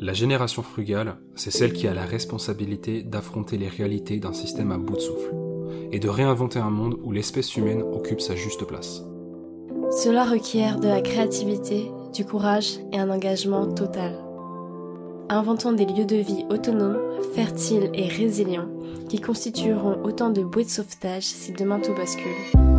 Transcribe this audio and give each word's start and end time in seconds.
La 0.00 0.12
génération 0.12 0.62
frugale, 0.62 1.16
c'est 1.36 1.52
celle 1.52 1.72
qui 1.72 1.86
a 1.86 1.94
la 1.94 2.04
responsabilité 2.04 3.02
d'affronter 3.02 3.56
les 3.56 3.68
réalités 3.68 4.18
d'un 4.18 4.32
système 4.32 4.72
à 4.72 4.78
bout 4.78 4.96
de 4.96 5.00
souffle 5.00 5.34
et 5.92 6.00
de 6.00 6.08
réinventer 6.08 6.58
un 6.58 6.70
monde 6.70 6.98
où 7.04 7.12
l'espèce 7.12 7.56
humaine 7.56 7.82
occupe 7.82 8.20
sa 8.20 8.34
juste 8.34 8.64
place. 8.64 9.02
Cela 10.02 10.24
requiert 10.24 10.80
de 10.80 10.88
la 10.88 11.00
créativité, 11.00 11.90
du 12.12 12.24
courage 12.24 12.78
et 12.92 12.98
un 12.98 13.10
engagement 13.10 13.72
total. 13.72 14.18
Inventons 15.28 15.72
des 15.72 15.86
lieux 15.86 16.04
de 16.04 16.16
vie 16.16 16.44
autonomes, 16.50 16.98
fertiles 17.34 17.90
et 17.94 18.08
résilients 18.08 18.68
qui 19.08 19.20
constitueront 19.20 20.02
autant 20.02 20.30
de 20.30 20.42
bouées 20.42 20.64
de 20.64 20.70
sauvetage 20.70 21.24
si 21.24 21.52
demain 21.52 21.78
tout 21.78 21.94
bascule. 21.94 22.73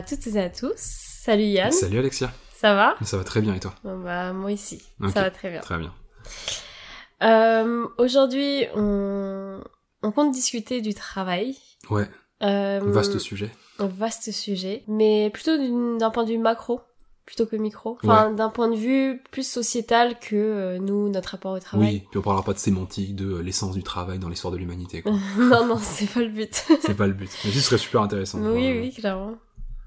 À 0.00 0.02
toutes 0.02 0.26
et 0.28 0.40
à 0.40 0.48
tous. 0.48 0.72
Salut 0.76 1.42
Yann. 1.44 1.70
Salut 1.70 1.98
Alexia. 1.98 2.32
Ça 2.56 2.74
va? 2.74 2.96
Ça 3.02 3.18
va 3.18 3.24
très 3.24 3.42
bien 3.42 3.54
et 3.54 3.60
toi? 3.60 3.74
Bah 3.84 4.32
moi 4.32 4.50
aussi. 4.50 4.82
Ça 5.12 5.20
va 5.22 5.30
très 5.30 5.50
bien. 5.50 5.60
Très 5.60 5.76
bien. 5.76 5.92
Euh, 7.22 7.86
Aujourd'hui, 7.98 8.64
on... 8.74 9.60
on 10.02 10.10
compte 10.10 10.32
discuter 10.32 10.80
du 10.80 10.94
travail. 10.94 11.54
Ouais, 11.90 12.08
Euh, 12.42 12.80
vaste 12.82 13.18
sujet. 13.18 13.50
un 13.78 13.86
vaste 13.88 14.32
sujet, 14.32 14.84
mais 14.88 15.28
plutôt 15.30 15.58
d'un 15.98 16.10
point 16.10 16.24
de 16.24 16.30
vue 16.30 16.38
macro 16.38 16.80
plutôt 17.26 17.44
que 17.46 17.54
micro. 17.54 17.96
Enfin, 18.02 18.32
d'un 18.32 18.48
point 18.48 18.68
de 18.68 18.74
vue 18.74 19.22
plus 19.30 19.46
sociétal 19.48 20.18
que 20.18 20.34
euh, 20.34 20.78
nous, 20.78 21.08
notre 21.10 21.28
rapport 21.28 21.52
au 21.52 21.56
Oui, 21.56 21.60
travail. 21.60 22.02
puis 22.10 22.18
on 22.18 22.22
parlera 22.22 22.42
pas 22.42 22.54
de 22.54 22.58
sémantique, 22.58 23.14
de 23.14 23.34
euh, 23.34 23.40
l'essence 23.42 23.74
du 23.74 23.84
travail 23.84 24.18
dans 24.18 24.28
l'histoire 24.28 24.52
de 24.52 24.56
l'humanité. 24.58 25.04
non, 25.38 25.64
non, 25.66 25.78
c'est 25.80 26.08
pas 26.10 26.20
le 26.20 26.28
but. 26.30 26.64
C'est 26.80 26.96
pas 26.96 27.06
le 27.06 27.12
but. 27.12 27.30
Mais 27.44 27.52
ce 27.52 27.60
serait 27.60 27.78
super 27.78 28.00
intéressant. 28.02 28.38
oui, 28.40 28.72
oui, 28.80 28.92
clairement. 28.92 29.36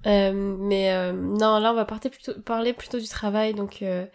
Euh, 0.06 0.32
mais 0.34 0.92
euh, 0.94 1.14
non, 1.14 1.60
là, 1.60 1.72
on 1.72 1.76
va 1.76 1.86
plutôt, 1.86 2.34
parler 2.42 2.74
plutôt 2.74 3.00
du 3.00 3.08
travail, 3.08 3.54
donc 3.54 3.82
euh, 3.82 4.06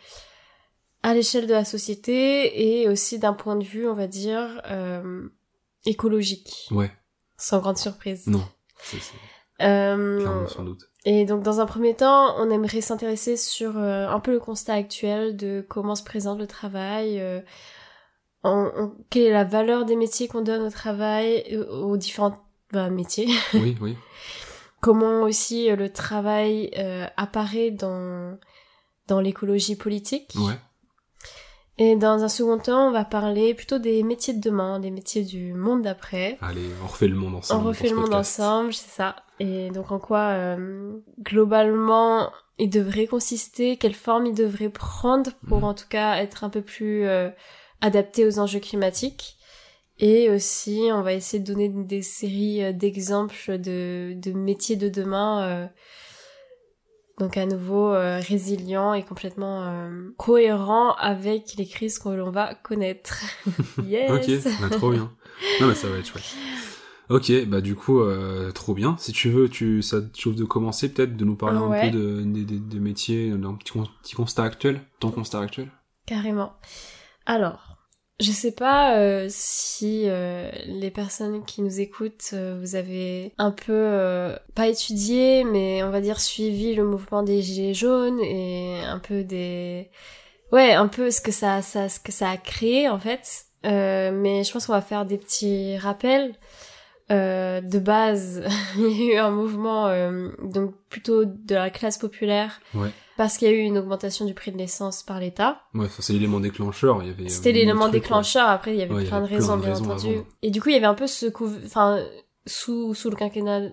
à 1.03 1.15
l'échelle 1.15 1.47
de 1.47 1.53
la 1.55 1.65
société 1.65 2.81
et 2.83 2.89
aussi 2.89 3.19
d'un 3.19 3.33
point 3.33 3.57
de 3.57 3.65
vue, 3.65 3.89
on 3.89 3.95
va 3.95 4.07
dire, 4.07 4.61
euh, 4.71 5.29
écologique, 5.87 6.69
Ouais, 6.71 6.91
sans 7.37 7.61
grande 7.61 7.79
surprise. 7.79 8.27
non. 8.27 8.43
C'est 8.83 8.99
Euh, 9.61 10.47
sans 10.47 10.63
doute. 10.63 10.83
Et 11.05 11.25
donc 11.25 11.43
dans 11.43 11.61
un 11.61 11.67
premier 11.67 11.95
temps, 11.95 12.35
on 12.39 12.51
aimerait 12.51 12.81
s'intéresser 12.81 13.37
sur 13.37 13.79
euh, 13.79 14.07
un 14.09 14.21
peu 14.21 14.33
le 14.33 14.41
constat 14.41 14.75
actuel 14.75 15.37
de 15.37 15.65
comment 15.69 15.95
se 15.95 16.05
présente 16.05 16.39
le 16.39 16.47
travail, 16.47 17.19
euh, 17.21 17.41
en- 18.43 18.67
en- 18.77 18.93
quelle 19.11 19.23
est 19.25 19.33
la 19.33 19.45
valeur 19.45 19.85
des 19.85 19.97
métiers 19.97 20.29
qu'on 20.29 20.43
donne 20.43 20.63
au 20.63 20.71
travail, 20.71 21.57
aux 21.57 21.97
différents 21.97 22.37
bah, 22.73 22.91
métiers, 22.91 23.29
Oui, 23.55 23.77
oui. 23.81 23.97
comment 24.81 25.23
aussi 25.23 25.71
euh, 25.71 25.77
le 25.77 25.93
travail 25.93 26.71
euh, 26.79 27.07
apparaît 27.17 27.71
dans, 27.71 28.39
dans 29.07 29.21
l'écologie 29.21 29.77
politique. 29.77 30.33
Ouais. 30.37 30.55
Et 31.81 31.95
dans 31.95 32.25
un 32.25 32.29
second 32.29 32.59
temps, 32.59 32.89
on 32.89 32.91
va 32.91 33.05
parler 33.05 33.55
plutôt 33.55 33.79
des 33.79 34.03
métiers 34.03 34.35
de 34.35 34.41
demain, 34.41 34.81
des 34.81 34.91
métiers 34.91 35.23
du 35.23 35.53
monde 35.55 35.83
d'après. 35.83 36.37
Allez, 36.41 36.69
on 36.83 36.89
refait 36.89 37.07
le 37.07 37.15
monde 37.15 37.37
ensemble. 37.37 37.61
On 37.61 37.69
refait 37.69 37.89
le 37.89 37.97
monde 37.97 38.15
ensemble, 38.15 38.75
c'est 38.75 38.91
ça. 38.91 39.15
Et 39.39 39.71
donc 39.71 39.93
en 39.93 40.01
quoi, 40.01 40.31
euh, 40.31 40.99
globalement, 41.21 42.33
il 42.59 42.69
devrait 42.69 43.07
consister, 43.07 43.77
quelle 43.77 43.95
forme 43.95 44.27
il 44.27 44.35
devrait 44.35 44.71
prendre 44.71 45.31
pour 45.47 45.59
Mhm. 45.59 45.65
en 45.65 45.75
tout 45.75 45.87
cas 45.89 46.17
être 46.17 46.43
un 46.43 46.51
peu 46.51 46.63
plus 46.63 47.07
euh, 47.07 47.31
adapté 47.81 48.27
aux 48.27 48.41
enjeux 48.41 48.59
climatiques. 48.59 49.37
Et 50.01 50.31
aussi, 50.31 50.89
on 50.93 51.03
va 51.03 51.13
essayer 51.13 51.43
de 51.43 51.47
donner 51.53 51.69
des 51.69 52.03
séries 52.03 52.63
euh, 52.63 52.73
d'exemples 52.73 53.59
de, 53.59 54.15
de 54.17 54.33
métiers 54.33 54.77
de 54.77 54.89
demain. 54.89 55.43
euh, 55.49 55.67
donc 57.19 57.37
à 57.37 57.47
nouveau 57.47 57.93
euh, 57.93 58.21
résilients 58.21 58.95
et 58.95 59.05
complètement 59.05 59.65
euh, 59.65 60.11
cohérents 60.19 60.93
avec 60.95 61.55
les 61.57 61.67
crises 61.67 61.99
que 61.99 62.11
l'on 62.11 62.31
va 62.31 62.55
connaître. 62.55 63.19
yes 63.85 64.47
Ok, 64.47 64.53
bah, 64.61 64.69
trop 64.71 64.91
bien. 64.93 65.11
Non, 65.61 65.67
mais 65.67 65.75
ça 65.75 65.89
va 65.89 65.97
être 65.99 66.07
chouette. 66.07 66.23
Ok, 67.11 67.33
bah 67.47 67.61
du 67.61 67.75
coup, 67.75 68.01
euh, 68.01 68.53
trop 68.53 68.75
bien. 68.75 68.95
Si 68.99 69.11
tu 69.13 69.31
veux, 69.31 69.49
tu, 69.49 69.83
ça 69.83 70.01
te 70.01 70.17
chauffe 70.17 70.37
de 70.37 70.45
commencer 70.45 70.93
peut-être, 70.93 71.17
de 71.17 71.25
nous 71.25 71.35
parler 71.37 71.59
Ouais. 71.59 71.89
un 71.89 71.91
peu 71.91 71.99
de, 71.99 72.23
des- 72.23 72.45
des- 72.45 72.59
des 72.61 72.79
métiers, 72.79 73.31
d'un 73.31 73.55
petit, 73.55 73.73
con- 73.73 73.89
petit 74.03 74.15
constat 74.15 74.45
actuel, 74.45 74.81
ton 75.01 75.11
constat 75.11 75.41
actuel? 75.41 75.71
Carrément. 76.07 76.53
Alors, 77.27 77.68
je 78.21 78.33
sais 78.33 78.53
pas 78.53 78.97
euh, 78.99 79.27
si 79.29 80.05
euh, 80.07 80.51
les 80.67 80.91
personnes 80.91 81.45
qui 81.45 81.63
nous 81.63 81.81
écoutent, 81.81 82.31
euh, 82.33 82.59
vous 82.61 82.75
avez 82.75 83.33
un 83.39 83.53
peu, 83.53 83.73
euh, 83.73 84.37
pas 84.55 84.67
étudié, 84.67 85.45
mais 85.45 85.83
on 85.85 85.91
va 85.91 86.01
dire 86.01 86.21
suivi 86.21 86.75
le 86.75 86.85
mouvement 86.85 87.23
des 87.23 87.43
Gilets 87.43 87.75
jaunes 87.75 88.21
et 88.21 88.81
un 88.85 88.99
peu 88.99 89.23
des... 89.23 89.89
Ouais, 90.51 90.73
un 90.73 90.89
peu 90.89 91.11
ce 91.11 91.21
que 91.21 91.31
ça, 91.31 91.63
ça, 91.63 91.89
ce 91.89 92.01
que 92.01 92.11
ça 92.11 92.31
a 92.31 92.37
créé 92.37 92.89
en 92.89 92.99
fait. 92.99 93.45
Euh, 93.67 94.11
mais 94.13 94.45
je 94.45 94.53
pense 94.53 94.67
qu'on 94.67 94.73
va 94.73 94.81
faire 94.83 95.05
des 95.05 95.19
petits 95.19 95.77
rappels. 95.79 96.35
Euh, 97.11 97.61
de 97.63 97.79
base, 97.79 98.43
il 98.77 98.91
y 99.07 99.13
a 99.13 99.15
eu 99.15 99.19
un 99.19 99.31
mouvement 99.31 99.87
euh, 99.87 100.29
donc 100.43 100.75
plutôt 100.91 101.25
de 101.25 101.55
la 101.55 101.71
classe 101.71 101.97
populaire 101.97 102.61
Ouais. 102.75 102.91
parce 103.17 103.39
qu'il 103.39 103.49
y 103.49 103.51
a 103.51 103.55
eu 103.55 103.61
une 103.61 103.79
augmentation 103.79 104.27
du 104.27 104.35
prix 104.35 104.53
de 104.53 104.59
l'essence 104.59 105.03
par 105.03 105.19
l'État. 105.19 105.63
Ouais, 105.75 105.89
ça 105.89 106.03
c'est 106.03 106.13
l'élément 106.13 106.39
déclencheur. 106.41 107.03
Il 107.03 107.09
y 107.09 107.11
avait. 107.11 107.29
C'était 107.31 107.53
l'élément 107.53 107.89
déclencheur. 107.89 108.49
Après, 108.49 108.73
il 108.75 108.79
y 108.79 108.83
avait 108.83 108.93
Ouais, 108.95 109.03
il 109.03 109.07
y 109.07 109.09
plein 109.09 109.21
de 109.23 109.27
plein 109.27 109.37
raisons, 109.37 109.57
bien 109.57 109.75
entendu. 109.75 110.15
avant. 110.17 110.25
Et 110.43 110.51
du 110.51 110.61
coup, 110.61 110.69
il 110.69 110.75
y 110.75 110.77
avait 110.77 110.85
un 110.87 110.95
peu 110.95 111.07
ce 111.07 111.27
enfin, 111.65 112.05
sous 112.47 112.93
sous 112.95 113.09
le 113.09 113.17
quinquennat 113.17 113.71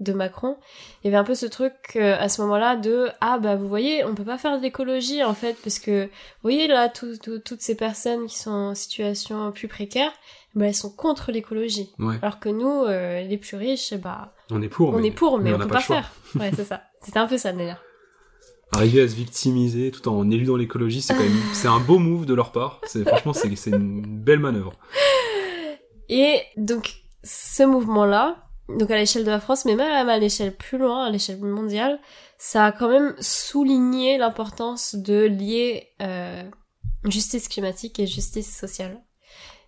de 0.00 0.12
Macron, 0.12 0.56
il 1.02 1.06
y 1.06 1.08
avait 1.08 1.16
un 1.16 1.24
peu 1.24 1.34
ce 1.34 1.46
truc 1.46 1.74
euh, 1.96 2.16
à 2.18 2.28
ce 2.28 2.40
moment-là 2.42 2.76
de 2.76 3.08
ah 3.20 3.38
bah 3.38 3.56
vous 3.56 3.66
voyez, 3.68 4.04
on 4.04 4.14
peut 4.14 4.24
pas 4.24 4.38
faire 4.38 4.56
de 4.56 4.62
l'écologie 4.62 5.24
en 5.24 5.34
fait 5.34 5.56
parce 5.62 5.78
que 5.80 6.04
vous 6.04 6.10
voyez 6.42 6.68
là 6.68 6.88
tout- 6.88 7.16
tout- 7.22 7.40
toutes 7.40 7.60
ces 7.62 7.74
personnes 7.74 8.26
qui 8.26 8.38
sont 8.38 8.50
en 8.50 8.74
situation 8.74 9.50
plus 9.52 9.66
précaire, 9.68 10.12
bah 10.54 10.66
elles 10.66 10.74
sont 10.74 10.90
contre 10.90 11.32
l'écologie. 11.32 11.90
Ouais, 11.98 12.16
Alors 12.22 12.38
que 12.40 12.48
nous, 12.48 12.84
euh, 12.84 13.20
les 13.22 13.38
plus 13.38 13.56
riches, 13.56 13.94
bah 13.94 14.32
on 14.50 14.62
est 14.62 14.68
pour. 14.68 14.94
on 14.94 14.98
mais 15.00 15.08
est 15.08 15.10
pour, 15.10 15.38
mais, 15.38 15.52
on, 15.52 15.58
n'a 15.58 15.64
peut 15.64 15.70
pas 15.70 15.76
pas, 15.76 15.80
faire. 15.82 16.12
Ouais, 16.38 16.50
c'est 16.54 16.64
ça. 16.64 16.82
C'était 17.02 17.18
un 17.18 17.26
peu 17.26 17.36
ça 17.38 17.52
d'ailleurs. 17.52 17.82
Arriver 18.72 19.00
à 19.02 19.08
se 19.08 19.14
victimiser 19.14 19.90
tout 19.90 20.06
en 20.08 20.30
éludant 20.30 20.56
l'écologie, 20.56 21.00
c'est 21.00 21.14
quand 21.14 21.20
même, 21.22 21.32
c'est 21.54 21.68
un 21.68 21.80
beau 21.80 21.98
move 21.98 22.26
de 22.26 22.34
leur 22.34 22.52
part. 22.52 22.80
C'est 22.86 23.06
franchement, 23.06 23.32
c'est 23.32 23.54
c'est 23.56 23.70
une 23.70 24.02
belle 24.02 24.40
manœuvre. 24.40 24.72
Et 26.08 26.40
donc, 26.56 26.94
ce 27.24 27.62
mouvement-là, 27.62 28.47
donc 28.68 28.90
à 28.90 28.96
l'échelle 28.96 29.24
de 29.24 29.30
la 29.30 29.40
France, 29.40 29.64
mais 29.64 29.74
même 29.74 30.08
à 30.08 30.18
l'échelle 30.18 30.54
plus 30.54 30.78
loin, 30.78 31.06
à 31.06 31.10
l'échelle 31.10 31.38
mondiale, 31.40 31.98
ça 32.36 32.66
a 32.66 32.72
quand 32.72 32.88
même 32.88 33.14
souligné 33.20 34.18
l'importance 34.18 34.94
de 34.94 35.24
lier 35.24 35.88
euh, 36.02 36.42
justice 37.04 37.48
climatique 37.48 37.98
et 37.98 38.06
justice 38.06 38.54
sociale. 38.56 39.00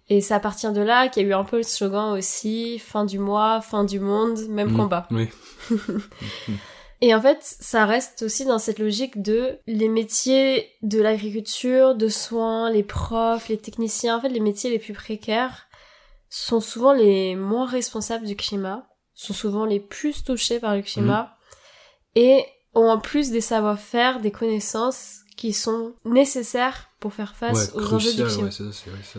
Et 0.08 0.20
c'est 0.20 0.34
à 0.34 0.40
partir 0.40 0.72
de 0.72 0.80
là 0.80 1.08
qu'il 1.08 1.22
y 1.22 1.26
a 1.26 1.28
eu 1.28 1.34
un 1.34 1.44
peu 1.44 1.58
le 1.58 1.62
slogan 1.62 2.18
aussi, 2.18 2.78
fin 2.80 3.04
du 3.04 3.18
mois, 3.18 3.60
fin 3.60 3.84
du 3.84 4.00
monde, 4.00 4.38
même 4.48 4.72
Mm. 4.72 4.76
combat. 4.76 5.08
Oui. 5.12 5.28
Et 7.02 7.14
en 7.14 7.20
fait, 7.22 7.38
ça 7.40 7.86
reste 7.86 8.22
aussi 8.22 8.44
dans 8.44 8.58
cette 8.58 8.78
logique 8.78 9.22
de 9.22 9.58
les 9.66 9.88
métiers 9.88 10.68
de 10.82 11.00
l'agriculture, 11.00 11.94
de 11.94 12.08
soins, 12.08 12.70
les 12.70 12.82
profs, 12.82 13.48
les 13.48 13.56
techniciens, 13.56 14.18
en 14.18 14.20
fait, 14.20 14.28
les 14.28 14.40
métiers 14.40 14.68
les 14.68 14.78
plus 14.78 14.92
précaires 14.92 15.66
sont 16.28 16.60
souvent 16.60 16.92
les 16.92 17.36
moins 17.36 17.64
responsables 17.66 18.26
du 18.26 18.36
climat, 18.36 18.86
sont 19.20 19.34
souvent 19.34 19.66
les 19.66 19.80
plus 19.80 20.24
touchés 20.24 20.60
par 20.60 20.74
le 20.74 20.80
climat, 20.82 21.36
et 22.14 22.42
ont 22.74 22.88
en 22.88 22.98
plus 22.98 23.30
des 23.30 23.42
savoir-faire, 23.42 24.20
des 24.20 24.30
connaissances 24.30 25.20
qui 25.36 25.52
sont 25.52 25.92
nécessaires 26.06 26.88
pour 27.00 27.12
faire 27.12 27.36
face 27.36 27.72
ouais, 27.74 27.82
aux 27.82 27.94
enjeux 27.94 28.12
du 28.12 28.22
crucial, 28.22 28.48
climat. 28.48 28.68
ouais, 28.68 28.72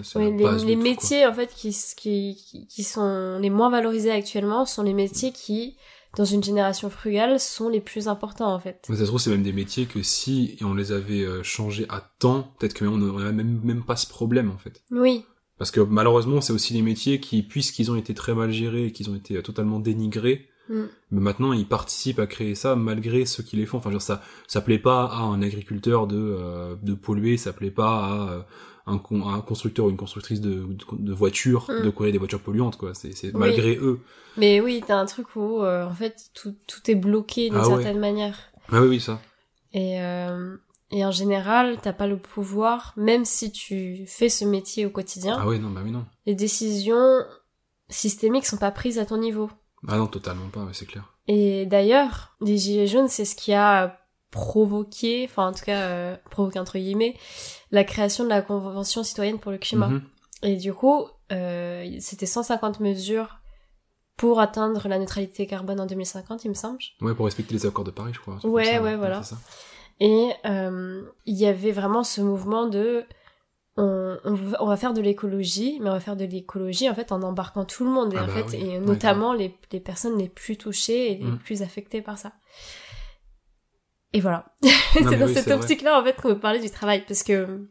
ça, 0.03 0.19
ouais, 0.19 0.25
Oui, 0.28 0.44
la 0.44 0.51
les, 0.53 0.75
tout, 0.75 0.81
métiers 0.81 1.25
en 1.27 1.33
fait 1.33 1.53
qui, 1.53 1.75
qui, 1.95 2.68
qui 2.68 2.83
sont 2.83 3.38
les 3.39 3.50
moins 3.50 3.69
valorisés 3.69 4.12
actuellement 4.12 4.65
sont 4.65 4.83
les 4.83 4.94
métiers 4.94 5.31
qui, 5.31 5.77
dans 6.18 6.25
une 6.25 6.44
génération 6.44 6.89
frugale, 6.89 7.39
sont 7.39 7.69
les 7.69 7.81
plus 7.81 8.07
importants 8.07 8.54
en 8.54 8.59
fait. 8.59 8.86
Mais 8.89 8.95
ça 8.95 9.01
se 9.01 9.07
trouve, 9.07 9.19
c'est 9.19 9.30
même 9.30 9.44
des 9.44 9.54
métiers 9.54 9.86
que 9.86 10.01
si 10.01 10.57
on 10.62 10.74
les 10.74 10.92
avait 10.92 11.21
euh, 11.21 11.44
changés 11.44 11.86
à 11.89 12.01
temps, 12.19 12.54
peut-être 12.57 12.74
que 12.74 12.83
même 12.86 12.94
on 12.94 12.97
n'aurait 12.97 13.31
même, 13.31 13.62
même 13.63 13.83
pas 13.83 13.95
ce 13.95 14.07
problème, 14.07 14.50
en 14.51 14.57
fait. 14.57 14.83
Oui, 14.92 15.25
Parce 15.62 15.69
que 15.69 15.80
malheureusement, 15.80 16.42
c'est 16.42 16.54
aussi 16.54 16.74
des 16.74 16.81
métiers 16.81 17.19
qui, 17.19 17.44
puisqu'ils 17.44 17.92
ont 17.92 17.96
été 17.96 18.16
très 18.16 18.34
mal 18.34 18.50
gérés 18.52 18.88
et 18.88 18.92
qu'ils 18.92 19.12
ont 19.12 19.16
été 19.16 19.40
totalement 19.44 19.80
dénigrés, 19.80 20.48
Mm. 20.69 20.81
mais 21.12 21.22
maintenant 21.22 21.54
ils 21.54 21.68
participent 21.68 22.18
à 22.19 22.25
créer 22.25 22.56
ça 22.56 22.75
malgré 22.75 23.25
ceux 23.25 23.44
qui 23.44 23.58
les 23.58 23.68
font. 23.68 23.78
Enfin, 23.78 23.92
genre, 23.92 24.02
ça, 24.02 24.24
ça 24.48 24.62
plaît 24.62 24.80
pas 24.80 25.06
à 25.06 25.19
un 25.22 25.40
agriculteur 25.44 26.08
de, 26.08 26.18
euh, 26.18 26.75
de 26.81 26.94
polluer, 26.96 27.38
ça 27.38 27.54
plaît 27.54 27.69
pas 27.69 27.94
à 28.06 28.30
euh, 28.31 28.42
un, 28.88 28.98
con- 28.98 29.28
à 29.28 29.34
un 29.34 29.42
constructeur 29.42 29.86
ou 29.86 29.90
une 29.92 29.98
constructrice 29.98 30.42
de, 30.42 30.50
de, 30.63 30.78
de 30.98 31.13
voitures 31.13 31.68
Mm. 31.69 31.84
de 31.86 31.90
courir 31.92 32.12
des 32.12 32.18
voitures 32.18 32.42
polluantes, 32.42 32.78
quoi. 32.78 32.94
C'est, 32.96 33.14
Oui. 33.25 33.31
malgré 33.36 33.75
eux. 33.78 34.00
mais 34.38 34.62
oui, 34.62 34.81
t'as 34.88 34.98
un 35.00 35.06
truc 35.06 35.36
où 35.36 35.62
euh, 35.62 35.86
en 35.86 35.94
fait 35.94 36.16
tout, 36.34 36.56
tout 36.68 36.90
est 36.90 36.96
bloqué 36.96 37.50
d'une 37.50 37.60
Ah 37.60 37.68
ouais. 37.68 37.75
certaine 37.75 38.00
manière. 38.00 38.40
Ah 38.72 38.81
oui, 38.81 38.88
oui, 38.88 39.00
ça. 39.00 39.22
Et, 39.74 40.02
euh, 40.02 40.56
Et 40.92 41.06
en 41.06 41.12
général, 41.12 41.78
t'as 41.82 41.94
pas 41.94 42.08
le 42.08 42.18
pouvoir, 42.18 42.94
même 42.98 43.24
si 43.24 43.52
tu 43.52 44.06
fais 44.08 44.30
ce 44.30 44.44
métier 44.44 44.86
au 44.86 44.90
quotidien. 44.90 45.38
Ah 45.40 45.48
oui, 45.48 45.58
non, 45.58 45.70
bah 45.70 45.82
oui, 45.84 45.92
non. 45.92 46.06
Les 46.26 46.36
décisions 46.36 47.24
systémiques 47.90 48.46
sont 48.46 48.58
pas 48.58 48.72
prises 48.72 49.00
à 49.00 49.06
ton 49.06 49.18
niveau. 49.18 49.50
Ah 49.88 49.98
non, 49.98 50.08
totalement 50.08 50.50
pas, 50.50 50.68
c'est 50.74 50.86
clair. 50.86 51.14
Et 51.28 51.66
d'ailleurs, 51.66 52.36
les 52.42 52.58
Gilets 52.58 52.88
jaunes, 52.88 53.08
c'est 53.08 53.26
ce 53.26 53.36
qui 53.36 53.54
a 53.54 53.98
provoqué, 54.32 55.28
enfin 55.30 55.48
en 55.48 55.52
tout 55.52 55.66
cas 55.66 55.82
euh, 55.82 56.16
provoqué 56.30 56.58
entre 56.58 56.78
guillemets, 56.78 57.18
la 57.72 57.84
création 57.84 58.24
de 58.24 58.30
la 58.30 58.42
Convention 58.42 59.04
citoyenne 59.04 59.40
pour 59.40 59.52
le 59.52 59.58
climat. 59.58 59.90
Mhm. 59.90 60.02
Et 60.44 60.56
du 60.56 60.74
coup, 60.74 61.08
euh, 61.32 61.98
c'était 62.00 62.26
150 62.26 62.80
mesures 62.80 63.40
pour 64.18 64.40
atteindre 64.40 64.88
la 64.88 65.00
neutralité 65.00 65.48
carbone 65.48 65.80
en 65.80 65.86
2050, 65.86 66.46
il 66.46 66.50
me 66.50 66.54
semble. 66.54 66.80
Ouais, 67.02 67.14
pour 67.14 67.26
respecter 67.26 67.54
les 67.54 67.66
accords 67.66 67.84
de 67.84 67.92
Paris, 67.92 68.12
je 68.14 68.20
crois. 68.20 68.38
Ouais, 68.46 68.66
ça, 68.66 68.82
ouais, 68.82 68.96
voilà. 68.96 69.24
c'est 69.24 69.36
ça. 69.36 69.42
Et 70.03 70.31
euh, 70.45 71.03
il 71.27 71.36
y 71.38 71.45
avait 71.45 71.71
vraiment 71.71 72.03
ce 72.03 72.21
mouvement 72.21 72.65
de 72.68 73.06
on, 73.77 74.18
on 74.25 74.33
va- 74.33 74.57
on 74.63 74.65
va 74.65 74.75
faire 74.75 74.94
de 74.94 75.01
l'écologie, 75.01 75.77
mais 75.80 75.89
on 75.89 75.94
va 75.94 76.00
faire 76.00 76.15
de 76.18 76.25
l'écologie 76.25 76.89
en 76.89 76.95
fait 76.95 77.12
en 77.12 77.21
embarquant 77.21 77.65
tout 77.65 77.86
le 77.86 77.92
monde 77.92 78.12
et 78.13 78.18
Ah 78.18 78.24
en 78.24 78.25
bah 78.27 78.33
fait 78.33 78.57
oui, 78.57 78.69
et 78.71 78.80
notamment 78.80 79.31
les, 79.33 79.56
les 79.71 79.80
personnes 79.80 80.18
les 80.18 80.27
plus 80.27 80.57
touchées 80.57 81.12
et 81.12 81.15
les 81.18 81.24
Mm. 81.25 81.38
plus 81.38 81.62
affectées 81.62 82.01
par 82.01 82.18
ça. 82.18 82.33
Et 84.13 84.19
voilà. 84.19 84.45
C'est 84.94 85.18
dans 85.18 85.27
oui, 85.27 85.33
cette 85.33 85.51
optique-là 85.51 86.00
en 86.00 86.04
fait 86.04 86.19
qu'on 86.19 86.30
veut 86.30 86.39
parler 86.39 86.59
du 86.59 86.69
travail 86.69 87.06
parce 87.07 87.24
que 87.24 87.68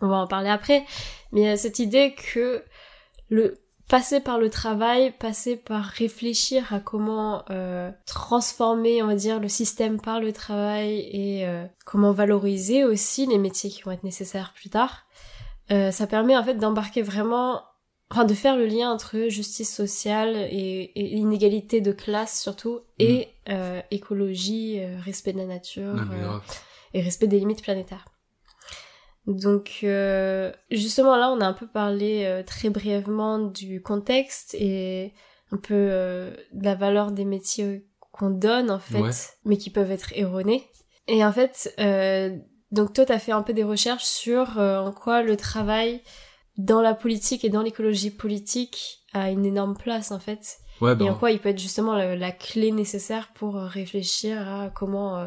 on 0.00 0.08
va 0.08 0.16
en 0.16 0.26
parler 0.26 0.48
après. 0.48 0.84
Mais 1.32 1.42
il 1.42 1.44
y 1.44 1.48
a 1.48 1.56
cette 1.56 1.78
idée 1.78 2.14
que 2.14 2.64
le 3.28 3.58
passer 3.88 4.20
par 4.20 4.38
le 4.38 4.50
travail, 4.50 5.12
passer 5.18 5.56
par 5.56 5.84
réfléchir 5.84 6.72
à 6.72 6.80
comment 6.80 7.44
euh, 7.50 7.90
transformer, 8.06 9.02
on 9.02 9.06
va 9.06 9.14
dire, 9.14 9.40
le 9.40 9.48
système 9.48 10.00
par 10.00 10.20
le 10.20 10.32
travail 10.32 11.08
et 11.10 11.46
euh, 11.46 11.64
comment 11.86 12.12
valoriser 12.12 12.84
aussi 12.84 13.26
les 13.26 13.38
métiers 13.38 13.70
qui 13.70 13.82
vont 13.82 13.90
être 13.90 14.04
nécessaires 14.04 14.52
plus 14.54 14.68
tard. 14.68 15.06
Euh, 15.70 15.90
ça 15.90 16.06
permet 16.06 16.36
en 16.36 16.44
fait 16.44 16.54
d'embarquer 16.54 17.02
vraiment, 17.02 17.62
enfin 18.10 18.24
de 18.24 18.34
faire 18.34 18.56
le 18.56 18.66
lien 18.66 18.90
entre 18.90 19.28
justice 19.28 19.74
sociale 19.74 20.36
et, 20.36 20.92
et 20.94 21.16
inégalité 21.16 21.80
de 21.80 21.92
classe 21.92 22.40
surtout 22.40 22.80
et 22.98 23.28
euh, 23.48 23.80
écologie, 23.90 24.80
euh, 24.80 24.98
respect 25.00 25.32
de 25.32 25.38
la 25.38 25.46
nature 25.46 25.94
Non, 25.94 26.12
euh, 26.12 26.38
et 26.94 27.00
respect 27.00 27.26
des 27.26 27.38
limites 27.38 27.62
planétaires. 27.62 28.04
Donc 29.28 29.80
euh, 29.84 30.50
justement 30.70 31.14
là 31.16 31.30
on 31.30 31.40
a 31.42 31.46
un 31.46 31.52
peu 31.52 31.66
parlé 31.66 32.24
euh, 32.24 32.42
très 32.42 32.70
brièvement 32.70 33.38
du 33.38 33.82
contexte 33.82 34.54
et 34.58 35.12
un 35.52 35.58
peu 35.58 35.74
euh, 35.74 36.30
de 36.54 36.64
la 36.64 36.74
valeur 36.74 37.12
des 37.12 37.26
métiers 37.26 37.84
qu'on 38.10 38.30
donne 38.30 38.70
en 38.70 38.78
fait, 38.78 39.00
Ouais. 39.00 39.10
mais 39.44 39.58
qui 39.58 39.68
peuvent 39.70 39.90
être 39.90 40.12
erronés. 40.16 40.66
Et 41.08 41.24
en 41.24 41.30
fait, 41.32 41.74
euh, 41.78 42.36
donc 42.72 42.94
toi 42.94 43.04
t'as 43.04 43.18
fait 43.18 43.32
un 43.32 43.42
peu 43.42 43.52
des 43.52 43.64
recherches 43.64 44.04
sur 44.04 44.58
euh, 44.58 44.78
en 44.80 44.92
quoi 44.92 45.22
le 45.22 45.36
travail 45.36 46.00
dans 46.56 46.80
la 46.80 46.94
politique 46.94 47.44
et 47.44 47.50
dans 47.50 47.62
l'écologie 47.62 48.10
politique 48.10 49.04
a 49.12 49.30
une 49.30 49.44
énorme 49.44 49.76
place 49.76 50.10
en 50.10 50.18
fait 50.18 50.56
Ouais, 50.80 50.92
et 50.92 50.96
bah, 50.96 51.04
en 51.06 51.14
quoi 51.14 51.32
il 51.32 51.38
peut 51.38 51.48
être 51.50 51.58
justement 51.58 51.94
la, 51.94 52.16
la 52.16 52.30
clé 52.32 52.72
nécessaire 52.72 53.30
pour 53.34 53.56
réfléchir 53.56 54.40
à 54.48 54.70
comment 54.70 55.18
euh, 55.18 55.26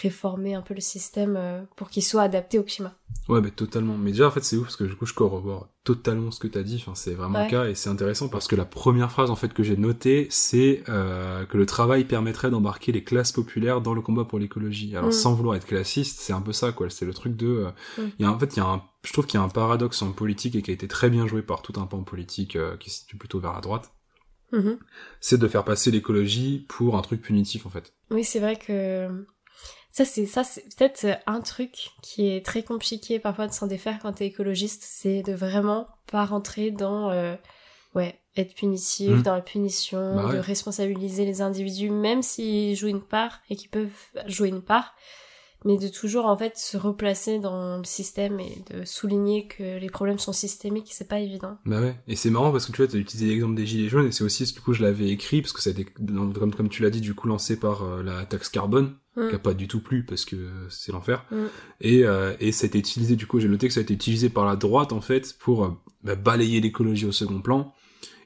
réformer 0.00 0.54
un 0.54 0.62
peu 0.62 0.72
le 0.74 0.80
système 0.80 1.34
euh, 1.36 1.60
pour 1.76 1.90
qu'il 1.90 2.02
soit 2.02 2.22
adapté 2.22 2.58
au 2.58 2.62
climat. 2.62 2.94
Ouais, 3.28 3.40
mais 3.42 3.50
totalement. 3.50 3.96
Mais 3.98 4.10
déjà, 4.12 4.26
en 4.26 4.30
fait, 4.30 4.42
c'est 4.42 4.56
ouf 4.56 4.62
parce 4.64 4.76
que 4.76 4.84
du 4.84 4.96
coup, 4.96 5.04
je 5.04 5.12
corrobore 5.12 5.68
totalement 5.84 6.30
ce 6.30 6.40
que 6.40 6.46
t'as 6.48 6.62
dit. 6.62 6.76
Enfin, 6.80 6.94
c'est 6.94 7.12
vraiment 7.14 7.38
Ouais. 7.40 7.44
le 7.44 7.50
cas 7.50 7.66
et 7.66 7.74
c'est 7.74 7.90
intéressant 7.90 8.28
parce 8.28 8.48
que 8.48 8.56
la 8.56 8.64
première 8.64 9.10
phrase, 9.12 9.30
en 9.30 9.36
fait, 9.36 9.52
que 9.52 9.62
j'ai 9.62 9.76
notée, 9.76 10.28
c'est 10.30 10.82
euh, 10.88 11.44
que 11.44 11.58
le 11.58 11.66
travail 11.66 12.04
permettrait 12.04 12.50
d'embarquer 12.50 12.90
les 12.92 13.04
classes 13.04 13.32
populaires 13.32 13.82
dans 13.82 13.92
le 13.92 14.00
combat 14.00 14.24
pour 14.24 14.38
l'écologie. 14.38 14.96
Alors, 14.96 15.10
Mm. 15.10 15.12
sans 15.12 15.34
vouloir 15.34 15.56
être 15.56 15.66
classiste, 15.66 16.20
c'est 16.20 16.32
un 16.32 16.40
peu 16.40 16.52
ça, 16.52 16.72
quoi. 16.72 16.88
C'est 16.88 17.04
le 17.04 17.12
truc 17.12 17.36
de. 17.36 17.46
euh, 17.48 17.70
Mm. 17.98 18.08
Y 18.20 18.24
a, 18.24 18.32
en 18.32 18.38
fait, 18.38 18.56
il 18.56 18.60
y 18.60 18.62
a 18.62 18.66
un, 18.66 18.82
je 19.04 19.12
trouve 19.12 19.26
qu'il 19.26 19.38
y 19.38 19.42
a 19.42 19.44
un 19.44 19.50
paradoxe 19.50 20.00
en 20.00 20.12
politique 20.12 20.56
et 20.56 20.62
qui 20.62 20.70
a 20.70 20.74
été 20.74 20.88
très 20.88 21.10
bien 21.10 21.26
joué 21.26 21.42
par 21.42 21.60
tout 21.60 21.74
un 21.78 21.86
pan 21.86 22.02
politique 22.02 22.56
euh, 22.56 22.76
qui 22.78 22.88
se 22.90 23.00
situe 23.00 23.16
plutôt 23.18 23.40
vers 23.40 23.52
la 23.52 23.60
droite. 23.60 23.92
Mhm. 24.52 24.78
C'est 25.20 25.38
de 25.38 25.48
faire 25.48 25.64
passer 25.64 25.90
l'écologie 25.90 26.66
pour 26.68 26.96
un 26.98 27.02
truc 27.02 27.22
punitif, 27.22 27.64
en 27.66 27.70
fait. 27.70 27.94
Oui, 28.10 28.22
c'est 28.24 28.38
vrai 28.40 28.56
que 28.56 29.24
ça 29.92 30.04
c'est 30.04 30.26
ça 30.26 30.42
c'est 30.42 30.62
peut-être 30.76 31.06
un 31.26 31.40
truc 31.40 31.90
qui 32.02 32.28
est 32.28 32.44
très 32.44 32.62
compliqué 32.64 33.18
parfois 33.20 33.46
de 33.46 33.52
s'en 33.52 33.66
défaire 33.68 33.98
quand 34.02 34.14
t'es 34.14 34.26
écologiste, 34.26 34.82
c'est 34.84 35.22
de 35.22 35.32
vraiment 35.34 35.86
pas 36.10 36.24
rentrer 36.24 36.70
dans 36.72 37.10
euh, 37.10 37.36
ouais 37.94 38.18
être 38.36 38.54
punitif, 38.54 39.10
Mm. 39.10 39.22
dans 39.22 39.34
la 39.34 39.42
punition, 39.42 40.16
Bah 40.16 40.26
ouais. 40.28 40.32
de 40.34 40.38
responsabiliser 40.38 41.26
les 41.26 41.42
individus 41.42 41.90
même 41.90 42.22
s'ils 42.22 42.74
jouent 42.74 42.88
une 42.88 43.02
part 43.02 43.40
et 43.50 43.56
qu'ils 43.56 43.68
peuvent 43.68 43.90
jouer 44.26 44.48
une 44.48 44.62
part, 44.62 44.94
mais 45.64 45.76
de 45.76 45.88
toujours 45.88 46.26
en 46.26 46.36
fait 46.36 46.56
se 46.56 46.76
replacer 46.76 47.38
dans 47.38 47.78
le 47.78 47.84
système 47.84 48.40
et 48.40 48.62
de 48.72 48.84
souligner 48.84 49.46
que 49.46 49.78
les 49.78 49.90
problèmes 49.90 50.18
sont 50.18 50.32
systémiques, 50.32 50.90
c'est 50.90 51.08
pas 51.08 51.20
évident. 51.20 51.58
Bah 51.66 51.80
ouais, 51.80 51.96
et 52.08 52.16
c'est 52.16 52.30
marrant 52.30 52.52
parce 52.52 52.66
que 52.66 52.72
tu 52.72 52.78
vois, 52.78 52.86
t'as 52.86 52.98
utilisé 52.98 53.30
l'exemple 53.30 53.54
des 53.54 53.66
gilets 53.66 53.88
jaunes 53.88 54.06
et 54.06 54.12
c'est 54.12 54.24
aussi, 54.24 54.44
du 54.44 54.60
coup, 54.60 54.72
je 54.72 54.82
l'avais 54.82 55.08
écrit 55.08 55.42
parce 55.42 55.52
que 55.52 55.60
ça 55.60 55.70
a 55.70 55.72
été, 55.72 55.84
comme, 55.84 56.54
comme 56.54 56.68
tu 56.68 56.82
l'as 56.82 56.90
dit, 56.90 57.00
du 57.00 57.14
coup, 57.14 57.28
lancé 57.28 57.58
par 57.58 57.82
euh, 57.82 58.02
la 58.02 58.24
taxe 58.24 58.48
carbone, 58.48 58.94
Mm. 59.16 59.28
qui 59.28 59.34
a 59.34 59.38
pas 59.38 59.52
du 59.52 59.68
tout 59.68 59.80
plu 59.80 60.04
parce 60.04 60.24
que 60.24 60.36
c'est 60.70 60.92
l'enfer. 60.92 61.24
Mm. 61.30 61.36
Et, 61.82 62.04
euh, 62.04 62.34
et 62.40 62.50
ça 62.52 62.64
a 62.64 62.68
été 62.68 62.78
utilisé, 62.78 63.16
du 63.16 63.26
coup, 63.26 63.40
j'ai 63.40 63.48
noté 63.48 63.68
que 63.68 63.74
ça 63.74 63.80
a 63.80 63.82
été 63.82 63.94
utilisé 63.94 64.30
par 64.30 64.46
la 64.46 64.56
droite, 64.56 64.92
en 64.92 65.00
fait, 65.00 65.36
pour 65.38 65.64
euh, 65.64 65.70
bah, 66.02 66.14
balayer 66.14 66.60
l'écologie 66.60 67.06
au 67.06 67.12
second 67.12 67.40
plan 67.40 67.74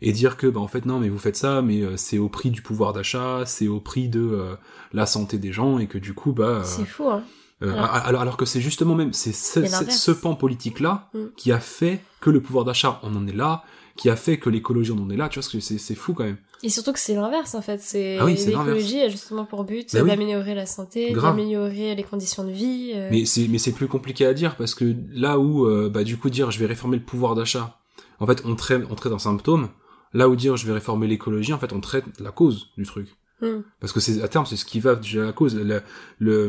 et 0.03 0.13
dire 0.13 0.37
que, 0.37 0.47
bah, 0.47 0.61
en 0.61 0.69
fait, 0.69 0.85
non, 0.87 0.99
mais 1.01 1.09
vous 1.09 1.19
faites 1.19 1.37
ça, 1.37 1.63
mais 1.63 1.81
euh, 1.83 1.97
c'est 1.97 2.19
au 2.19 2.29
prix 2.29 2.51
du 2.51 2.63
pouvoir 2.63 2.93
d'achat, 2.93 3.45
c'est 3.47 3.69
au 3.69 3.81
prix 3.81 4.09
de 4.09 4.21
euh, 4.21 4.55
la 4.93 5.07
santé 5.07 5.39
des 5.39 5.53
gens 5.53 5.79
et 5.79 5.87
que 5.87 5.99
du 5.99 6.13
coup, 6.15 6.33
bah, 6.33 6.45
euh, 6.45 6.63
C'est 6.65 6.85
fou 6.85 7.09
hein. 7.09 7.23
euh, 7.63 7.73
Alors- 7.73 7.95
alors, 7.95 8.21
alors 8.23 8.37
que 8.37 8.45
c'est 8.45 8.61
justement 8.61 8.95
même 8.95 9.13
c'est 9.15 9.33
ce, 9.33 10.11
pan 10.13 10.35
politique 10.35 10.81
là 10.81 11.09
Mm. 11.15 11.19
qui 11.37 11.51
a 11.53 11.61
fait 11.61 12.01
que 12.21 12.29
le 12.31 12.41
pouvoir 12.43 12.65
d'achat 12.65 13.01
on 13.03 13.15
en 13.17 13.27
est 13.27 13.33
là, 13.37 13.63
qui 13.97 14.11
a 14.11 14.17
fait 14.17 14.39
que 14.39 14.51
l'écologie 14.51 14.93
on 14.93 15.03
en 15.03 15.09
est 15.11 15.17
là. 15.17 15.29
Tu 15.31 15.39
vois, 15.39 15.43
parce 15.43 15.53
que 15.53 15.61
c'est 15.61 15.79
c'est 15.79 15.95
fou 15.95 16.13
quand 16.13 16.25
même. 16.25 16.37
Et 16.63 16.69
surtout 16.69 16.93
que 16.93 16.99
c'est 16.99 17.15
l'inverse 17.15 17.55
en 17.55 17.63
fait, 17.63 17.81
c'est 17.81 18.19
Ah 18.19 18.25
oui, 18.27 18.35
l'écologie 18.47 19.01
a 19.01 19.09
justement 19.09 19.45
pour 19.47 19.65
but 19.65 19.89
Bah 19.95 20.01
oui. 20.03 20.09
d'améliorer 20.11 20.55
la 20.55 20.67
santé, 20.67 21.13
d'améliorer 21.15 21.95
les 21.95 22.03
conditions 22.03 22.45
de 22.45 22.51
vie. 22.51 22.93
Mais 23.11 23.25
c'est 23.25 23.49
mais 23.49 23.59
c'est 23.59 23.73
plus 23.73 23.89
compliqué 23.89 24.27
à 24.27 24.35
dire 24.35 24.57
parce 24.57 24.75
que 24.75 24.95
là 25.13 25.39
où 25.39 25.67
bah 25.91 26.05
du 26.05 26.19
coup 26.19 26.29
dire 26.29 26.51
je 26.51 26.59
vais 26.59 26.67
réformer 26.67 26.97
le 26.99 27.03
pouvoir 27.03 27.35
d'achat, 27.35 27.79
en 28.21 28.27
fait 28.27 28.43
on 28.45 28.55
traite 28.55 28.83
on 28.91 28.95
traite 28.95 29.13
un 29.15 29.19
symptôme. 29.19 29.69
Là 30.13 30.29
où 30.29 30.37
dire 30.37 30.57
je 30.57 30.67
vais 30.67 30.73
réformer 30.73 31.07
l'écologie, 31.07 31.53
en 31.53 31.59
fait 31.59 31.73
on 31.73 31.81
traite 31.81 32.05
la 32.21 32.31
cause 32.31 32.71
du 32.77 32.85
truc. 32.85 33.09
hmm. 33.41 33.63
Parce 33.81 33.93
que 33.93 34.01
c'est 34.01 34.23
à 34.23 34.29
terme, 34.29 34.47
c'est 34.47 34.57
ce 34.57 34.65
qui 34.65 34.81
va 34.81 34.95
déjà 34.95 35.23
à 35.23 35.27
la 35.27 35.33
cause. 35.33 35.57
Le, 35.57 35.83
le, 36.19 36.49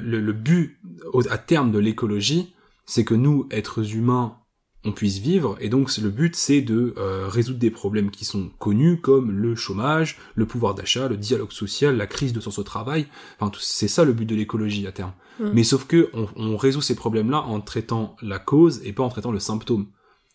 le, 0.00 0.32
but 0.32 0.78
au- 1.12 1.26
à 1.28 1.38
terme 1.38 1.72
de 1.72 1.78
l'écologie, 1.78 2.52
c'est 2.86 3.04
que 3.04 3.14
nous, 3.14 3.46
êtres 3.50 3.94
humains, 3.94 4.36
on 4.84 4.92
puisse 4.92 5.18
vivre. 5.18 5.56
Et 5.60 5.68
donc 5.68 5.94
le 5.98 6.10
but, 6.10 6.34
c'est 6.34 6.62
de 6.62 6.94
euh, 6.96 7.28
résoudre 7.28 7.58
des 7.58 7.70
problèmes 7.70 8.10
qui 8.10 8.24
sont 8.24 8.50
connus, 8.58 9.00
comme 9.00 9.30
le 9.30 9.54
chômage, 9.54 10.18
le 10.34 10.46
pouvoir 10.46 10.74
d'achat, 10.74 11.08
le 11.08 11.16
dialogue 11.16 11.52
social, 11.52 11.96
la 11.96 12.06
crise 12.06 12.32
de 12.32 12.40
sens 12.40 12.58
au 12.58 12.62
travail. 12.62 13.06
Enfin, 13.38 13.52
c'est 13.60 13.88
ça 13.88 14.04
le 14.04 14.12
but 14.12 14.26
de 14.26 14.34
l'écologie 14.34 14.86
à 14.86 14.92
terme. 14.92 15.12
Mm. 15.38 15.50
Mais 15.52 15.64
sauf 15.64 15.86
que 15.86 16.10
on, 16.14 16.28
on 16.36 16.56
résout 16.56 16.80
ces 16.80 16.94
problèmes-là 16.94 17.42
en 17.42 17.60
traitant 17.60 18.16
la 18.22 18.38
cause 18.38 18.80
et 18.84 18.92
pas 18.92 19.02
en 19.02 19.08
traitant 19.10 19.32
le 19.32 19.38
symptôme. 19.38 19.86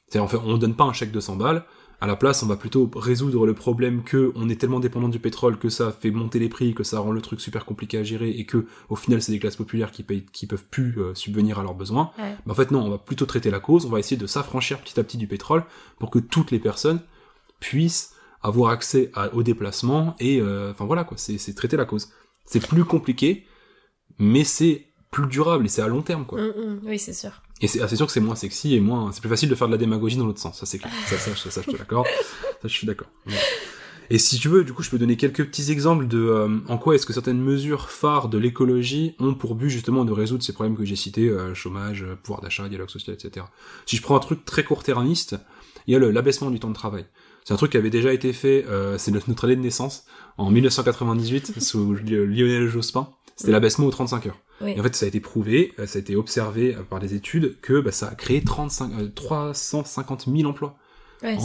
C'est-à-dire, 0.08 0.24
en 0.26 0.28
fait, 0.28 0.38
on 0.46 0.58
donne 0.58 0.76
pas 0.76 0.84
un 0.84 0.94
chèque 0.94 1.12
de 1.12 1.20
100 1.20 1.38
balles. 1.38 1.66
À 2.02 2.08
la 2.08 2.16
place, 2.16 2.44
on 2.44 2.48
va 2.48 2.58
plutôt 2.58 2.92
résoudre 2.96 3.46
le 3.46 3.54
problème 3.54 4.04
que 4.04 4.32
on 4.36 4.50
est 4.50 4.60
tellement 4.60 4.80
dépendant 4.82 5.08
du 5.08 5.20
pétrole 5.20 5.58
que 5.58 5.70
ça 5.70 5.92
fait 5.92 6.12
monter 6.12 6.40
les 6.40 6.50
prix, 6.50 6.74
que 6.74 6.84
ça 6.84 7.00
rend 7.00 7.12
le 7.12 7.22
truc 7.22 7.40
super 7.40 7.66
compliqué 7.66 7.98
à 7.98 8.04
gérer 8.04 8.30
et 8.30 8.46
que, 8.46 8.66
au 8.90 8.96
final, 8.96 9.22
c'est 9.22 9.32
des 9.32 9.40
classes 9.40 9.56
populaires 9.56 9.92
qui 9.92 10.04
payent, 10.04 10.26
qui 10.32 10.46
peuvent 10.46 10.66
plus 10.70 10.94
euh, 11.00 11.16
subvenir 11.16 11.58
à 11.60 11.64
leurs 11.64 11.74
besoins. 11.74 12.12
Ouais. 12.20 12.36
En 12.48 12.54
fait, 12.54 12.72
non, 12.72 12.82
on 12.84 12.90
va 12.90 12.98
plutôt 12.98 13.26
traiter 13.26 13.50
la 13.50 13.60
cause. 13.60 13.86
On 13.86 13.90
va 13.90 14.00
essayer 14.00 14.18
de 14.18 14.28
s'affranchir 14.28 14.80
petit 14.82 15.00
à 15.00 15.04
petit 15.04 15.18
du 15.18 15.28
pétrole 15.28 15.64
pour 15.98 16.12
que 16.12 16.20
toutes 16.20 16.52
les 16.52 16.60
personnes 16.60 17.00
puissent 17.60 18.12
avoir 18.42 18.72
accès 18.72 19.10
à- 19.16 19.34
au 19.34 19.42
déplacement 19.42 20.16
et, 20.20 20.40
euh, 20.42 20.72
enfin 20.72 20.86
voilà 20.86 21.04
quoi, 21.04 21.18
c'est 21.18 21.56
traiter 21.56 21.78
la 21.78 21.86
cause. 21.86 22.10
C'est 22.46 22.66
plus 22.66 22.84
compliqué, 22.86 23.46
mais 24.20 24.44
c'est 24.44 24.86
plus 25.12 25.26
durable 25.28 25.66
et 25.66 25.70
c'est 25.70 25.82
à 25.82 25.88
long 25.88 26.02
terme 26.04 26.26
quoi. 26.26 26.40
Hmm, 26.42 26.50
hmm. 26.52 26.80
Oui, 26.86 27.00
c'est 27.00 27.14
sûr. 27.14 27.42
Et 27.62 27.68
c'est 27.68 27.82
ah, 27.82 27.88
c'est 27.88 27.96
sûr 27.96 28.06
que 28.06 28.12
c'est 28.12 28.20
moins 28.20 28.36
sexy 28.36 28.76
et 28.76 28.80
moins. 28.80 29.12
C'est 29.12 29.22
plus 29.22 29.30
facile 29.30 29.50
de 29.50 29.56
faire 29.56 29.68
de 29.68 29.72
la 29.72 29.78
démagogie 29.78 30.18
dans 30.18 30.26
l'autre 30.26 30.42
sens, 30.42 30.60
ça 30.60 30.66
c'est 30.66 30.78
clair. 30.78 30.92
Ça, 31.08 31.18
ça, 31.18 31.36
ça, 31.36 31.62
je 31.62 31.70
suis 31.70 31.78
d'accord. 31.78 32.06
Ça, 32.62 32.68
je 32.68 32.74
suis 32.74 32.88
d'accord. 32.88 33.08
Et 34.10 34.20
si 34.20 34.38
tu 34.38 34.50
veux, 34.50 34.64
du 34.64 34.74
coup, 34.74 34.84
je 34.84 34.90
peux 34.90 35.00
donner 35.00 35.18
quelques 35.18 35.46
petits 35.46 35.72
exemples 35.72 36.08
de 36.08 36.20
euh, 36.20 36.60
en 36.68 36.78
quoi 36.78 36.94
est-ce 36.94 37.06
que 37.06 37.14
certaines 37.14 37.42
mesures 37.42 37.90
phares 37.90 38.30
de 38.30 38.38
l'écologie 38.38 39.16
ont 39.20 39.34
pour 39.34 39.56
but 39.56 39.70
justement 39.70 40.06
de 40.06 40.12
résoudre 40.12 40.44
ces 40.44 40.54
problèmes 40.54 40.78
que 40.78 40.86
j'ai 40.86 40.96
cités, 40.96 41.28
euh, 41.28 41.56
chômage, 41.56 42.04
euh, 42.04 42.16
pouvoir 42.16 42.42
d'achat, 42.42 42.70
dialogue 42.70 42.90
social, 42.90 43.16
etc. 43.16 43.48
Si 43.88 43.96
je 43.98 44.04
prends 44.04 44.16
un 44.16 44.20
truc 44.20 44.46
très 44.46 44.64
court-termiste, 44.64 45.38
il 45.88 45.94
y 45.94 45.96
a 45.96 46.00
l'abaissement 46.00 46.52
du 46.52 46.60
temps 46.60 46.70
de 46.70 46.76
travail. 46.76 47.06
C'est 47.46 47.54
un 47.54 47.58
truc 47.58 47.72
qui 47.72 47.78
avait 47.78 47.92
déjà 47.92 48.12
été 48.12 48.34
fait, 48.34 48.66
euh, 48.68 48.98
c'est 48.98 49.12
notre 49.12 49.46
année 49.46 49.56
de 49.56 49.62
naissance, 49.62 50.06
en 50.38 50.50
1998, 50.50 51.62
sous 51.62 51.94
Lionel 51.94 52.68
Jospin. 52.68 53.08
C'était 53.36 53.52
l'abaissement 53.52 53.86
aux 53.86 53.92
35 53.92 54.28
heures. 54.28 54.40
Oui. 54.62 54.72
Et 54.76 54.80
en 54.80 54.84
fait, 54.84 54.96
ça 54.96 55.06
a 55.06 55.10
été 55.10 55.20
prouvé, 55.20 55.74
euh, 55.80 55.86
ça 55.88 55.98
a 55.98 56.02
été 56.02 56.16
observé 56.16 56.76
euh, 56.76 56.84
par 56.84 57.00
des 57.00 57.14
études 57.16 57.60
que 57.62 57.82
bah, 57.82 57.92
ça 57.92 58.08
a 58.08 58.16
créé 58.16 58.42
35, 58.44 58.92
euh, 59.00 59.10
350 59.14 60.26
000 60.34 60.50
emplois 60.50 60.78
Ouais, 61.24 61.36
en, 61.38 61.40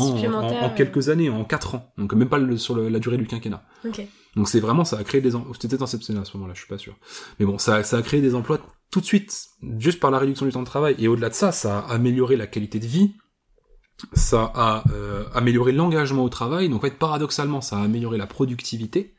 en- 0.66 0.70
quelques 0.74 1.08
années, 1.08 1.30
en 1.30 1.44
4 1.44 1.74
ans. 1.74 1.92
Donc 1.98 2.12
même 2.14 2.28
pas 2.28 2.38
le- 2.38 2.56
sur 2.56 2.74
le- 2.74 2.88
la 2.88 2.98
durée 2.98 3.16
du 3.16 3.26
quinquennat. 3.26 3.64
euh, 3.84 3.88
Ok. 3.88 4.02
Donc 4.36 4.48
c'est 4.48 4.60
vraiment, 4.60 4.84
ça 4.84 4.98
a 4.98 5.04
créé 5.04 5.20
des 5.20 5.34
emplois. 5.34 5.54
C'était 5.60 5.76
scène 5.86 6.18
à 6.18 6.24
ce 6.24 6.36
moment-là, 6.36 6.54
je 6.54 6.60
suis 6.60 6.68
pas 6.68 6.78
sûr. 6.78 6.96
Mais 7.40 7.46
bon, 7.46 7.58
ça, 7.58 7.82
ça 7.82 7.96
a 7.98 8.02
créé 8.02 8.20
des 8.20 8.34
emplois 8.36 8.60
tout 8.92 9.00
de 9.00 9.04
suite, 9.06 9.46
juste 9.78 9.98
par 10.00 10.10
la 10.12 10.18
réduction 10.18 10.46
du 10.46 10.52
temps 10.52 10.60
de 10.60 10.66
travail, 10.66 10.94
et 10.98 11.08
au-delà 11.08 11.28
de 11.30 11.34
ça, 11.34 11.50
ça 11.52 11.80
a 11.80 11.92
amélioré 11.92 12.36
la 12.36 12.46
qualité 12.48 12.78
de 12.80 12.86
vie, 12.86 13.14
ça 14.12 14.50
a 14.54 14.82
euh, 14.92 15.24
amélioré 15.34 15.72
l'engagement 15.72 16.24
au 16.24 16.28
travail, 16.28 16.68
donc 16.68 16.78
en 16.78 16.86
fait, 16.86 16.98
paradoxalement, 16.98 17.60
ça 17.60 17.78
a 17.78 17.82
amélioré 17.82 18.18
la 18.18 18.26
productivité, 18.26 19.14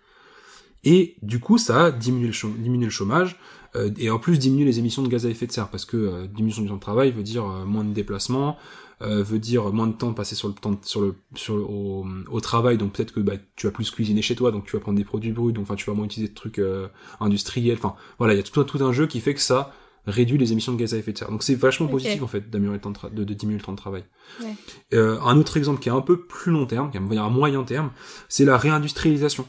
et 0.83 1.15
du 1.21 1.39
coup, 1.39 1.57
ça 1.57 1.85
a 1.85 1.91
diminué 1.91 2.27
le, 2.27 2.33
chô- 2.33 2.55
diminué 2.57 2.85
le 2.85 2.91
chômage, 2.91 3.37
euh, 3.75 3.89
et 3.97 4.09
en 4.09 4.19
plus 4.19 4.37
diminué 4.39 4.65
les 4.65 4.79
émissions 4.79 5.01
de 5.03 5.07
gaz 5.07 5.25
à 5.25 5.29
effet 5.29 5.47
de 5.47 5.51
serre, 5.51 5.69
parce 5.69 5.85
que 5.85 5.97
euh, 5.97 6.27
diminution 6.27 6.61
du 6.63 6.67
temps 6.69 6.75
de 6.75 6.79
travail 6.81 7.11
veut 7.11 7.23
dire 7.23 7.45
euh, 7.45 7.65
moins 7.65 7.83
de 7.83 7.93
déplacements, 7.93 8.57
euh, 9.01 9.23
veut 9.23 9.39
dire 9.39 9.71
moins 9.73 9.87
de 9.87 9.93
temps 9.93 10.13
passé 10.13 10.35
sur 10.35 10.47
le 10.47 10.53
temps 10.53 10.79
sur 10.83 11.01
le 11.01 11.15
sur 11.33 11.55
le- 11.55 11.63
au, 11.63 12.05
au 12.29 12.39
travail 12.39 12.77
donc 12.77 12.91
peut-être 12.93 13.13
que 13.13 13.19
bah, 13.19 13.33
tu 13.55 13.65
vas 13.65 13.71
plus 13.71 13.89
cuisiner 13.89 14.21
chez 14.21 14.35
toi 14.35 14.51
donc 14.51 14.65
tu 14.67 14.75
vas 14.75 14.79
prendre 14.79 14.95
des 14.99 15.03
produits 15.03 15.31
bruts 15.31 15.53
donc 15.53 15.63
enfin 15.63 15.73
tu 15.73 15.89
vas 15.89 15.95
moins 15.95 16.05
utiliser 16.05 16.29
de 16.29 16.35
trucs 16.35 16.59
euh, 16.59 16.87
industriels 17.19 17.77
enfin 17.79 17.95
voilà 18.19 18.35
il 18.35 18.37
y 18.37 18.39
a 18.39 18.43
tout 18.43 18.59
un, 18.61 18.63
tout 18.63 18.83
un 18.83 18.91
jeu 18.91 19.07
qui 19.07 19.19
fait 19.19 19.33
que 19.33 19.39
ça 19.41 19.73
réduit 20.05 20.37
les 20.37 20.51
émissions 20.51 20.71
de 20.73 20.77
gaz 20.77 20.93
à 20.93 20.97
effet 20.97 21.13
de 21.13 21.17
serre. 21.17 21.31
Donc 21.31 21.41
c'est 21.41 21.55
vachement 21.55 21.87
positif 21.87 22.21
en 22.21 22.27
fait 22.27 22.49
d'améliorer 22.51 22.77
le 22.77 22.81
temps 22.81 22.91
de, 22.91 23.09
de, 23.15 23.23
de 23.23 23.33
diminuer 23.33 23.57
le 23.57 23.63
temps 23.65 23.71
de 23.71 23.77
travail. 23.77 24.03
Ouais. 24.39 24.53
Euh, 24.93 25.19
un 25.21 25.35
autre 25.37 25.57
exemple 25.57 25.79
qui 25.79 25.89
est 25.89 25.91
un 25.91 26.01
peu 26.01 26.19
plus 26.21 26.51
long 26.51 26.67
terme 26.67 26.91
qui 26.91 26.97
est 26.97 27.17
à 27.17 27.29
moyen 27.29 27.63
terme 27.63 27.89
c'est 28.29 28.45
la 28.45 28.55
réindustrialisation 28.57 29.47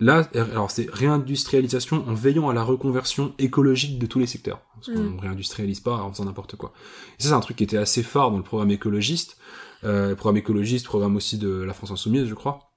Là, 0.00 0.28
alors 0.34 0.70
c'est 0.70 0.88
réindustrialisation 0.92 2.06
en 2.08 2.14
veillant 2.14 2.48
à 2.48 2.54
la 2.54 2.62
reconversion 2.62 3.34
écologique 3.38 3.98
de 3.98 4.06
tous 4.06 4.18
les 4.18 4.26
secteurs. 4.26 4.60
Parce 4.74 4.88
qu'on 4.88 5.02
Mm. 5.02 5.18
réindustrialise 5.20 5.80
pas 5.80 5.96
en 5.96 6.12
faisant 6.12 6.24
n'importe 6.26 6.56
quoi. 6.56 6.72
Et 7.18 7.22
ça, 7.22 7.28
c'est 7.30 7.34
un 7.34 7.40
truc 7.40 7.56
qui 7.56 7.64
était 7.64 7.78
assez 7.78 8.02
phare 8.02 8.30
dans 8.30 8.36
le 8.36 8.42
programme 8.42 8.70
écologiste. 8.70 9.38
Euh, 9.84 10.14
programme 10.14 10.38
écologiste, 10.38 10.86
programme 10.86 11.16
aussi 11.16 11.38
de 11.38 11.48
la 11.62 11.72
France 11.72 11.90
Insoumise, 11.90 12.26
je 12.26 12.34
crois. 12.34 12.70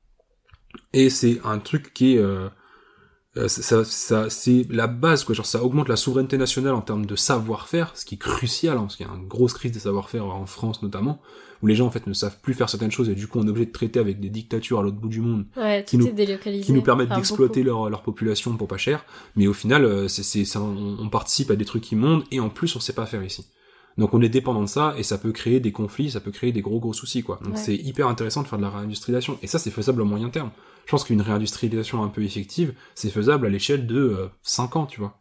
Et 0.93 1.09
c'est 1.09 1.39
un 1.43 1.59
truc 1.59 1.93
qui 1.93 2.15
est... 2.15 2.19
Euh, 2.19 2.49
euh, 3.37 3.47
ça, 3.47 3.83
ça, 3.85 4.29
c'est 4.29 4.65
la 4.69 4.87
base, 4.87 5.23
quoi. 5.23 5.35
Genre, 5.35 5.45
ça 5.45 5.63
augmente 5.63 5.87
la 5.89 5.95
souveraineté 5.95 6.37
nationale 6.37 6.73
en 6.73 6.81
termes 6.81 7.05
de 7.05 7.15
savoir-faire, 7.15 7.91
ce 7.95 8.03
qui 8.05 8.15
est 8.15 8.17
crucial, 8.17 8.77
hein, 8.77 8.81
parce 8.81 8.95
qu'il 8.95 9.05
y 9.05 9.09
a 9.09 9.13
une 9.13 9.27
grosse 9.27 9.53
crise 9.53 9.71
des 9.71 9.79
savoir-faire 9.79 10.25
en 10.25 10.45
France 10.45 10.81
notamment, 10.81 11.21
où 11.61 11.67
les 11.67 11.75
gens 11.75 11.85
en 11.87 11.91
fait 11.91 12.07
ne 12.07 12.13
savent 12.13 12.37
plus 12.41 12.53
faire 12.53 12.69
certaines 12.69 12.91
choses 12.91 13.09
et 13.09 13.15
du 13.15 13.27
coup 13.27 13.37
on 13.37 13.45
est 13.45 13.49
obligé 13.49 13.65
de 13.65 13.71
traiter 13.73 13.99
avec 13.99 14.19
des 14.21 14.29
dictatures 14.29 14.79
à 14.79 14.81
l'autre 14.81 14.95
bout 14.97 15.09
du 15.09 15.19
monde 15.19 15.45
Ouais, 15.57 15.83
Qui 15.85 15.97
nous- 15.97 16.05
qui 16.63 16.71
nous 16.71 16.81
permettent 16.81 17.07
Enfin, 17.07 17.17
d'exploiter 17.17 17.63
leur, 17.63 17.89
leur 17.89 18.01
population 18.01 18.55
pour 18.55 18.67
pas 18.69 18.77
cher, 18.77 19.03
mais 19.35 19.45
au 19.47 19.53
final, 19.53 19.83
euh, 19.83 20.07
c'est, 20.07 20.23
c'est, 20.23 20.45
ça, 20.45 20.61
on, 20.61 20.97
on 20.99 21.09
participe 21.09 21.51
à 21.51 21.55
des 21.57 21.65
trucs 21.65 21.91
immondes 21.91 22.23
et 22.31 22.39
en 22.39 22.49
plus 22.49 22.75
on 22.75 22.79
sait 22.79 22.93
pas 22.93 23.05
faire 23.05 23.23
ici. 23.23 23.45
Donc 23.97 24.13
on 24.13 24.21
est 24.21 24.29
dépendant 24.29 24.61
de 24.61 24.67
ça 24.67 24.93
et 24.97 25.03
ça 25.03 25.17
peut 25.17 25.31
créer 25.31 25.59
des 25.59 25.71
conflits, 25.71 26.11
ça 26.11 26.19
peut 26.21 26.31
créer 26.31 26.51
des 26.51 26.61
gros 26.61 26.79
gros 26.79 26.93
soucis 26.93 27.21
quoi. 27.23 27.39
Donc 27.43 27.55
Ouais. 27.55 27.59
c'est 27.59 27.75
hyper 27.75 28.07
intéressant 28.07 28.43
de 28.43 28.47
faire 28.47 28.57
de 28.59 28.63
la 28.63 28.69
réindustrialisation 28.69 29.37
et 29.41 29.47
ça 29.47 29.59
c'est 29.59 29.71
faisable 29.71 30.01
à 30.01 30.05
moyen 30.05 30.29
terme. 30.29 30.51
Je 30.85 30.91
pense 30.91 31.03
qu'une 31.03 31.21
réindustrialisation 31.21 32.03
un 32.03 32.07
peu 32.07 32.23
effective, 32.23 32.73
c'est 32.95 33.09
faisable 33.09 33.45
à 33.45 33.49
l'échelle 33.49 33.85
de 33.85 34.29
5 34.41 34.75
ans, 34.75 34.85
tu 34.85 34.99
vois. 35.01 35.17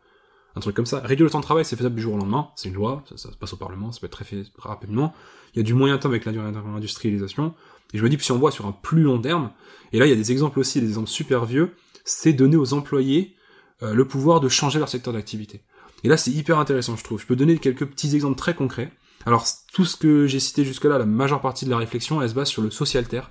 Un 0.57 0.61
truc 0.61 0.75
comme 0.75 0.87
ça. 0.87 1.01
Réduire 1.01 1.25
le 1.27 1.31
temps 1.31 1.41
de 1.41 1.45
travail, 1.45 1.65
c'est 1.65 1.77
faisable 1.77 1.95
du 1.95 2.03
jour 2.03 2.15
au 2.15 2.19
lendemain, 2.19 2.49
c'est 2.57 2.69
une 2.69 2.75
loi, 2.75 3.03
ça, 3.09 3.17
ça 3.17 3.31
se 3.33 3.37
passe 3.37 3.53
au 3.53 3.57
Parlement, 3.57 3.93
ça 3.93 4.01
peut 4.01 4.07
être 4.07 4.13
très 4.13 4.25
fait 4.25 4.45
rapidement. 4.57 5.13
Il 5.55 5.59
y 5.59 5.61
a 5.61 5.63
du 5.63 5.75
moyen 5.75 5.99
terme 5.99 6.13
avec 6.15 6.25
la 6.25 6.33
réindustrialisation. 6.33 7.55
Et 7.93 7.99
je 7.99 8.03
me 8.05 8.09
dis 8.09 8.17
que 8.17 8.23
si 8.23 8.33
on 8.33 8.39
voit 8.39 8.51
sur 8.51 8.67
un 8.67 8.73
plus 8.73 9.03
long 9.03 9.21
terme, 9.21 9.51
et 9.93 9.99
là 9.99 10.07
il 10.07 10.11
y 10.11 10.13
a 10.13 10.17
des 10.17 10.33
exemples 10.33 10.59
aussi, 10.59 10.81
des 10.81 10.89
exemples 10.89 11.09
super 11.09 11.45
vieux, 11.45 11.75
c'est 12.05 12.33
donner 12.33 12.57
aux 12.57 12.75
employés 12.75 13.35
euh, 13.83 13.95
le 13.95 14.05
pouvoir 14.07 14.41
de 14.41 14.49
changer 14.49 14.79
leur 14.79 14.89
secteur 14.89 15.13
d'activité. 15.13 15.61
Et 16.05 16.09
là, 16.09 16.17
c'est 16.17 16.31
hyper 16.31 16.59
intéressant, 16.59 16.97
je 16.97 17.05
trouve. 17.05 17.21
Je 17.21 17.27
peux 17.27 17.37
donner 17.37 17.59
quelques 17.59 17.87
petits 17.87 18.15
exemples 18.15 18.39
très 18.39 18.55
concrets. 18.55 18.93
Alors, 19.27 19.47
tout 19.73 19.85
ce 19.85 19.97
que 19.97 20.27
j'ai 20.27 20.41
cité 20.41 20.65
jusque-là, 20.65 20.99
la 20.99 21.07
majeure 21.07 21.41
partie 21.41 21.65
de 21.65 21.71
la 21.71 21.77
réflexion, 21.79 22.23
elle 22.23 22.29
se 22.29 22.35
base 22.35 22.49
sur 22.49 22.63
le 22.63 22.71
Socialterre. 22.71 23.31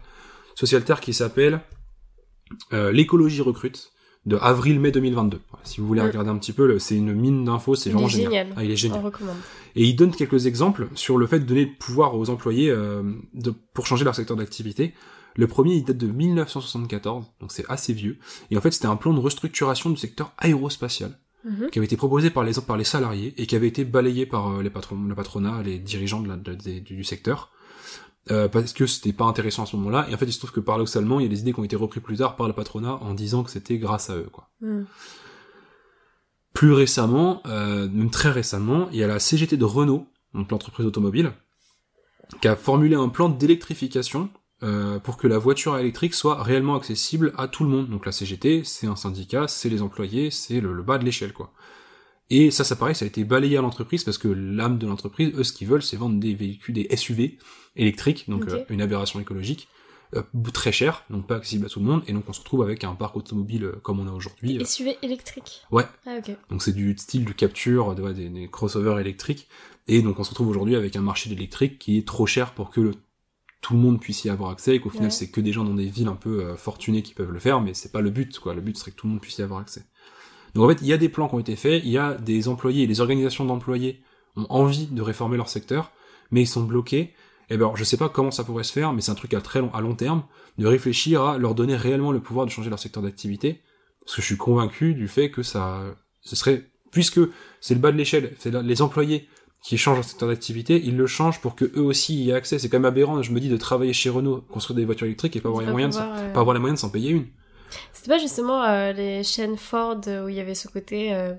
Socialterre 0.55 0.99
qui 0.99 1.13
s'appelle 1.13 1.61
euh, 2.73 2.91
L'écologie 2.91 3.41
recrute, 3.41 3.91
de 4.25 4.35
avril-mai 4.35 4.91
2022. 4.91 5.39
Voilà, 5.49 5.65
si 5.65 5.79
vous 5.79 5.87
voulez 5.87 6.01
Mm. 6.01 6.07
regarder 6.07 6.29
un 6.29 6.37
petit 6.37 6.51
peu, 6.51 6.77
c'est 6.79 6.97
une 6.97 7.13
mine 7.13 7.45
d'infos, 7.45 7.75
c'est 7.75 7.89
vraiment 7.89 8.07
génial. 8.09 8.31
génial. 8.31 8.53
Ah, 8.57 8.63
il 8.65 8.71
est 8.71 8.75
génial. 8.75 8.99
On 8.99 9.03
recommande. 9.03 9.37
Et 9.75 9.85
il 9.85 9.95
donne 9.95 10.11
quelques 10.11 10.45
exemples 10.47 10.89
sur 10.95 11.17
le 11.17 11.25
fait 11.27 11.39
de 11.39 11.45
donner 11.45 11.65
le 11.65 11.71
pouvoir 11.79 12.15
aux 12.15 12.29
employés 12.29 12.69
euh, 12.69 13.03
de, 13.33 13.51
pour 13.73 13.87
changer 13.87 14.03
leur 14.03 14.15
secteur 14.15 14.35
d'activité. 14.35 14.93
Le 15.35 15.47
premier, 15.47 15.75
il 15.75 15.83
date 15.85 15.97
de 15.97 16.07
1974, 16.07 17.25
donc 17.39 17.51
c'est 17.51 17.65
assez 17.69 17.93
vieux. 17.93 18.17
Et 18.51 18.57
en 18.57 18.61
fait, 18.61 18.71
c'était 18.71 18.87
un 18.87 18.95
plan 18.97 19.13
de 19.13 19.19
restructuration 19.19 19.89
du 19.89 19.97
secteur 19.97 20.33
aérospatial 20.37 21.17
Mhm. 21.43 21.69
qui 21.69 21.79
avait 21.79 21.85
été 21.85 21.97
proposé 21.97 22.29
par 22.29 22.43
les, 22.43 22.53
par 22.65 22.77
les 22.77 22.83
salariés 22.83 23.33
et 23.37 23.45
qui 23.47 23.55
avait 23.55 23.67
été 23.67 23.85
balayé 23.85 24.25
par 24.25 24.49
euh, 24.49 24.61
les 24.63 24.69
patrons, 24.69 25.01
le 25.01 25.15
patronat, 25.15 25.61
les 25.63 25.77
dirigeants 25.79 26.19
de 26.21 26.27
la- 26.29 26.35
de- 26.37 26.55
de- 26.55 26.79
du 26.79 27.03
secteur. 27.03 27.51
euh, 28.29 28.49
parce 28.49 28.73
que 28.73 28.85
c'était 28.87 29.13
pas 29.13 29.23
intéressant 29.23 29.63
à 29.63 29.65
ce 29.65 29.77
moment-là. 29.77 30.05
Et 30.09 30.13
en 30.13 30.17
fait, 30.17 30.25
il 30.25 30.33
se 30.33 30.39
trouve 30.39 30.51
que 30.51 30.59
paradoxalement, 30.59 31.21
il 31.21 31.23
y 31.23 31.25
a 31.27 31.29
des 31.29 31.39
idées 31.39 31.53
qui 31.53 31.59
ont 31.61 31.63
été 31.63 31.77
reprises 31.77 32.03
plus 32.03 32.17
tard 32.17 32.35
par 32.35 32.45
le 32.47 32.51
patronat 32.53 32.95
en 32.95 33.13
disant 33.13 33.41
que 33.43 33.49
c'était 33.49 33.77
grâce 33.77 34.09
à 34.09 34.17
eux, 34.17 34.27
quoi. 34.29 34.49
Mm. 34.59 34.81
Plus 36.53 36.73
récemment, 36.73 37.41
euh, 37.45 37.87
même 37.87 38.09
très 38.09 38.29
récemment, 38.31 38.89
il 38.91 38.97
y 38.97 39.03
a 39.03 39.07
la 39.07 39.19
CGT 39.19 39.55
de 39.57 39.63
Renault, 39.63 40.07
donc 40.33 40.51
l'entreprise 40.51 40.85
automobile, 40.85 41.31
qui 42.41 42.47
a 42.49 42.55
formulé 42.57 42.95
un 42.95 43.07
plan 43.09 43.29
d'électrification 43.29 44.29
euh, 44.63 44.99
pour 44.99 45.17
que 45.17 45.27
la 45.27 45.37
voiture 45.37 45.77
électrique 45.77 46.13
soit 46.13 46.41
réellement 46.41 46.75
accessible 46.75 47.33
à 47.37 47.47
tout 47.47 47.63
le 47.63 47.69
monde. 47.69 47.89
Donc 47.89 48.05
la 48.05 48.11
CGT, 48.11 48.63
c'est 48.63 48.87
un 48.87 48.95
syndicat, 48.95 49.47
c'est 49.47 49.69
les 49.69 49.81
employés, 49.81 50.31
c'est 50.31 50.59
le, 50.61 50.73
le 50.73 50.83
bas 50.83 50.97
de 50.97 51.05
l'échelle, 51.05 51.33
quoi. 51.33 51.53
Et 52.29 52.51
ça, 52.51 52.63
ça 52.65 52.75
pareil, 52.75 52.93
ça 52.95 53.05
a 53.05 53.07
été 53.07 53.23
balayé 53.23 53.57
à 53.57 53.61
l'entreprise 53.61 54.03
parce 54.03 54.17
que 54.17 54.27
l'âme 54.27 54.77
de 54.79 54.85
l'entreprise, 54.87 55.31
eux, 55.35 55.43
ce 55.43 55.53
qu'ils 55.53 55.67
veulent, 55.67 55.83
c'est 55.83 55.95
vendre 55.95 56.19
des 56.19 56.33
véhicules, 56.33 56.73
des 56.75 56.87
SUV 56.95 57.37
électriques, 57.77 58.25
donc 58.29 58.43
euh, 58.49 58.65
une 58.69 58.81
aberration 58.81 59.19
écologique, 59.21 59.69
euh, 60.15 60.23
très 60.53 60.71
cher, 60.73 61.03
donc 61.09 61.25
pas 61.27 61.35
accessible 61.37 61.65
à 61.67 61.69
tout 61.69 61.79
le 61.79 61.85
monde, 61.85 62.03
et 62.07 62.11
donc 62.13 62.25
on 62.27 62.33
se 62.33 62.39
retrouve 62.39 62.63
avec 62.63 62.83
un 62.83 62.95
parc 62.95 63.15
automobile 63.15 63.63
euh, 63.65 63.75
comme 63.81 63.99
on 64.01 64.07
a 64.07 64.11
aujourd'hui. 64.11 64.59
SUV 64.65 64.97
électrique. 65.03 65.61
Ouais. 65.71 65.85
Ah, 66.05 66.17
ok. 66.17 66.35
donc 66.49 66.61
c'est 66.63 66.73
du 66.73 66.97
style 66.97 67.23
du 67.23 67.33
capture, 67.33 67.95
de- 67.95 68.01
ouais, 68.01 68.13
des, 68.13 68.27
des 68.29 68.49
crossovers 68.49 68.99
électriques. 68.99 69.47
Et 69.87 70.01
donc 70.01 70.19
on 70.19 70.23
se 70.25 70.31
retrouve 70.31 70.49
aujourd'hui 70.49 70.75
avec 70.75 70.97
un 70.97 71.01
marché 71.01 71.29
de 71.29 71.35
l'électrique 71.35 71.79
qui 71.79 71.97
est 71.97 72.05
trop 72.05 72.25
cher 72.25 72.51
pour 72.53 72.71
que 72.71 72.81
le- 72.81 72.95
tout 73.61 73.73
le 73.73 73.79
monde 73.79 73.99
puisse 73.99 74.23
y 74.23 74.29
avoir 74.29 74.51
accès 74.51 74.75
et 74.75 74.79
qu'au 74.79 74.89
final 74.89 75.05
Ouais. 75.05 75.11
c'est 75.11 75.29
que 75.29 75.41
des 75.41 75.51
gens 75.51 75.63
dans 75.63 75.73
des 75.73 75.85
villes 75.87 76.07
un 76.07 76.15
peu 76.15 76.43
euh, 76.45 76.55
fortunées 76.57 77.01
qui 77.01 77.13
peuvent 77.13 77.31
le 77.31 77.39
faire, 77.39 77.59
mais 77.61 77.73
c'est 77.73 77.91
pas 77.91 78.01
le 78.01 78.09
but 78.09 78.37
quoi. 78.39 78.53
Le 78.53 78.61
but 78.61 78.77
serait 78.77 78.91
que 78.91 78.95
tout 78.95 79.07
le 79.07 79.13
monde 79.13 79.21
puisse 79.21 79.37
y 79.37 79.41
avoir 79.41 79.59
accès. 79.59 79.85
Donc 80.53 80.65
en 80.65 80.69
fait 80.69 80.79
il 80.81 80.87
y 80.87 80.93
a 80.93 80.97
des 80.97 81.09
plans 81.09 81.27
qui 81.27 81.35
ont 81.35 81.39
été 81.39 81.55
faits, 81.55 81.81
il 81.83 81.89
y 81.91 81.97
a 81.97 82.13
des 82.15 82.47
employés 82.47 82.83
et 82.83 82.87
des 82.87 83.01
organisations 83.01 83.45
d'employés 83.45 84.01
ont 84.35 84.45
envie 84.49 84.85
de 84.87 85.01
réformer 85.01 85.37
leur 85.37 85.49
secteur, 85.49 85.91
mais 86.31 86.41
ils 86.43 86.47
sont 86.47 86.63
bloqués. 86.63 87.13
Et 87.49 87.55
ben 87.57 87.65
alors, 87.65 87.77
je 87.77 87.83
sais 87.85 87.97
pas 87.97 88.09
comment 88.09 88.29
ça 88.31 88.43
pourrait 88.43 88.63
se 88.65 88.73
faire, 88.73 88.91
mais 88.93 89.01
c'est 89.01 89.11
un 89.11 89.15
truc 89.15 89.33
à 89.33 89.41
très 89.41 89.61
long, 89.61 89.73
à 89.73 89.79
long 89.81 89.95
terme, 89.95 90.23
de 90.57 90.67
réfléchir 90.67 91.21
à 91.23 91.37
leur 91.37 91.55
donner 91.55 91.75
réellement 91.77 92.11
le 92.11 92.19
pouvoir 92.19 92.45
de 92.45 92.51
changer 92.51 92.69
leur 92.69 92.77
secteur 92.77 93.01
d'activité, 93.01 93.61
parce 94.03 94.15
que 94.17 94.21
je 94.21 94.27
suis 94.27 94.37
convaincu 94.37 94.93
du 94.93 95.07
fait 95.07 95.31
que 95.31 95.43
ça, 95.43 95.81
ce 96.21 96.35
serait, 96.35 96.69
puisque 96.91 97.21
c'est 97.61 97.73
le 97.73 97.79
bas 97.79 97.91
de 97.93 97.97
l'échelle, 97.97 98.35
c'est 98.37 98.51
là- 98.51 98.61
les 98.61 98.81
employés 98.81 99.27
qui 99.67 99.77
changent 99.77 99.97
leur 99.97 100.05
secteur 100.05 100.29
d'activité, 100.29 100.81
ils 100.85 100.95
le 100.95 101.07
changent 101.07 101.41
pour 101.41 101.53
que 101.53 101.65
eux 101.75 101.81
aussi 101.81 102.23
y 102.23 102.29
aient 102.29 102.33
accès. 102.33 102.57
C'est 102.57 102.69
quand 102.69 102.77
même 102.77 102.85
aberrant, 102.85 103.21
je 103.21 103.33
me 103.33 103.39
dis, 103.41 103.49
de 103.49 103.57
travailler 103.57 103.91
chez 103.91 104.09
Renault, 104.09 104.39
construire 104.49 104.77
des 104.77 104.85
voitures 104.85 105.07
électriques 105.07 105.35
et 105.35 105.41
pas 105.41 105.49
avoir 105.49 105.65
les 105.65 105.69
moyens 105.71 105.97
de, 105.97 106.01
pouvoir, 106.01 106.17
euh, 106.19 106.31
pas 106.33 106.39
avoir 106.39 106.53
les 106.53 106.61
moyens 106.61 106.79
de 106.79 106.81
s'en 106.81 106.89
payer 106.89 107.09
une. 107.11 107.25
C'était 107.91 108.07
pas 108.11 108.17
justement 108.17 108.63
euh, 108.63 108.93
les 108.93 109.23
chaînes 109.23 109.57
Ford 109.57 109.97
où 110.23 110.29
il 110.29 110.35
y 110.35 110.39
avait 110.39 110.55
ce 110.55 110.69
côté. 110.69 111.13
euh, 111.13 111.33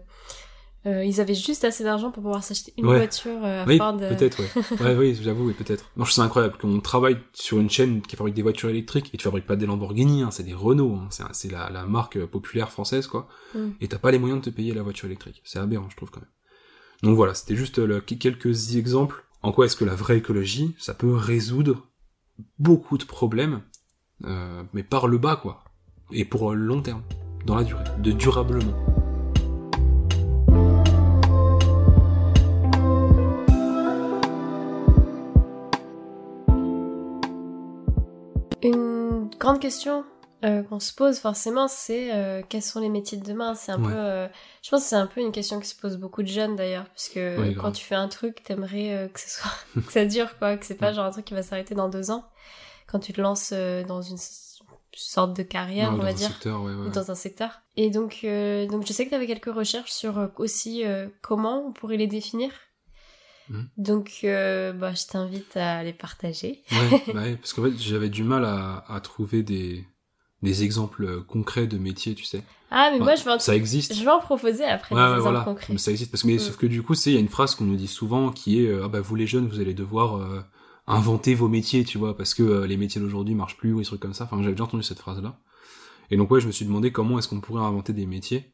ils 0.85 1.21
avaient 1.23 1.35
juste 1.35 1.65
assez 1.65 1.85
d'argent 1.85 2.11
pour 2.11 2.23
pouvoir 2.23 2.45
s'acheter 2.45 2.75
une 2.77 2.87
Ouais. 2.87 2.97
voiture 2.99 3.43
à 3.43 3.65
Oui, 3.67 3.79
Ford. 3.79 3.97
peut-être, 3.97 4.41
ouais. 4.43 4.81
ouais, 4.85 4.95
oui, 4.97 5.19
j'avoue, 5.23 5.47
oui, 5.47 5.55
peut-être. 5.55 5.85
Non, 5.97 6.05
je 6.05 6.11
trouve 6.11 6.17
ça 6.17 6.23
incroyable 6.25 6.59
qu'on 6.59 6.81
travaille 6.81 7.17
sur 7.33 7.59
une 7.59 7.71
chaîne 7.71 8.03
qui 8.03 8.15
fabrique 8.15 8.35
des 8.35 8.43
voitures 8.43 8.69
électriques 8.69 9.09
et 9.15 9.17
tu 9.17 9.25
fabriques 9.25 9.47
pas 9.47 9.57
des 9.57 9.65
Lamborghini, 9.65 10.23
hein, 10.23 10.31
c'est 10.31 10.45
des 10.45 10.53
Renault, 10.53 10.97
hein, 10.97 11.07
c'est, 11.09 11.25
c'est 11.33 11.51
la, 11.51 11.71
la 11.71 11.85
marque 11.87 12.23
populaire 12.27 12.71
française, 12.71 13.07
quoi. 13.07 13.27
Mm. 13.55 13.69
Et 13.81 13.89
t'as 13.89 13.99
pas 13.99 14.11
les 14.11 14.19
moyens 14.19 14.43
de 14.43 14.51
te 14.51 14.55
payer 14.55 14.75
la 14.75 14.83
voiture 14.83 15.07
électrique. 15.07 15.41
C'est 15.45 15.59
aberrant, 15.59 15.89
je 15.89 15.97
trouve, 15.97 16.11
quand 16.11 16.21
même. 16.21 16.29
Donc 17.03 17.15
voilà, 17.15 17.35
c'était 17.35 17.57
juste 17.57 17.79
euh, 17.79 18.01
quelques 18.01 18.77
exemples 18.77 19.25
en 19.43 19.53
quoi 19.53 19.67
est-ce 19.67 19.77
que 19.77 19.85
la 19.85 19.95
vraie 19.95 20.19
écologie, 20.19 20.75
ça 20.79 20.95
peut 20.95 21.15
résoudre 21.15 21.87
beaucoup 22.59 22.99
de 22.99 23.05
problèmes, 23.05 23.63
euh, 24.25 24.65
mais 24.73 24.83
par 24.83 25.07
le 25.07 25.19
bas, 25.19 25.37
quoi. 25.37 25.63
Et 26.11 26.25
pour 26.25 26.55
le 26.55 26.61
long 26.61 26.83
terme, 26.83 27.03
dans 27.47 27.55
la 27.55 27.63
durée, 27.63 27.85
de 27.99 28.13
durablement. 28.13 28.75
Une 38.61 39.31
grande 39.39 39.61
question? 39.61 40.05
Euh, 40.45 40.63
qu'on 40.63 40.79
se 40.81 40.93
pose 40.93 41.19
forcément, 41.19 41.67
c'est 41.69 42.13
euh, 42.15 42.43
quels 42.49 42.63
sont 42.63 42.81
les 42.81 42.89
métiers 42.89 43.19
de 43.19 43.25
demain 43.25 43.55
C'est 43.55 43.73
un 43.73 43.83
Ouais. 43.83 43.89
peu, 43.93 43.97
euh, 43.99 44.29
je 44.63 44.71
pense 44.71 44.83
que 44.83 44.89
c'est 44.89 44.97
un 44.97 45.07
peu 45.07 45.21
une 45.21 45.33
question 45.33 45.59
qui 45.61 45.67
se 45.69 45.75
pose 45.75 45.97
beaucoup 45.97 46.23
de 46.23 46.29
jeunes 46.29 46.55
d'ailleurs, 46.57 46.87
parce 46.87 47.09
que 47.09 47.41
Oui, 47.41 47.55
quand 47.55 47.73
tu 47.73 47.85
fais 47.85 47.95
un 47.97 48.09
truc, 48.09 48.43
t'aimerais 48.45 49.11
que 49.13 49.19
ce 49.21 49.29
soit, 49.41 49.51
que 49.87 49.93
ça 49.93 50.05
dure 50.05 50.39
quoi, 50.39 50.57
que 50.57 50.65
c'est 50.65 50.77
pas 50.77 50.93
genre 50.93 51.07
un 51.07 51.11
truc 51.11 51.25
qui 51.25 51.35
va 51.35 51.43
s'arrêter 51.43 51.75
dans 51.75 51.89
deux 51.89 52.11
ans. 52.11 52.25
Quand 52.87 53.01
tu 53.01 53.13
te 53.13 53.21
lances 53.21 53.53
dans 53.53 54.01
une 54.01 54.17
sorte 54.97 55.37
de 55.37 55.43
carrière, 55.43 55.93
on 55.93 55.97
va 55.99 56.13
dire, 56.13 56.29
secteur, 56.31 56.63
ouais, 56.63 56.73
ouais. 56.73 56.87
ou 56.87 56.91
dans 56.91 57.11
un 57.11 57.15
secteur. 57.15 57.61
Et 57.77 57.91
donc, 57.91 58.21
donc 58.23 58.87
je 58.87 58.93
sais 58.93 59.05
que 59.05 59.11
tu 59.11 59.15
avais 59.15 59.27
quelques 59.27 59.53
recherches 59.55 59.91
sur 59.93 60.31
aussi 60.37 60.85
comment 61.21 61.67
on 61.67 61.73
pourrait 61.73 61.97
les 61.99 62.07
définir. 62.07 62.51
Mhm. 63.51 63.69
Donc, 63.77 64.21
bah, 64.23 64.95
je 64.95 65.07
t'invite 65.07 65.57
à 65.57 65.83
les 65.83 65.93
partager. 65.93 66.63
Ouais, 66.73 67.03
bah 67.15 67.23
ouais, 67.23 67.37
parce 67.37 67.53
qu'en 67.53 67.65
fait, 67.65 67.77
j'avais 67.77 68.09
du 68.09 68.23
mal 68.25 68.45
à, 68.45 68.85
à 68.89 69.01
trouver 69.01 69.43
des, 69.43 69.87
des 70.43 70.63
exemples 70.65 71.05
euh, 71.05 71.21
concrets 71.27 71.67
de 71.67 71.79
métiers, 71.79 72.15
tu 72.15 72.25
sais. 72.25 72.43
Ah, 72.71 72.91
mais 72.93 72.99
moi, 72.99 73.15
je 73.15 73.25
vais 73.25 73.31
en, 73.33 73.39
Ça 73.39 73.57
existe. 73.57 73.95
je 73.95 74.05
vais 74.05 74.11
en 74.11 74.21
proposer 74.21 74.65
après 74.65 74.95
Ouais, 74.95 75.01
des 75.01 75.07
ouais, 75.07 75.17
exemples 75.17 75.31
voilà. 75.33 75.45
concrets. 75.45 75.73
Mais 75.73 75.79
ça 75.79 75.91
existe 75.91 76.11
parce 76.11 76.23
que 76.23 76.29
mais 76.29 76.35
Mm. 76.35 76.39
sauf 76.39 76.57
que 76.59 76.67
du 76.67 76.83
coup, 76.83 76.95
c'est 76.95 77.11
il 77.11 77.15
y 77.15 77.17
a 77.17 77.21
une 77.21 77.29
phrase 77.29 77.55
qu'on 77.55 77.65
nous 77.65 77.77
dit 77.77 77.89
souvent 77.89 78.31
qui 78.31 78.63
est 78.63 78.69
euh, 78.69 78.83
ah 78.85 78.89
bah 78.89 79.01
vous 79.01 79.15
les 79.15 79.27
jeunes, 79.27 79.49
vous 79.49 79.59
allez 79.61 79.75
devoir 79.75 80.17
euh, 80.19 80.41
inventer 80.87 81.35
vos 81.35 81.49
métiers, 81.49 81.85
tu 81.85 81.99
vois, 81.99 82.17
parce 82.17 82.35
que 82.35 82.43
euh, 82.43 82.67
les 82.67 82.77
métiers 82.77 83.01
d'aujourd'hui 83.01 83.35
marchent 83.35 83.57
plus 83.57 83.73
ou 83.73 83.79
des 83.81 83.85
trucs 83.85 84.01
comme 84.01 84.15
ça. 84.15 84.25
Enfin, 84.25 84.37
j'avais 84.41 84.53
déjà 84.53 84.65
entendu 84.65 84.83
cette 84.83 84.99
phrase 85.01 85.21
là. 85.23 85.39
Et 86.11 86.17
donc 86.17 86.31
ouais, 86.31 86.41
je 86.41 86.47
me 86.47 86.53
suis 86.53 86.65
demandé 86.65 86.93
comment 86.93 87.19
est-ce 87.19 87.29
qu'on 87.29 87.41
pourrait 87.41 87.63
inventer 87.65 87.93
des 87.93 88.07
métiers. 88.07 88.53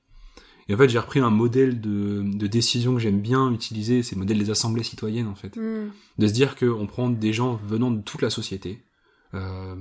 Et 0.69 0.75
en 0.75 0.79
fait, 0.79 0.89
j'ai 0.89 0.99
repris 0.99 1.21
un 1.21 1.29
modèle 1.31 1.81
de, 1.83 2.23
de 2.25 2.47
décision 2.47 2.95
que 2.95 3.01
j'aime 3.01 3.21
bien 3.21 3.53
utiliser, 3.53 4.03
c'est 4.03 4.15
le 4.15 4.21
modèle 4.21 4.39
des 4.39 4.49
assemblées 4.51 4.83
citoyennes 4.83 5.29
en 5.29 5.35
fait. 5.35 5.57
Hmm. 5.57 5.91
De 6.19 6.27
se 6.27 6.33
dire 6.33 6.57
qu'on 6.57 6.87
prend 6.87 7.11
des 7.11 7.33
gens 7.35 7.61
venant 7.67 7.91
de 7.91 8.01
toute 8.01 8.23
la 8.23 8.31
société, 8.31 8.83
euh, 9.35 9.75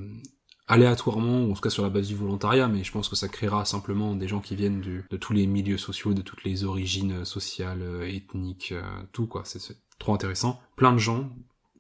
aléatoirement, 0.68 1.44
ou 1.44 1.52
en 1.52 1.54
tout 1.54 1.62
cas 1.62 1.70
sur 1.70 1.84
la 1.84 1.90
base 1.90 2.08
du 2.08 2.16
volontariat, 2.16 2.68
mais 2.68 2.84
je 2.84 2.92
pense 2.92 3.10
que 3.10 3.16
ça 3.16 3.28
créera 3.28 3.66
simplement 3.66 4.16
des 4.16 4.28
gens 4.28 4.40
qui 4.40 4.56
viennent 4.56 4.80
du, 4.80 5.06
de 5.10 5.18
tous 5.18 5.34
les 5.34 5.46
milieux 5.46 5.78
sociaux, 5.78 6.14
de 6.14 6.22
toutes 6.22 6.44
les 6.44 6.64
origines 6.64 7.26
sociales, 7.26 7.82
euh, 7.82 8.08
ethniques, 8.08 8.72
euh, 8.72 8.82
tout 9.12 9.28
quoi. 9.28 9.44
C'est 9.46 9.60
trop 10.00 10.14
intéressant. 10.14 10.60
Plein 10.76 10.94
de 10.94 11.00
gens, 11.00 11.30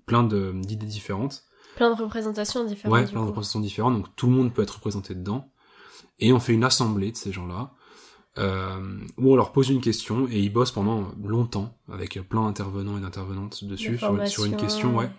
plein 0.05 0.23
d'idées 0.23 0.85
différentes. 0.85 1.43
Plein 1.75 1.95
de 1.95 2.01
représentations 2.01 2.65
différentes. 2.65 2.93
Ouais, 2.93 3.05
plein 3.05 3.21
de 3.21 3.27
représentations 3.27 3.61
différentes, 3.61 3.95
donc 3.95 4.15
tout 4.15 4.27
le 4.27 4.33
monde 4.33 4.53
peut 4.53 4.61
être 4.61 4.75
représenté 4.75 5.15
dedans. 5.15 5.49
Et 6.19 6.33
on 6.33 6.39
fait 6.39 6.53
une 6.53 6.63
assemblée 6.63 7.11
de 7.11 7.17
ces 7.17 7.31
gens-là, 7.31 7.73
euh, 8.37 8.99
où 9.17 9.31
on 9.31 9.35
leur 9.35 9.51
pose 9.51 9.69
une 9.69 9.81
question, 9.81 10.27
et 10.29 10.39
ils 10.39 10.51
bossent 10.51 10.71
pendant 10.71 11.11
longtemps, 11.23 11.77
avec 11.89 12.19
plein 12.27 12.43
d'intervenants 12.43 12.97
et 12.97 13.01
d'intervenantes 13.01 13.63
dessus, 13.63 13.91
Des 13.91 13.97
sur, 13.97 14.27
sur 14.27 14.45
une 14.45 14.57
question, 14.57 14.97
ouais, 14.97 15.09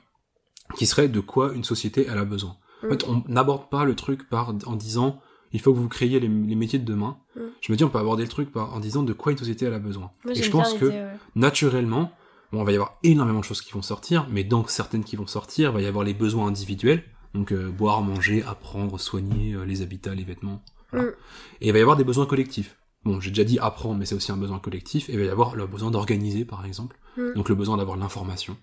qui 0.77 0.87
serait 0.87 1.09
de 1.09 1.21
quoi 1.21 1.55
une 1.55 1.65
société 1.65 2.07
elle 2.09 2.19
a 2.19 2.25
besoin. 2.25 2.57
En 2.85 2.87
Mm. 2.87 2.91
fait, 2.91 3.09
on 3.09 3.23
n'aborde 3.29 3.69
pas 3.71 3.85
le 3.85 3.95
truc 3.95 4.29
par, 4.29 4.55
en 4.67 4.77
disant, 4.77 5.21
il 5.53 5.61
faut 5.61 5.73
que 5.73 5.79
vous 5.79 5.89
créiez 5.89 6.21
les, 6.21 6.29
les 6.29 6.55
métiers 6.55 6.79
de 6.79 6.85
demain. 6.85 7.17
Mm. 7.37 7.41
Je 7.61 7.73
me 7.73 7.77
dis, 7.77 7.85
on 7.85 7.89
peut 7.89 7.99
aborder 7.99 8.23
le 8.23 8.29
truc 8.29 8.53
par, 8.53 8.75
en 8.75 8.81
disant 8.81 9.03
de 9.03 9.13
quoi 9.13 9.33
une 9.33 9.39
société 9.39 9.65
elle 9.67 9.75
a 9.75 9.79
besoin. 9.79 10.11
Moi, 10.25 10.35
et 10.35 10.43
je 10.43 10.51
pense 10.51 10.75
que, 10.75 10.87
ouais. 10.87 11.07
naturellement, 11.35 12.13
bon, 12.53 12.61
il 12.63 12.67
va 12.67 12.73
y 12.73 12.75
avoir 12.75 12.99
énormément 13.03 13.41
de 13.41 13.45
choses 13.45 13.61
qui 13.63 13.73
vont 13.73 13.83
sortir, 13.83 14.27
mais 14.31 14.45
dans 14.45 14.67
certaines 14.67 15.05
qui 15.05 15.17
vont 15.17 15.27
sortir, 15.27 15.71
il 15.71 15.75
va 15.75 15.81
y 15.83 15.87
avoir 15.87 16.05
les 16.05 16.15
besoins 16.15 16.47
individuels, 16.49 17.05
donc 17.35 17.53
euh, 17.53 17.71
boire, 17.71 18.03
manger, 18.03 18.43
apprendre, 18.45 18.99
soigner, 19.01 19.55
euh, 19.55 19.65
les 19.65 19.83
habitats, 19.83 20.15
les 20.15 20.25
vêtements. 20.25 20.63
voilà. 20.93 21.09
Mm. 21.09 21.15
Et 21.61 21.67
il 21.69 21.73
va 21.73 21.79
y 21.79 21.83
avoir 21.83 21.97
des 21.97 22.05
besoins 22.05 22.27
collectifs. 22.27 22.77
Bon, 23.05 23.21
j'ai 23.21 23.31
déjà 23.31 23.45
dit 23.45 23.59
apprendre, 23.59 23.97
mais 23.99 24.07
c'est 24.07 24.15
aussi 24.15 24.33
un 24.33 24.37
besoin 24.39 24.59
collectif. 24.59 25.11
Et 25.11 25.13
il 25.13 25.19
va 25.19 25.25
y 25.27 25.29
avoir 25.29 25.57
le 25.57 25.67
besoin 25.67 25.91
d'organiser, 25.91 26.45
par 26.47 26.65
exemple. 26.65 26.97
Mm. 27.19 27.35
Donc 27.35 27.49
le 27.49 27.55
besoin 27.55 27.77
d'avoir 27.77 27.97
l'information, 27.99 28.57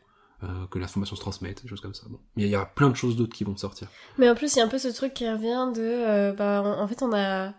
euh, 0.43 0.47
que 0.71 0.79
l'information 0.79 1.15
se 1.15 1.21
transmette, 1.21 1.61
des 1.63 1.67
choses 1.69 1.81
comme 1.81 1.93
ça. 1.93 2.03
Bon. 2.09 2.19
Mais 2.35 2.43
il 2.43 2.49
y 2.49 2.55
a 2.55 2.65
plein 2.65 2.89
de 2.89 2.95
choses 2.95 3.15
d'autres 3.15 3.33
qui 3.35 3.43
vont 3.43 3.55
sortir. 3.55 3.87
Mais 4.17 4.29
en 4.29 4.35
plus, 4.35 4.53
il 4.55 4.59
y 4.59 4.61
a 4.61 4.65
un 4.65 4.69
peu 4.69 4.79
ce 4.79 4.87
truc 4.87 5.13
qui 5.13 5.29
revient 5.29 5.69
de. 5.75 5.81
euh, 5.81 6.33
bah, 6.33 6.61
en 6.63 6.81
en 6.83 6.87
fait, 6.87 7.01
on 7.03 7.13
a. 7.13 7.53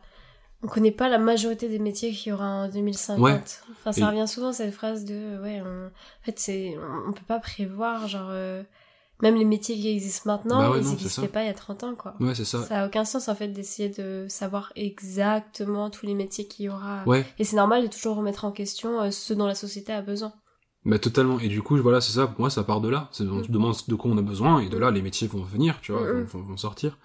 On 0.64 0.68
connaît 0.68 0.92
pas 0.92 1.08
la 1.08 1.18
majorité 1.18 1.68
des 1.68 1.80
métiers 1.80 2.12
qu'il 2.12 2.30
y 2.30 2.32
aura 2.32 2.46
en 2.46 2.68
2050. 2.68 3.18
Ouais. 3.20 3.40
Enfin, 3.80 3.90
ça 3.92 4.00
Et- 4.00 4.04
revient 4.04 4.28
souvent 4.28 4.52
cette 4.52 4.72
phrase 4.72 5.04
de. 5.04 5.40
Ouais, 5.42 5.60
on... 5.64 5.86
en 5.86 6.24
fait, 6.24 6.38
c'est. 6.38 6.76
On 7.08 7.12
peut 7.12 7.20
pas 7.26 7.40
prévoir, 7.40 8.06
genre. 8.06 8.28
euh, 8.30 8.62
Même 9.22 9.34
les 9.36 9.44
métiers 9.44 9.76
qui 9.76 9.88
existent 9.88 10.30
maintenant, 10.32 10.58
Bah 10.60 10.70
ouais, 10.70 10.78
ils 10.80 10.88
n'existaient 10.88 11.26
pas 11.28 11.42
il 11.42 11.46
y 11.46 11.50
a 11.50 11.54
30 11.54 11.82
ans, 11.84 11.94
quoi. 11.96 12.14
Ouais, 12.20 12.34
c'est 12.36 12.44
ça. 12.44 12.62
Ça 12.64 12.82
a 12.82 12.86
aucun 12.86 13.04
sens, 13.04 13.28
en 13.28 13.34
fait, 13.36 13.48
d'essayer 13.48 13.88
de 13.88 14.26
savoir 14.28 14.72
exactement 14.74 15.90
tous 15.90 16.06
les 16.06 16.14
métiers 16.14 16.46
qu'il 16.46 16.66
y 16.66 16.68
aura. 16.68 17.02
Ouais, 17.06 17.24
Et 17.38 17.44
c'est 17.44 17.56
normal 17.56 17.82
de 17.82 17.88
toujours 17.88 18.16
remettre 18.16 18.44
en 18.44 18.52
question 18.52 19.10
ce 19.10 19.34
dont 19.34 19.46
la 19.46 19.54
société 19.54 19.92
a 19.92 20.02
besoin. 20.02 20.32
Bah 20.84 20.98
totalement. 20.98 21.38
Et 21.40 21.48
du 21.48 21.62
coup, 21.62 21.76
voilà, 21.76 22.00
c'est 22.00 22.12
ça. 22.12 22.26
Pour 22.26 22.40
moi, 22.40 22.50
ça 22.50 22.64
part 22.64 22.80
de 22.80 22.88
là. 22.88 23.08
C'est- 23.12 23.24
On 23.24 23.36
Mm. 23.40 23.44
se 23.44 23.50
demande 23.52 23.74
de 23.88 23.94
quoi 23.94 24.10
on 24.10 24.18
a 24.18 24.22
besoin, 24.22 24.60
et 24.60 24.68
de 24.68 24.76
là, 24.78 24.90
les 24.90 25.02
métiers 25.02 25.28
vont 25.28 25.42
venir, 25.42 25.78
tu 25.82 25.92
vois, 25.92 26.02
Mm, 26.02 26.20
mm. 26.20 26.22
vont, 26.24 26.38
vont- 26.40 26.44
vont 26.48 26.56
sortir. 26.56 26.98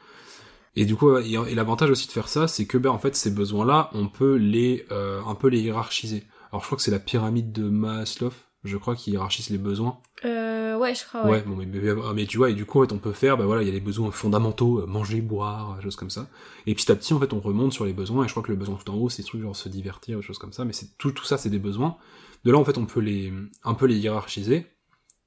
Et 0.75 0.86
du 0.86 0.96
coup, 0.96 1.17
et, 1.17 1.31
et 1.34 1.55
l'avantage 1.55 1.89
aussi 1.89 2.07
de 2.07 2.12
faire 2.12 2.27
ça, 2.27 2.48
c'est 2.48 2.65
que, 2.65 2.77
ben, 2.77 2.91
en 2.91 3.00
fait, 3.00 3.15
ces 3.15 3.31
besoins-là, 3.31 3.89
on 3.93 4.07
peut 4.07 4.36
les, 4.36 4.86
euh, 4.91 5.22
un 5.27 5.34
peu 5.36 5.48
les 5.48 5.60
hiérarchiser. 5.62 6.24
Alors, 6.51 6.62
je 6.62 6.67
crois 6.67 6.77
que 6.77 6.84
c'est 6.84 6.91
la 6.91 7.00
pyramide 7.00 7.51
de 7.51 7.67
Maslow, 7.69 8.31
je 8.67 8.77
crois, 8.77 8.95
qui 8.95 9.12
hiérarchise 9.12 9.50
les 9.50 9.57
besoins. 9.57 9.97
Euh, 10.25 10.77
ouais, 10.77 10.93
je 10.95 11.05
crois, 11.05 11.24
Ouais, 11.25 11.31
ouais. 11.31 11.43
bon, 11.45 11.55
mais, 11.55 11.65
mais, 11.65 11.79
mais 12.15 12.25
tu 12.25 12.38
vois, 12.38 12.50
et 12.50 12.53
du 12.53 12.65
coup, 12.65 12.79
en 12.79 12.86
fait, 12.88 12.93
on 12.93 12.97
peut 13.00 13.13
faire, 13.13 13.38
bah 13.38 13.45
voilà, 13.45 13.62
il 13.62 13.67
y 13.67 13.71
a 13.71 13.74
les 13.74 13.79
besoins 13.79 14.12
fondamentaux, 14.12 14.79
euh, 14.81 14.86
manger, 14.86 15.21
boire, 15.21 15.77
euh, 15.77 15.81
choses 15.81 15.95
comme 15.95 16.09
ça. 16.09 16.27
Et 16.65 16.75
petit 16.75 16.91
à 16.91 16.95
petit, 16.95 17.13
en 17.13 17.19
fait, 17.19 17.34
on 17.34 17.39
remonte 17.39 17.73
sur 17.73 17.86
les 17.86 17.93
besoins, 17.93 18.23
et 18.23 18.27
je 18.27 18.34
crois 18.34 18.43
que 18.43 18.51
le 18.51 18.58
besoin 18.58 18.75
tout 18.84 18.91
en 18.91 18.95
haut, 18.95 19.10
c'est 19.10 19.21
des 19.23 19.27
trucs 19.27 19.41
genre 19.41 19.56
se 19.56 19.69
divertir, 19.69 20.17
des 20.17 20.23
choses 20.23 20.38
comme 20.38 20.53
ça, 20.53 20.65
mais 20.65 20.73
c'est 20.73 20.97
tout, 20.97 21.12
tout 21.12 21.25
ça, 21.25 21.38
c'est 21.38 21.49
des 21.49 21.60
besoins. 21.60 21.97
De 22.45 22.51
là, 22.51 22.58
en 22.58 22.65
fait, 22.65 22.77
on 22.77 22.86
peut 22.86 22.99
les, 22.99 23.34
un 23.63 23.73
peu 23.73 23.86
les 23.88 23.97
hiérarchiser. 23.97 24.67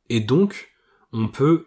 Et 0.09 0.21
donc, 0.21 0.71
on 1.13 1.29
peut, 1.29 1.67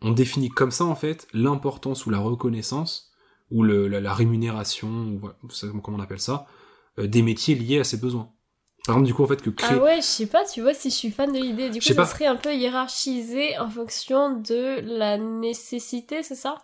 on 0.00 0.10
définit 0.12 0.48
comme 0.50 0.70
ça, 0.70 0.84
en 0.84 0.94
fait, 0.94 1.26
l'importance 1.32 2.06
ou 2.06 2.10
la 2.10 2.18
reconnaissance, 2.18 3.12
ou 3.50 3.62
le, 3.62 3.88
la, 3.88 4.00
la 4.00 4.14
rémunération, 4.14 4.88
ou 4.88 5.18
voilà, 5.18 5.36
vous 5.42 5.50
savez 5.50 5.72
comment 5.82 5.98
on 5.98 6.02
appelle 6.02 6.20
ça, 6.20 6.46
euh, 6.98 7.06
des 7.06 7.22
métiers 7.22 7.54
liés 7.54 7.78
à 7.78 7.84
ces 7.84 7.98
besoins. 7.98 8.30
Par 8.86 8.96
exemple, 8.96 9.06
du 9.06 9.14
coup, 9.14 9.22
en 9.24 9.26
fait, 9.26 9.40
que 9.42 9.50
créer, 9.50 9.78
Ah 9.78 9.82
ouais, 9.82 9.96
je 9.96 10.02
sais 10.06 10.26
pas, 10.26 10.44
tu 10.44 10.60
vois, 10.60 10.74
si 10.74 10.90
je 10.90 10.94
suis 10.94 11.10
fan 11.10 11.32
de 11.32 11.38
l'idée. 11.38 11.70
Du 11.70 11.80
coup, 11.80 11.86
ça 11.86 11.94
pas. 11.94 12.04
serait 12.04 12.26
un 12.26 12.36
peu 12.36 12.54
hiérarchisé 12.54 13.58
en 13.58 13.68
fonction 13.70 14.38
de 14.40 14.80
la 14.82 15.16
nécessité, 15.16 16.22
c'est 16.22 16.34
ça? 16.34 16.56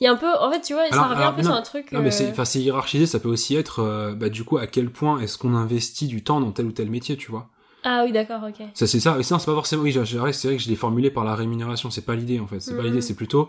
Il 0.00 0.04
y 0.04 0.06
a 0.06 0.12
un 0.12 0.16
peu, 0.16 0.32
en 0.38 0.50
fait, 0.50 0.60
tu 0.60 0.74
vois, 0.74 0.90
ça 0.92 1.06
revient 1.08 1.12
alors, 1.14 1.30
un 1.30 1.32
peu 1.34 1.42
non, 1.42 1.48
sur 1.48 1.54
un 1.54 1.62
truc. 1.62 1.92
Non, 1.92 2.00
mais 2.00 2.08
euh, 2.08 2.10
c'est, 2.10 2.30
enfin, 2.30 2.44
hiérarchisé, 2.58 3.06
ça 3.06 3.18
peut 3.20 3.28
aussi 3.28 3.56
être, 3.56 3.80
euh, 3.80 4.14
bah, 4.14 4.28
du 4.28 4.44
coup, 4.44 4.56
à 4.58 4.66
quel 4.66 4.90
point 4.90 5.20
est-ce 5.20 5.38
qu'on 5.38 5.54
investit 5.54 6.06
du 6.06 6.22
temps 6.22 6.40
dans 6.40 6.52
tel 6.52 6.66
ou 6.66 6.72
tel 6.72 6.90
métier, 6.90 7.16
tu 7.16 7.30
vois? 7.30 7.48
Ah 7.84 8.02
oui, 8.04 8.12
d'accord, 8.12 8.42
ok. 8.48 8.62
Ça, 8.74 8.86
c'est 8.86 9.00
ça. 9.00 9.18
Et 9.18 9.22
ça, 9.22 9.38
c'est 9.38 9.46
pas 9.46 9.54
forcément, 9.54 9.82
oui, 9.82 9.92
c'est 9.92 10.16
vrai, 10.18 10.32
que 10.32 10.62
je 10.62 10.68
l'ai 10.68 10.76
formulé 10.76 11.10
par 11.10 11.24
la 11.24 11.34
rémunération, 11.34 11.90
c'est 11.90 12.04
pas 12.04 12.14
l'idée, 12.14 12.38
en 12.40 12.46
fait. 12.46 12.60
C'est 12.60 12.76
pas 12.76 12.82
Mhm. 12.82 12.88
l'idée, 12.88 13.00
c'est 13.02 13.14
plutôt, 13.14 13.48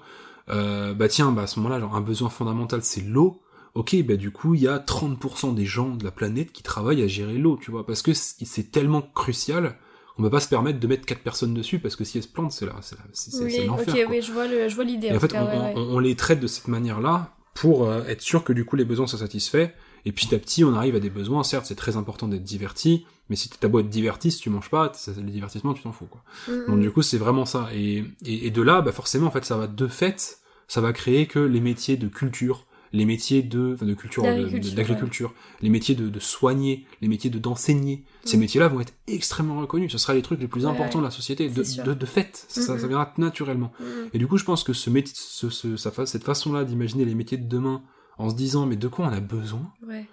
euh, 0.49 0.93
bah, 0.93 1.07
tiens, 1.07 1.31
bah, 1.31 1.43
à 1.43 1.47
ce 1.47 1.59
moment-là, 1.59 1.79
genre, 1.79 1.95
un 1.95 2.01
besoin 2.01 2.29
fondamental, 2.29 2.81
c'est 2.83 3.01
l'eau. 3.01 3.41
Ok, 3.75 3.95
bah, 4.03 4.15
du 4.15 4.32
coup, 4.32 4.55
il 4.55 4.62
y 4.62 4.67
a 4.67 4.79
30% 4.79 5.53
des 5.53 5.65
gens 5.65 5.89
de 5.95 6.03
la 6.03 6.12
planète 6.12 6.51
qui 6.51 6.63
travaillent 6.63 7.03
à 7.03 7.08
gérer 7.08 7.38
l'eau, 7.38 7.58
tu 7.62 7.71
vois. 7.71 7.86
Parce 7.86 8.01
que 8.01 8.13
c'est 8.13 8.71
tellement 8.71 9.01
crucial, 9.01 9.77
on 10.17 10.23
peut 10.23 10.29
pas 10.29 10.39
se 10.39 10.49
permettre 10.49 10.79
de 10.79 10.88
mettre 10.88 11.05
quatre 11.05 11.21
personnes 11.21 11.53
dessus, 11.53 11.79
parce 11.79 11.95
que 11.95 12.03
si 12.03 12.17
elles 12.17 12.23
se 12.23 12.27
plantent, 12.27 12.51
c'est 12.51 12.65
là, 12.65 12.75
c'est 12.82 12.97
Oui, 13.43 13.65
l'enfer, 13.65 13.93
ok, 13.93 14.03
quoi. 14.05 14.12
oui, 14.15 14.21
je 14.21 14.32
vois 14.32 14.47
le, 14.47 14.67
je 14.69 14.75
vois 14.75 14.84
l'idée. 14.84 15.12
En 15.12 15.15
en 15.15 15.19
fait, 15.19 15.27
cas, 15.29 15.43
on, 15.43 15.47
ouais, 15.47 15.58
ouais. 15.60 15.73
on- 15.77 15.95
on 15.95 15.99
les 15.99 16.15
traite 16.15 16.39
de 16.39 16.47
cette 16.47 16.67
manière-là 16.67 17.36
pour 17.53 17.88
euh, 17.88 18.03
être 18.05 18.21
sûr 18.21 18.43
que 18.43 18.53
du 18.53 18.65
coup 18.65 18.75
les 18.75 18.86
besoins 18.86 19.08
soient 19.08 19.19
satisfaits. 19.19 19.69
Et 20.05 20.12
petit 20.13 20.34
à 20.34 20.39
petit, 20.39 20.63
on 20.63 20.73
arrive 20.75 20.95
à 20.95 20.99
des 21.01 21.10
besoins. 21.10 21.43
Certes, 21.43 21.65
c'est 21.65 21.75
très 21.75 21.97
important 21.97 22.27
d'être 22.29 22.43
diverti, 22.43 23.05
mais 23.29 23.36
si 23.36 23.49
t'as 23.49 23.67
beau 23.67 23.79
être 23.82 23.89
diverti, 23.89 24.32
si 24.32 24.39
tu 24.39 24.49
manges 24.49 24.69
pas, 24.69 24.91
les 25.17 25.32
divertissements, 25.32 25.73
tu 25.73 25.84
t'en 25.84 25.91
fous, 25.91 26.05
quoi. 26.08 26.23
Mm, 26.47 26.71
Donc 26.71 26.79
du 26.79 26.91
coup, 26.91 27.01
c'est 27.01 27.17
vraiment 27.17 27.45
ça. 27.45 27.67
Et, 27.73 28.05
et, 28.25 28.47
et 28.47 28.51
de 28.51 28.62
là, 28.62 28.82
bah 28.82 28.93
forcément, 28.93 29.27
en 29.27 29.32
fait, 29.32 29.43
ça 29.43 29.58
va 29.58 29.67
de 29.67 29.88
fait, 29.88 30.39
ça 30.69 30.79
va 30.79 30.93
créer 30.93 31.27
que 31.27 31.39
les 31.39 31.60
métiers 31.60 31.97
de 31.97 32.08
culture, 32.08 32.65
les 32.91 33.06
métiers 33.06 33.43
de, 33.43 33.73
enfin, 33.75 33.86
de 33.86 33.93
culture, 33.93 34.23
D'agriculture, 34.23 35.34
les 35.62 35.69
métiers 35.69 35.95
de, 35.95 36.10
de 36.10 36.19
soigner, 36.19 36.86
les 37.02 37.08
métiers 37.08 37.30
de 37.30 37.39
d'enseigner, 37.39 38.04
ces 38.25 38.38
Mm. 38.38 38.39
métiers-là 38.39 38.67
vont 38.67 38.80
être 38.82 38.93
extrêmement 39.08 39.60
reconnus. 39.60 39.91
Ce 39.91 39.97
sera 39.97 40.13
les 40.13 40.21
trucs 40.21 40.39
les 40.39 40.47
plus 40.47 40.65
Ouais, 40.65 40.71
importants 40.71 40.99
de 40.99 41.04
la 41.04 41.12
société, 41.12 41.49
de, 41.49 41.84
de, 41.84 41.93
de 41.93 42.06
fait. 42.06 42.45
Ça, 42.47 42.62
ça, 42.62 42.80
ça 42.80 42.88
viendra 42.88 43.13
naturellement. 43.17 43.71
Et 44.13 44.17
du 44.17 44.28
coup, 44.28 44.38
je 44.38 44.43
pense 44.45 44.63
que 44.63 44.73
ce 44.73 44.89
métier, 44.89 45.13
ce, 45.15 45.49
ce- 45.49 45.78
cette 46.06 46.23
façon-là 46.23 46.63
d'imaginer 46.65 47.06
les 47.06 47.15
métiers 47.15 47.38
de 47.38 47.47
demain 47.47 47.84
en 48.17 48.30
se 48.30 48.36
disant 48.36 48.65
mais 48.65 48.75
de 48.75 48.88
quoi 48.88 49.06
on 49.06 49.10
a 49.13 49.19
besoin? 49.19 49.71
Ouais. 49.88 50.06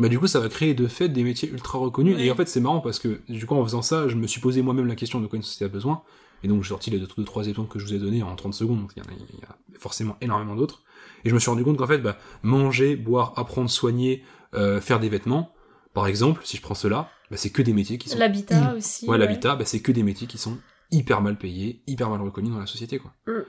bah 0.00 0.08
du 0.08 0.18
coup 0.18 0.26
ça 0.26 0.40
va 0.40 0.48
créer 0.48 0.74
de 0.74 0.86
fait 0.88 1.08
des 1.08 1.22
métiers 1.22 1.48
ultra 1.48 1.78
reconnus. 1.78 2.16
Et 2.18 2.30
en 2.30 2.34
fait 2.34 2.48
c'est 2.48 2.60
marrant 2.60 2.80
parce 2.80 2.98
que 2.98 3.20
du 3.28 3.46
coup 3.46 3.54
en 3.54 3.64
faisant 3.64 3.80
ça 3.80 4.08
je 4.08 4.16
me 4.16 4.26
suis 4.26 4.40
posé 4.40 4.60
moi-même 4.60 4.86
la 4.86 4.96
question 4.96 5.20
de 5.20 5.26
quoi 5.28 5.36
une 5.36 5.42
société 5.44 5.64
a 5.66 5.68
besoin. 5.68 6.02
Et 6.42 6.48
donc 6.48 6.62
j'ai 6.62 6.70
sorti 6.70 6.90
les 6.90 6.98
deux, 6.98 7.06
deux 7.16 7.24
trois 7.24 7.46
exemples 7.46 7.72
que 7.72 7.78
je 7.78 7.86
vous 7.86 7.94
ai 7.94 7.98
donnés 7.98 8.22
en 8.22 8.34
30 8.36 8.52
secondes. 8.52 8.80
Donc 8.80 8.92
il 8.96 9.02
y, 9.02 9.06
en 9.06 9.10
y 9.40 9.44
a 9.44 9.56
forcément 9.78 10.16
énormément 10.20 10.56
d'autres 10.56 10.82
et 11.24 11.28
je 11.28 11.34
me 11.34 11.38
suis 11.38 11.50
rendu 11.50 11.64
compte 11.64 11.76
qu'en 11.78 11.86
fait 11.86 11.98
bah, 11.98 12.16
manger 12.42 12.96
boire 12.96 13.32
apprendre 13.36 13.70
soigner 13.70 14.22
euh, 14.54 14.80
faire 14.80 15.00
des 15.00 15.08
vêtements 15.08 15.52
par 15.94 16.06
exemple 16.06 16.40
si 16.44 16.56
je 16.56 16.62
prends 16.62 16.74
cela 16.74 17.08
bah, 17.30 17.36
c'est 17.36 17.50
que 17.50 17.62
des 17.62 17.72
métiers 17.72 17.98
qui 17.98 18.08
sont 18.08 18.18
L'habitat 18.18 18.74
aussi. 18.76 19.08
Ouais, 19.08 19.16
l'habitat, 19.18 19.56
bah, 19.56 19.64
c'est 19.64 19.80
que 19.80 19.90
des 19.92 20.02
métiers 20.02 20.26
qui 20.26 20.36
sont 20.38 20.58
hyper 20.92 21.22
mal 21.22 21.36
payés, 21.38 21.80
hyper 21.86 22.10
mal 22.10 22.20
reconnus 22.20 22.52
dans 22.52 22.58
la 22.60 22.66
société, 22.66 22.98
quoi. 22.98 23.12
Mm. 23.26 23.40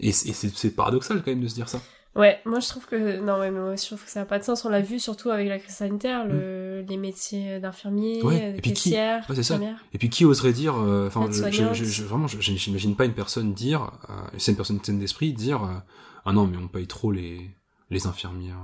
Et 0.00 0.12
c'est 0.12 0.70
paradoxal 0.76 1.18
quand 1.22 1.30
même 1.32 1.40
de 1.40 1.48
se 1.48 1.54
dire 1.54 1.68
ça. 1.68 1.80
Ouais, 2.14 2.38
moi 2.46 2.60
je 2.60 2.68
trouve 2.68 2.86
que 2.86 3.20
non 3.20 3.38
mais 3.40 3.50
moi, 3.50 3.76
je 3.76 3.84
trouve 3.84 4.02
que 4.02 4.10
ça 4.10 4.20
n'a 4.20 4.26
pas 4.26 4.38
de 4.38 4.44
sens. 4.44 4.64
On 4.64 4.70
l'a 4.70 4.80
vu 4.80 4.98
surtout 4.98 5.28
avec 5.30 5.48
la 5.48 5.58
crise 5.58 5.74
sanitaire, 5.74 6.24
le... 6.26 6.82
les 6.88 6.96
métiers 6.96 7.58
d'infirmier, 7.60 8.22
Mm. 8.22 8.26
Ouais, 8.26 8.52
de 8.52 8.58
et 8.58 8.60
puis 8.60 8.72
qui- 8.72 8.92
ouais, 8.92 9.42
ça. 9.42 9.58
Et 9.92 9.98
puis 9.98 10.08
qui 10.08 10.24
oserait 10.24 10.52
dire, 10.52 10.76
euh, 10.78 11.08
enfin, 11.08 11.26
vraiment, 11.26 12.26
je- 12.28 12.40
j'imagine 12.40 12.94
pas 12.96 13.04
une 13.04 13.12
personne 13.12 13.52
dire, 13.52 13.90
euh, 14.08 14.12
c'est 14.38 14.52
une 14.52 14.56
personne 14.56 14.78
saine 14.82 14.98
d'esprit, 14.98 15.32
dire, 15.32 15.82
ah 16.26 16.32
non, 16.32 16.46
mais 16.46 16.56
on 16.58 16.68
paye 16.68 16.86
trop 16.86 17.10
les, 17.12 17.50
les 17.90 18.06
infirmières. 18.06 18.58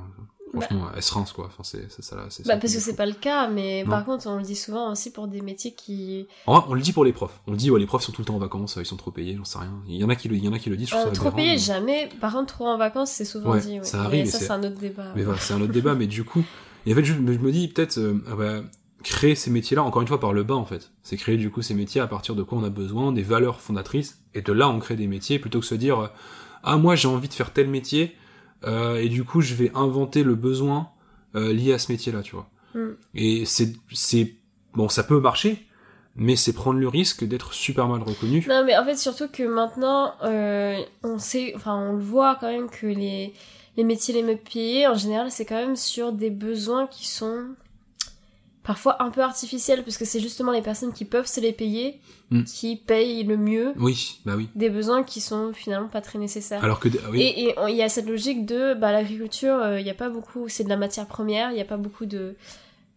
Franchement, 0.53 0.88
elles 0.94 1.03
se 1.03 1.14
rincent, 1.14 1.33
quoi. 1.33 1.46
Enfin, 1.46 1.62
c'est 1.64 1.90
ça 2.03 2.14
là. 2.14 2.25
Bah 2.44 2.57
parce 2.59 2.72
que 2.75 2.77
est 2.77 2.81
c'est 2.81 2.94
pas 2.94 3.07
le 3.07 3.14
cas, 3.14 3.48
mais 3.48 3.85
Non. 3.85 3.90
par 3.90 4.05
contre 4.05 4.27
on 4.27 4.37
le 4.37 4.42
dit 4.42 4.55
souvent 4.55 4.92
aussi 4.92 5.11
pour 5.11 5.27
des 5.27 5.40
métiers 5.40 5.72
qui 5.72 6.27
En 6.46 6.53
vrai, 6.59 6.64
on 6.68 6.75
le 6.75 6.83
dit 6.83 6.92
pour 6.92 7.07
les 7.07 7.12
profs. 7.14 7.40
On 7.46 7.53
le 7.53 7.57
dit, 7.57 7.70
ouais, 7.70 7.81
les 7.81 7.87
profs 7.87 8.03
sont 8.03 8.12
tout 8.12 8.20
le 8.20 8.27
temps 8.27 8.35
en 8.35 8.38
vacances, 8.38 8.77
ils 8.79 8.85
sont 8.85 8.98
trop 8.98 9.11
payés, 9.11 9.35
j'en 9.35 9.44
sais 9.44 9.59
rien. 9.59 9.72
Il 9.88 9.96
y 9.96 10.05
en 10.05 10.11
a 10.11 10.14
qui 10.14 10.29
le, 10.29 10.37
il 10.37 10.44
y 10.44 10.48
en 10.48 10.53
a 10.53 10.59
qui 10.59 10.68
le 10.68 10.77
disent, 10.77 10.88
je 10.90 10.94
trouve 10.94 11.07
euh, 11.07 11.14
ça 11.14 11.20
trop 11.20 11.31
payés 11.31 11.53
mais- 11.53 11.59
jamais. 11.59 12.11
Par 12.20 12.35
contre 12.35 12.53
trop 12.53 12.66
en 12.66 12.77
vacances 12.77 13.11
c'est 13.12 13.25
souvent 13.25 13.53
Ouais, 13.53 13.61
dit. 13.61 13.79
Ouais. 13.79 13.85
ça 13.85 14.03
arrive 14.03 14.25
et 14.25 14.27
ça 14.27 14.38
c'est- 14.40 14.51
un 14.51 14.62
autre 14.62 14.77
débat. 14.79 15.07
Mais 15.16 15.22
voilà, 15.22 15.40
c'est 15.40 15.55
un 15.55 15.61
autre 15.62 15.72
débat, 15.72 15.94
mais 15.94 16.07
du 16.07 16.22
coup, 16.22 16.44
et 16.85 16.92
en 16.92 16.96
fait, 16.96 17.05
je, 17.05 17.14
je 17.14 17.20
me 17.20 17.51
dis 17.51 17.68
peut-être, 17.68 17.96
euh, 17.96 18.22
ah 18.31 18.37
bah, 18.37 18.61
créer 19.03 19.35
ces 19.35 19.51
métiers-là, 19.51 19.83
encore 19.83 20.03
une 20.03 20.09
fois, 20.09 20.20
par 20.20 20.35
le 20.35 20.42
bas, 20.42 20.55
en 20.57 20.66
fait. 20.66 20.90
C'est 21.03 21.16
créer, 21.16 21.38
du 21.38 21.51
coup, 21.51 21.62
ces 21.62 21.72
métiers 21.75 22.03
à 22.03 22.07
partir 22.07 22.35
de 22.35 22.42
quoi 22.42 22.59
on 22.59 22.64
a 22.64 22.68
besoin, 22.70 23.11
des 23.12 23.22
valeurs 23.22 23.61
fondatrices, 23.62 24.20
et 24.35 24.42
de 24.42 24.53
là, 24.53 24.68
on 24.68 24.79
crée 24.81 24.96
des 24.96 25.07
métiers, 25.07 25.38
plutôt 25.38 25.61
que 25.61 25.66
se 25.66 25.75
dire, 25.77 25.98
euh, 25.98 26.09
ah, 26.62 26.77
moi, 26.77 26.94
j'ai 26.94 27.09
envie 27.09 27.29
de 27.29 27.35
faire 27.35 27.53
tel 27.53 27.68
métier, 27.68 28.16
euh, 28.64 28.96
et 28.96 29.09
du 29.09 29.25
coup 29.25 29.40
je 29.40 29.55
vais 29.55 29.72
inventer 29.75 30.22
le 30.22 30.35
besoin 30.35 30.90
euh, 31.35 31.53
lié 31.53 31.72
à 31.72 31.79
ce 31.79 31.90
métier-là, 31.90 32.22
tu 32.22 32.35
vois. 32.35 32.48
Mm. 32.75 32.90
Et 33.14 33.44
c'est 33.44 33.72
c'est 33.92 34.35
bon, 34.75 34.88
ça 34.88 35.03
peut 35.03 35.20
marcher, 35.20 35.66
mais 36.14 36.37
c'est 36.37 36.53
prendre 36.53 36.79
le 36.79 36.88
risque 36.88 37.25
d'être 37.25 37.53
super 37.53 37.88
mal 37.88 38.03
reconnu. 38.03 38.44
Non, 38.48 38.64
mais 38.64 38.77
en 38.77 38.85
fait, 38.85 38.96
surtout 38.96 39.29
que 39.29 39.42
maintenant, 39.42 40.14
euh, 40.22 40.81
on 41.03 41.18
sait, 41.18 41.53
enfin, 41.57 41.77
on 41.77 41.92
le 41.94 42.03
voit 42.03 42.37
quand 42.37 42.48
même 42.48 42.70
que 42.70 42.87
les, 42.87 43.33
les 43.77 43.85
métiers 43.85 44.14
les 44.14 44.22
mieux 44.22 44.37
payés, 44.37 44.87
en 44.87 44.94
général, 44.94 45.31
c'est 45.31 45.44
quand 45.44 45.57
même 45.57 45.77
sur 45.77 46.12
des 46.12 46.31
besoins 46.31 46.87
qui 46.87 47.09
sont 47.09 47.46
parfois 48.64 49.03
un 49.03 49.11
peu 49.11 49.20
artificiels, 49.22 49.83
parce 49.85 49.96
que 49.98 50.05
c'est 50.05 50.20
justement 50.20 50.53
les 50.53 50.62
personnes 50.62 50.92
qui 50.92 51.05
peuvent 51.05 51.27
se 51.27 51.40
les 51.40 51.53
payer 51.53 52.01
Mm. 52.31 52.44
qui 52.44 52.77
payent 52.77 53.25
le 53.25 53.37
mieux 53.37 53.75
Oui, 53.77 54.18
bah 54.25 54.33
oui. 54.38 54.48
des 54.55 54.70
besoins 54.70 55.03
qui 55.03 55.20
sont 55.20 55.53
finalement 55.53 55.88
pas 55.88 56.01
très 56.01 56.18
nécessaires. 56.18 56.64
Alors 56.64 56.81
que 56.81 56.88
oui, 57.11 57.20
Et 57.20 57.55
il 57.68 57.77
y 57.77 57.83
a 57.83 57.90
cette 57.90 58.09
logique 58.09 58.46
de 58.46 58.72
bah, 58.72 58.90
l'agriculture, 58.90 59.55
euh, 59.57 59.79
il 59.79 59.85
n'y 59.85 59.90
a 59.90 59.94
pas 59.94 60.09
beaucoup, 60.09 60.48
c'est 60.48 60.64
de 60.64 60.70
la 60.70 60.79
matière 60.79 61.07
première, 61.07 61.51
il 61.51 61.57
n'y 61.57 61.61
a 61.61 61.66
pas 61.66 61.77
beaucoup 61.77 62.07
de, 62.07 62.35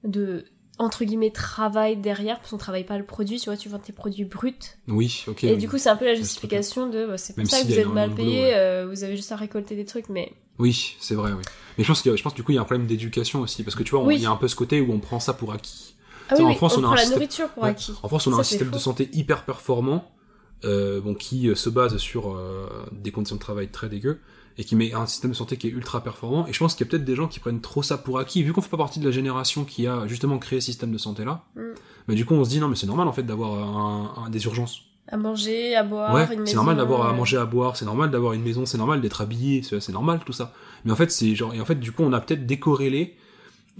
de 0.05 0.45
entre 0.77 1.03
guillemets 1.03 1.31
travail 1.31 1.97
derrière, 1.97 2.37
parce 2.39 2.51
qu'on 2.51 2.57
travaille 2.57 2.85
pas 2.85 2.97
le 2.97 3.03
produit, 3.05 3.37
tu 3.39 3.49
vois, 3.49 3.57
tu 3.57 3.67
vends 3.67 3.79
tes 3.79 3.91
produits 3.91 4.23
bruts. 4.23 4.53
oui, 4.87 5.23
ok. 5.27 5.43
Et 5.43 5.51
oui. 5.51 5.57
du 5.57 5.67
coup, 5.67 5.77
c'est 5.77 5.89
un 5.89 5.95
peu 5.97 6.05
la 6.05 6.15
justification 6.15 6.87
de 6.89 7.05
bah, 7.05 7.17
c'est 7.17 7.33
pour 7.33 7.39
Même 7.39 7.47
ça 7.47 7.61
que 7.61 7.67
vous 7.67 7.79
êtes 7.79 7.87
mal 7.87 8.11
payé, 8.13 8.29
boulot, 8.29 8.41
ouais. 8.41 8.53
euh, 8.53 8.87
vous 8.89 9.03
avez 9.03 9.17
juste 9.17 9.33
à 9.33 9.35
récolter 9.35 9.75
des 9.75 9.85
trucs, 9.85 10.07
mais 10.07 10.31
Oui, 10.59 10.95
c'est 10.99 11.15
vrai, 11.15 11.31
oui. 11.33 11.43
Mais 11.77 11.83
je 11.83 11.89
pense 11.89 12.05
a, 12.07 12.15
je 12.15 12.23
pense 12.23 12.33
du 12.33 12.43
coup 12.43 12.51
il 12.51 12.55
y 12.55 12.57
a 12.57 12.61
un 12.61 12.65
problème 12.65 12.87
d'éducation 12.87 13.41
aussi 13.41 13.63
parce 13.63 13.75
que 13.75 13.83
tu 13.83 13.91
vois, 13.91 14.03
Oui. 14.03 14.15
il 14.15 14.21
y 14.21 14.25
a 14.25 14.31
un 14.31 14.37
peu 14.37 14.47
ce 14.47 14.55
côté 14.55 14.79
où 14.81 14.91
on 14.93 14.99
prend 14.99 15.19
ça 15.19 15.33
pour 15.33 15.51
acquis. 15.51 15.95
ah 16.29 16.35
oui, 16.37 16.43
en 16.43 16.47
oui, 16.49 16.55
France, 16.55 16.77
on, 16.77 16.83
on 16.83 16.89
a 16.89 16.93
un 16.93 16.97
système- 16.97 17.15
nourriture 17.15 17.49
pour 17.49 17.63
Ouais. 17.63 17.69
acquis. 17.69 17.93
En 18.03 18.07
France, 18.07 18.27
on 18.27 18.31
a 18.31 18.35
Ça, 18.35 18.39
un 18.39 18.43
c'est 18.43 18.49
système 18.51 18.69
de 18.71 18.77
santé 18.77 19.09
hyper 19.13 19.43
performant, 19.43 20.09
euh, 20.63 21.01
bon, 21.01 21.13
qui 21.13 21.49
euh, 21.49 21.55
se 21.55 21.69
base 21.69 21.97
sur 21.97 22.31
euh, 22.35 22.67
des 22.93 23.11
conditions 23.11 23.35
de 23.35 23.41
travail 23.41 23.67
très 23.69 23.89
dégueu, 23.89 24.19
et 24.57 24.63
qui 24.63 24.77
met 24.77 24.93
un 24.93 25.05
système 25.05 25.31
de 25.31 25.35
santé 25.35 25.57
qui 25.57 25.67
est 25.67 25.71
ultra 25.71 26.01
performant. 26.01 26.47
Et 26.47 26.53
je 26.53 26.59
pense 26.59 26.73
qu'il 26.75 26.85
y 26.85 26.87
a 26.87 26.91
peut-être 26.91 27.03
des 27.03 27.15
gens 27.15 27.27
qui 27.27 27.41
prennent 27.41 27.59
trop 27.59 27.83
ça 27.83 27.97
pour 27.97 28.17
acquis, 28.19 28.41
vu 28.41 28.53
qu'on 28.53 28.61
fait 28.61 28.69
pas 28.69 28.77
partie 28.77 29.01
de 29.01 29.05
la 29.05 29.11
génération 29.11 29.65
qui 29.65 29.85
a 29.85 30.07
justement 30.07 30.37
créé 30.39 30.61
ce 30.61 30.67
système 30.67 30.93
de 30.93 30.97
santé-là. 30.97 31.43
Mm. 31.57 31.61
Mais 32.07 32.15
du 32.15 32.25
coup, 32.25 32.33
on 32.35 32.45
se 32.45 32.49
dit 32.49 32.59
non, 32.61 32.69
mais 32.69 32.77
c'est 32.77 32.87
normal 32.87 33.07
en 33.09 33.13
fait 33.13 33.23
d'avoir 33.23 33.51
un, 33.53 34.23
un- 34.25 34.29
des 34.29 34.45
urgences. 34.45 34.79
À 35.07 35.17
manger, 35.17 35.75
à 35.75 35.83
boire, 35.83 36.13
ouais, 36.15 36.27
une 36.33 36.47
c'est 36.47 36.55
normal 36.55 36.77
d'avoir 36.77 37.07
à 37.07 37.13
manger, 37.13 37.37
à 37.37 37.45
boire, 37.45 37.77
c'est 37.77 37.85
normal 37.85 38.09
d'avoir 38.09 38.33
une 38.33 38.41
maison, 38.41 38.65
c'est 38.65 38.77
normal 38.79 39.01
d'être 39.01 39.21
habillé, 39.21 39.61
c'est 39.61 39.89
normal 39.89 40.19
tout 40.25 40.33
ça. 40.33 40.51
Mais 40.83 40.91
en 40.91 40.95
fait, 40.95 41.11
c'est 41.11 41.35
genre, 41.35 41.53
et 41.53 41.61
en 41.61 41.65
fait, 41.65 41.75
du 41.79 41.91
coup, 41.91 42.01
on 42.03 42.11
a 42.11 42.19
peut-être 42.19 42.45
décorrélé 42.47 43.15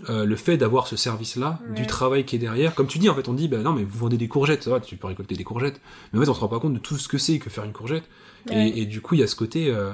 euh, 0.10 0.26
le 0.26 0.36
fait 0.36 0.58
d'avoir 0.58 0.86
ce 0.88 0.96
service-là, 0.98 1.60
Ouais. 1.70 1.76
du 1.76 1.88
travail 1.88 2.26
qui 2.26 2.36
est 2.36 2.40
derrière. 2.40 2.76
Comme 2.76 2.86
tu 2.88 3.00
dis, 3.00 3.10
en 3.10 3.16
fait, 3.16 3.28
on 3.28 3.34
dit, 3.34 3.48
bah 3.48 3.58
non, 3.58 3.72
mais 3.74 3.84
vous 3.84 3.98
vendez 3.98 4.18
des 4.18 4.28
courgettes, 4.28 4.62
ça 4.64 4.70
va, 4.70 4.80
tu 4.80 4.98
peux 4.98 5.08
récolter 5.08 5.36
des 5.36 5.44
courgettes. 5.44 5.82
Mais 6.14 6.20
en 6.20 6.22
fait, 6.24 6.30
on 6.30 6.34
se 6.36 6.40
rend 6.42 6.48
pas 6.48 6.60
compte 6.60 6.74
de 6.74 6.80
tout 6.80 6.98
ce 6.98 7.08
que 7.08 7.18
c'est 7.18 7.40
que 7.40 7.50
faire 7.50 7.64
une 7.64 7.74
courgette. 7.74 8.04
Ouais. 8.50 8.68
Et, 8.70 8.82
et 8.82 8.86
du 8.86 9.02
coup, 9.02 9.16
il 9.16 9.22
y 9.22 9.24
a 9.24 9.28
ce 9.28 9.36
côté, 9.36 9.70
euh, 9.72 9.92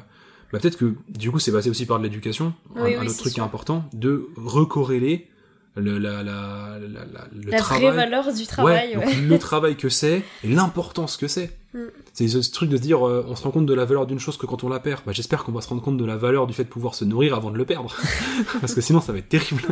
bah 0.52 0.60
peut-être 0.60 0.76
que 0.78 0.96
du 1.08 1.32
coup, 1.32 1.40
c'est 1.40 1.52
passé 1.54 1.70
aussi 1.70 1.86
par 1.86 1.98
de 2.00 2.04
l'éducation, 2.04 2.54
un, 2.76 2.84
Oui, 2.84 2.96
un 2.96 3.02
oui, 3.02 3.08
autre 3.08 3.18
truc 3.20 3.34
sûr. 3.34 3.44
important, 3.44 3.86
de 3.94 4.28
recorréler 4.36 5.28
le, 5.76 5.98
la, 6.00 6.22
la, 6.24 6.78
la, 6.82 7.06
la- 7.14 7.28
le 7.34 7.50
la 7.52 7.58
travail. 7.60 7.84
vraie 7.86 7.96
valeur 7.96 8.34
du 8.34 8.46
travail, 8.46 8.98
ouais, 8.98 9.06
ouais. 9.06 9.16
donc 9.16 9.30
le 9.30 9.40
travail 9.40 9.76
que 9.78 9.88
c'est 9.90 10.22
et 10.44 10.48
l'importance 10.48 11.16
que 11.18 11.28
c'est. 11.28 11.58
Mm. 11.74 11.80
C'est 12.14 12.28
ce, 12.28 12.52
truc 12.52 12.70
de 12.70 12.76
se 12.76 12.82
dire, 12.82 13.08
euh, 13.08 13.26
on 13.30 13.36
se 13.38 13.44
rend 13.44 13.52
compte 13.52 13.66
de 13.66 13.74
la 13.74 13.86
valeur 13.86 14.06
d'une 14.06 14.20
chose 14.20 14.36
que 14.38 14.46
quand 14.46 14.66
on 14.66 14.70
la 14.70 14.82
perd. 14.82 15.02
Bah, 15.06 15.14
j'espère 15.14 15.46
qu'on 15.46 15.54
va 15.54 15.62
se 15.62 15.70
rendre 15.70 15.82
compte 15.82 15.96
de 15.96 16.04
la 16.04 16.18
valeur 16.18 16.46
du 16.46 16.54
fait 16.54 16.66
de 16.66 16.70
pouvoir 16.70 16.94
se 16.94 17.06
nourrir 17.06 17.36
avant 17.36 17.52
de 17.52 17.58
le 17.58 17.64
perdre, 17.64 17.96
parce 18.60 18.74
que 18.74 18.82
sinon 18.82 19.00
ça 19.00 19.14
va 19.14 19.20
être 19.20 19.30
terrible. 19.30 19.64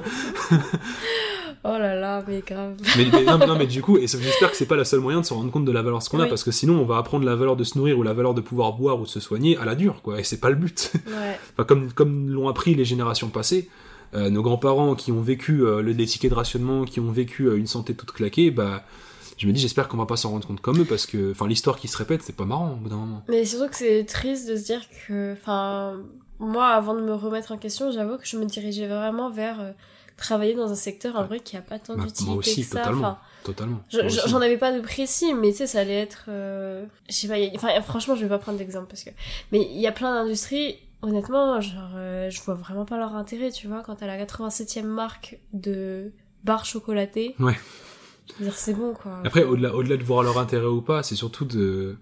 Oh 1.65 1.75
là 1.77 1.93
là, 1.93 2.23
mais 2.25 2.41
grave. 2.47 2.75
Mais, 2.97 3.05
mais- 3.11 3.23
non, 3.25 3.37
mais, 3.37 3.45
non, 3.45 3.57
mais 3.57 3.67
du 3.67 3.81
coup, 3.81 3.97
et 3.97 4.07
j'espère 4.07 4.49
que 4.49 4.55
c'est 4.55 4.65
pas 4.65 4.77
le 4.77 4.85
seul 4.85 5.01
moyen 5.01 5.19
de 5.19 5.25
se 5.25 5.33
rendre 5.33 5.51
compte 5.51 5.65
de 5.65 5.71
la 5.73 5.81
valeur 5.81 5.99
de 5.99 6.03
ce 6.05 6.09
qu'on 6.09 6.21
a, 6.21 6.25
parce 6.27 6.45
que 6.45 6.51
sinon 6.51 6.79
on 6.79 6.85
va 6.85 6.97
apprendre 6.97 7.25
la 7.25 7.35
valeur 7.35 7.57
de 7.57 7.65
se 7.65 7.77
nourrir 7.77 7.99
ou 7.99 8.03
la 8.03 8.13
valeur 8.13 8.33
de 8.33 8.39
pouvoir 8.39 8.71
boire 8.73 8.97
ou 8.97 9.03
de 9.03 9.09
se 9.09 9.19
soigner 9.19 9.57
à 9.57 9.65
la 9.65 9.75
dure, 9.75 10.01
quoi. 10.01 10.21
Et 10.21 10.23
c'est 10.23 10.39
pas 10.39 10.49
le 10.49 10.55
but. 10.55 10.93
Ouais. 11.07 11.37
Enfin, 11.53 11.65
comme 11.65 11.91
comme 11.91 12.29
l'ont 12.29 12.47
appris 12.47 12.75
les 12.75 12.85
générations 12.85 13.27
passées, 13.27 13.67
euh, 14.13 14.29
nos 14.29 14.41
grands-parents 14.41 14.95
qui 14.95 15.11
ont 15.11 15.21
vécu 15.21 15.61
euh, 15.65 15.81
le- 15.81 15.91
les 15.91 16.05
tickets 16.05 16.31
de 16.31 16.35
rationnement, 16.35 16.85
qui 16.85 16.99
ont 16.99 17.11
vécu 17.11 17.43
euh, 17.45 17.57
une 17.57 17.67
santé 17.67 17.93
toute 17.95 18.11
claquée, 18.11 18.51
bah 18.51 18.83
je 19.37 19.47
me 19.47 19.53
dis 19.53 19.61
j'espère 19.61 19.87
qu'on 19.87 19.97
va 19.97 20.05
pas 20.05 20.17
s'en 20.17 20.31
rendre 20.31 20.45
compte 20.47 20.59
comme 20.61 20.81
eux 20.81 20.85
parce 20.85 21.05
que 21.05 21.31
enfin 21.31 21.47
l'histoire 21.47 21.77
qui 21.79 21.87
se 21.87 21.95
répète 21.97 22.21
c'est 22.23 22.35
pas 22.35 22.45
marrant 22.45 22.73
au 22.73 22.75
bout 22.75 22.89
d'un 22.89 22.97
moment. 22.97 23.23
Mais 23.29 23.45
surtout 23.45 23.69
que 23.69 23.75
c'est 23.77 24.03
triste 24.05 24.49
de 24.49 24.55
se 24.57 24.65
dire 24.65 24.81
que, 25.07 25.33
enfin, 25.33 25.97
moi, 26.39 26.67
avant 26.67 26.93
de 26.95 27.01
me 27.01 27.13
remettre 27.13 27.51
en 27.51 27.57
question, 27.57 27.91
j'avoue 27.91 28.17
que 28.17 28.25
je 28.25 28.37
me 28.37 28.45
dirigeais 28.45 28.87
vraiment 28.87 29.29
vers 29.29 29.59
euh, 29.61 29.71
travailler 30.17 30.55
dans 30.55 30.69
un 30.69 30.75
secteur 30.75 31.15
en 31.15 31.23
vrai 31.23 31.39
qui 31.39 31.55
a 31.55 31.61
pas 31.61 31.79
tant 31.79 31.95
Bah, 31.95 32.03
d'utilité 32.03 32.25
moi 32.31 32.37
aussi 32.39 32.65
que 32.65 32.71
totalement, 32.71 33.17
totalement. 33.43 33.79
j'en 33.89 34.41
avais 34.41 34.57
pas 34.57 34.73
de 34.73 34.81
précis, 34.81 35.33
mais 35.33 35.51
tu 35.51 35.57
sais, 35.59 35.67
ça 35.67 35.79
allait 35.79 35.99
être, 36.01 36.25
euh, 36.27 36.85
je 37.09 37.13
sais 37.15 37.27
pas. 37.29 37.35
a- 37.35 37.51
Enfin, 37.55 37.69
franchement, 37.81 38.15
je 38.15 38.23
vais 38.23 38.29
pas 38.29 38.39
prendre 38.39 38.57
d'exemple 38.57 38.87
parce 38.89 39.03
que, 39.05 39.11
mais 39.53 39.61
il 39.71 39.79
y 39.79 39.87
a 39.87 39.91
plein 39.93 40.13
d'industries. 40.13 40.75
Honnêtement, 41.01 41.61
genre, 41.61 41.91
euh, 41.95 42.29
je 42.29 42.41
vois 42.41 42.55
vraiment 42.55 42.85
pas 42.85 42.97
leur 42.97 43.15
intérêt, 43.15 43.51
tu 43.51 43.67
vois, 43.67 43.83
quand 43.83 43.95
t'as 43.95 44.07
la 44.07 44.23
87e 44.23 44.83
marque 44.83 45.39
de 45.53 46.11
barres 46.43 46.65
chocolatées. 46.65 47.35
Ouais. 47.39 47.57
C'est 48.51 48.73
bon, 48.73 48.93
quoi. 48.93 49.21
Après 49.25 49.43
au-delà 49.43 49.73
au-delà 49.73 49.97
de 49.97 50.03
voir 50.03 50.23
leur 50.23 50.37
intérêt 50.37 50.67
ou 50.67 50.81
pas, 50.81 51.01
c'est 51.03 51.15
surtout 51.15 51.45
de 51.45 51.97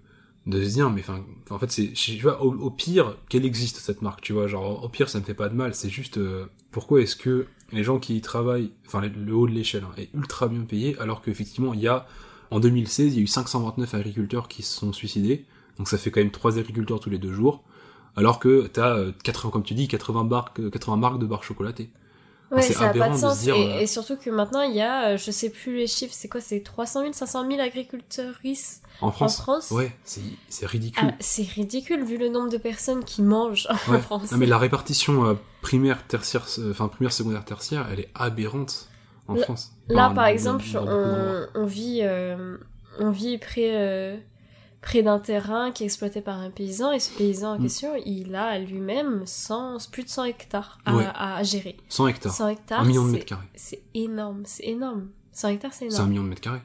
de 0.46 0.64
se 0.64 0.74
dire 0.74 0.88
mais 0.88 1.02
enfin 1.02 1.24
en 1.50 1.58
fait 1.58 1.70
c'est 1.70 1.92
tu 1.92 2.18
vois 2.20 2.42
au, 2.42 2.54
au 2.54 2.70
pire 2.70 3.16
qu'elle 3.28 3.44
existe 3.44 3.76
cette 3.78 4.02
marque 4.02 4.22
tu 4.22 4.32
vois? 4.32 4.46
Genre 4.46 4.82
au 4.82 4.88
pire 4.88 5.08
ça 5.08 5.20
me 5.20 5.24
fait 5.24 5.34
pas 5.34 5.48
de 5.48 5.54
mal 5.54 5.74
c'est 5.74 5.90
juste 5.90 6.16
euh, 6.16 6.46
pourquoi 6.70 7.02
est-ce 7.02 7.16
que 7.16 7.46
les 7.70 7.84
gens 7.84 7.98
qui 7.98 8.16
y 8.16 8.20
travaillent 8.22 8.72
enfin 8.86 9.02
le, 9.02 9.34
haut 9.34 9.46
de 9.46 9.52
l'échelle 9.52 9.84
hein, 9.84 9.92
est 9.98 10.08
ultra 10.14 10.48
bien 10.48 10.62
payé 10.62 10.96
alors 11.00 11.20
qu'effectivement 11.20 11.74
il 11.74 11.80
y 11.80 11.88
a 11.88 12.06
en 12.50 12.60
2016 12.60 13.12
il 13.12 13.16
y 13.18 13.20
a 13.20 13.22
eu 13.22 13.26
529 13.26 13.94
agriculteurs 13.94 14.48
qui 14.48 14.62
se 14.62 14.74
sont 14.74 14.92
suicidés 14.94 15.44
donc 15.76 15.86
ça 15.86 15.98
fait 15.98 16.10
quand 16.10 16.20
même 16.20 16.30
trois 16.30 16.58
agriculteurs 16.58 16.98
tous 16.98 17.10
les 17.10 17.18
deux 17.18 17.32
jours 17.32 17.62
alors 18.18 18.38
que 18.38 18.66
t'as 18.66 18.96
euh, 18.96 19.12
80 19.24 19.50
comme 19.50 19.62
tu 19.62 19.74
dis 19.74 19.88
80 19.88 20.24
barques 20.24 20.70
80 20.70 20.96
marques 20.96 21.18
de 21.18 21.26
barres 21.26 21.44
chocolatées 21.44 21.90
Ouais, 22.50 22.62
c'est 22.62 22.72
ça 22.72 22.88
a 22.88 22.94
pas 22.94 23.08
de 23.08 23.12
de 23.12 23.16
se 23.16 23.20
sens. 23.20 23.40
dire, 23.40 23.54
et, 23.56 23.72
euh, 23.74 23.80
et 23.80 23.86
surtout 23.86 24.16
que 24.16 24.30
maintenant, 24.30 24.62
il 24.62 24.74
y 24.74 24.80
a, 24.80 25.10
euh, 25.10 25.16
je 25.18 25.30
sais 25.30 25.50
plus 25.50 25.76
les 25.76 25.86
chiffres, 25.86 26.14
c'est 26.16 26.28
quoi 26.28 26.40
C'est 26.40 26.60
300 26.60 27.00
000, 27.02 27.12
500 27.12 27.46
000 27.46 27.60
agriculteurs 27.60 28.34
en 29.02 29.12
France 29.12 29.36
France 29.36 29.70
ouais 29.70 29.92
c'est 30.02 30.22
c'est 30.48 30.64
ridicule 30.66 31.08
Ah, 31.12 31.14
C'est 31.20 31.42
ridicule 31.42 32.02
vu 32.04 32.16
le 32.16 32.30
nombre 32.30 32.48
de 32.48 32.56
personnes 32.56 33.04
qui 33.04 33.20
mangent 33.20 33.68
en. 33.88 33.98
France. 33.98 34.32
Non 34.32 34.38
mais 34.38 34.46
la 34.46 34.56
répartition 34.56 35.26
euh, 35.26 35.34
primaire, 35.60 36.06
tertiaire, 36.06 36.46
euh, 36.58 36.70
enfin 36.70 36.88
primaire, 36.88 37.12
secondaire, 37.12 37.44
tertiaire, 37.44 37.86
elle 37.92 38.00
est 38.00 38.08
aberrante 38.14 38.88
en 39.28 39.36
France. 39.36 39.72
Là, 39.88 40.06
Enfin, 40.06 40.14
par 40.14 40.26
exemple, 40.26 40.64
on, 40.74 41.46
on 41.54 41.66
vit, 41.66 42.00
euh, 42.02 42.56
on 42.98 43.10
vit 43.10 43.36
près, 43.36 43.72
euh, 43.76 44.16
près 44.80 45.02
d'un 45.02 45.18
terrain 45.18 45.70
qui 45.72 45.82
est 45.82 45.86
exploité 45.86 46.20
par 46.20 46.38
un 46.38 46.50
paysan, 46.50 46.92
et 46.92 47.00
ce 47.00 47.10
paysan 47.16 47.54
en 47.54 47.58
Mm. 47.58 47.62
question, 47.62 47.90
il 48.06 48.34
a 48.34 48.58
lui-même 48.58 49.22
100 49.26 49.90
plus 49.90 50.04
de 50.04 50.08
100 50.08 50.24
hectares 50.24 50.78
à, 50.86 50.94
Ouais. 50.96 51.04
à 51.14 51.42
gérer. 51.42 51.76
100 51.88 52.06
hectares, 52.08 52.32
100 52.32 52.48
hectares, 52.48 52.80
un 52.80 52.84
million 52.84 53.04
de 53.04 53.10
mètres 53.10 53.26
carrés. 53.26 53.46
C'est 53.56 53.82
énorme, 53.94 54.42
c'est 54.44 54.66
énorme. 54.66 55.08
100 55.32 55.48
hectares, 55.48 55.72
c'est 55.72 55.90
C'est 55.90 55.96
un 55.96 56.04
énorme. 56.04 56.10
million 56.10 56.22
de 56.24 56.28
mètres 56.28 56.40
carrés. 56.40 56.62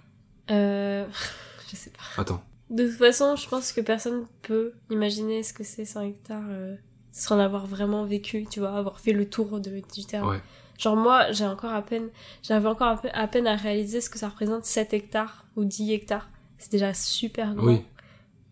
Euh, 0.51 1.05
je 1.71 1.75
sais 1.75 1.89
pas. 1.91 2.21
Attends. 2.21 2.43
De 2.69 2.87
toute 2.87 2.97
façon, 2.97 3.35
je 3.35 3.47
pense 3.47 3.71
que 3.71 3.81
personne 3.81 4.25
peut 4.41 4.73
imaginer 4.89 5.43
ce 5.43 5.53
que 5.53 5.63
c'est 5.63 5.85
100 5.85 6.01
hectares 6.01 6.41
euh, 6.49 6.75
sans 7.11 7.35
l'avoir 7.35 7.67
vraiment 7.67 8.03
vécu, 8.05 8.45
tu 8.49 8.59
vois, 8.59 8.75
avoir 8.75 8.99
fait 8.99 9.13
le 9.13 9.29
tour 9.29 9.59
de, 9.59 9.81
du 9.93 10.05
terrain. 10.05 10.27
Ouais. 10.29 10.41
Genre 10.79 10.95
moi, 10.95 11.31
j'ai 11.31 11.45
encore 11.45 11.71
à 11.71 11.81
peine, 11.83 12.09
j'avais 12.41 12.67
encore 12.67 12.99
à 13.13 13.27
peine 13.27 13.45
à 13.47 13.55
réaliser 13.55 14.01
ce 14.01 14.09
que 14.09 14.17
ça 14.17 14.29
représente 14.29 14.65
7 14.65 14.93
hectares 14.93 15.45
ou 15.55 15.65
10 15.65 15.91
hectares. 15.91 16.29
C'est 16.57 16.71
déjà 16.71 16.93
super 16.95 17.53
grand. 17.53 17.67
Oui. 17.67 17.81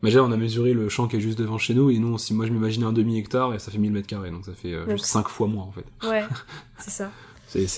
Mais 0.02 0.10
déjà, 0.10 0.24
on 0.24 0.32
a 0.32 0.38
mesuré 0.38 0.74
le 0.74 0.90
champ 0.90 1.08
qui 1.08 1.18
est 1.18 1.22
juste 1.22 1.38
devant 1.38 1.58
chez 1.58 1.74
nous, 1.74 1.90
et 1.92 2.00
nous, 2.00 2.18
si 2.18 2.34
moi 2.34 2.46
je 2.46 2.52
m'imaginais 2.52 2.86
un 2.86 2.94
demi 2.94 3.18
hectare, 3.18 3.54
et 3.54 3.60
ça 3.60 3.72
fait 3.72 3.78
1000 3.78 3.92
mètres 3.92 4.08
carrés, 4.08 4.32
donc 4.32 4.46
ça 4.46 4.54
fait 4.54 4.74
euh, 4.74 4.86
Donc 4.86 4.98
juste 4.98 5.06
5 5.06 5.28
fois 5.28 5.48
moins 5.48 5.64
en 5.64 5.72
fait. 5.72 5.86
Ouais, 6.08 6.24
c'est 6.80 6.90
ça. 6.90 7.12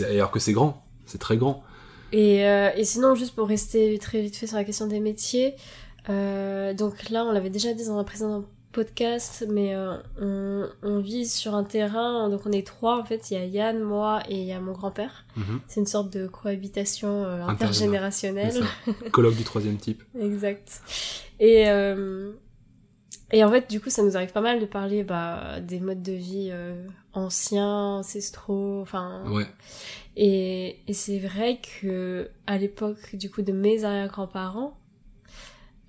Alors 0.09 0.31
que 0.31 0.39
c'est 0.39 0.53
grand, 0.53 0.86
c'est 1.05 1.17
très 1.17 1.38
grand. 1.38 1.63
Et, 2.12 2.47
euh, 2.47 2.69
et 2.75 2.86
sinon, 2.86 3.15
juste 3.15 3.36
pour 3.36 3.47
rester 3.47 3.97
très 3.97 4.21
vite 4.21 4.36
fait 4.36 4.47
sur 4.47 4.55
la 4.55 4.63
question 4.63 4.86
des 4.88 4.99
métiers, 4.99 5.55
euh, 6.09 6.73
donc 6.73 7.09
là, 7.09 7.25
on 7.25 7.31
l'avait 7.31 7.49
déjà 7.49 7.73
dit 7.73 7.86
dans 7.86 7.97
un 7.97 8.03
précédent 8.03 8.45
podcast, 8.73 9.45
mais 9.49 9.73
euh, 9.73 9.95
on, 10.19 10.67
on 10.81 10.99
vit 10.99 11.25
sur 11.25 11.55
un 11.55 11.63
terrain, 11.63 12.29
donc 12.29 12.41
on 12.45 12.51
est 12.51 12.67
trois 12.67 12.99
en 12.99 13.05
fait, 13.05 13.31
il 13.31 13.36
y 13.36 13.38
a 13.38 13.45
Yann, 13.45 13.81
moi 13.81 14.21
et 14.27 14.36
il 14.36 14.43
y 14.43 14.51
a 14.51 14.59
mon 14.59 14.73
grand-père. 14.73 15.25
Mhm. 15.38 15.62
C'est 15.67 15.79
une 15.79 15.86
sorte 15.86 16.12
de 16.12 16.27
cohabitation 16.27 17.23
euh, 17.23 17.45
Intergénérationnelle. 17.45 18.63
Colloque 19.12 19.36
du 19.36 19.43
troisième 19.43 19.77
type. 19.77 20.03
Exact. 20.19 20.81
Et, 21.39 21.69
euh, 21.69 22.33
et 23.31 23.43
en 23.43 23.49
fait, 23.49 23.69
du 23.69 23.79
coup, 23.79 23.89
ça 23.89 24.03
nous 24.03 24.17
arrive 24.17 24.31
pas 24.31 24.41
mal 24.41 24.59
de 24.59 24.65
parler 24.65 25.03
bah, 25.03 25.59
des 25.62 25.79
modes 25.79 26.01
de 26.03 26.13
vie 26.13 26.49
euh, 26.51 26.86
anciens, 27.13 27.97
ancestraux, 27.99 28.81
enfin... 28.81 29.23
Ouais. 29.31 29.47
Et, 30.15 30.79
et 30.88 30.93
c'est 30.93 31.17
vrai 31.17 31.59
que 31.81 32.29
à 32.45 32.57
l'époque, 32.57 33.15
du 33.15 33.31
coup, 33.31 33.41
de 33.41 33.51
mes 33.51 33.83
arrière-grands-parents, 33.83 34.77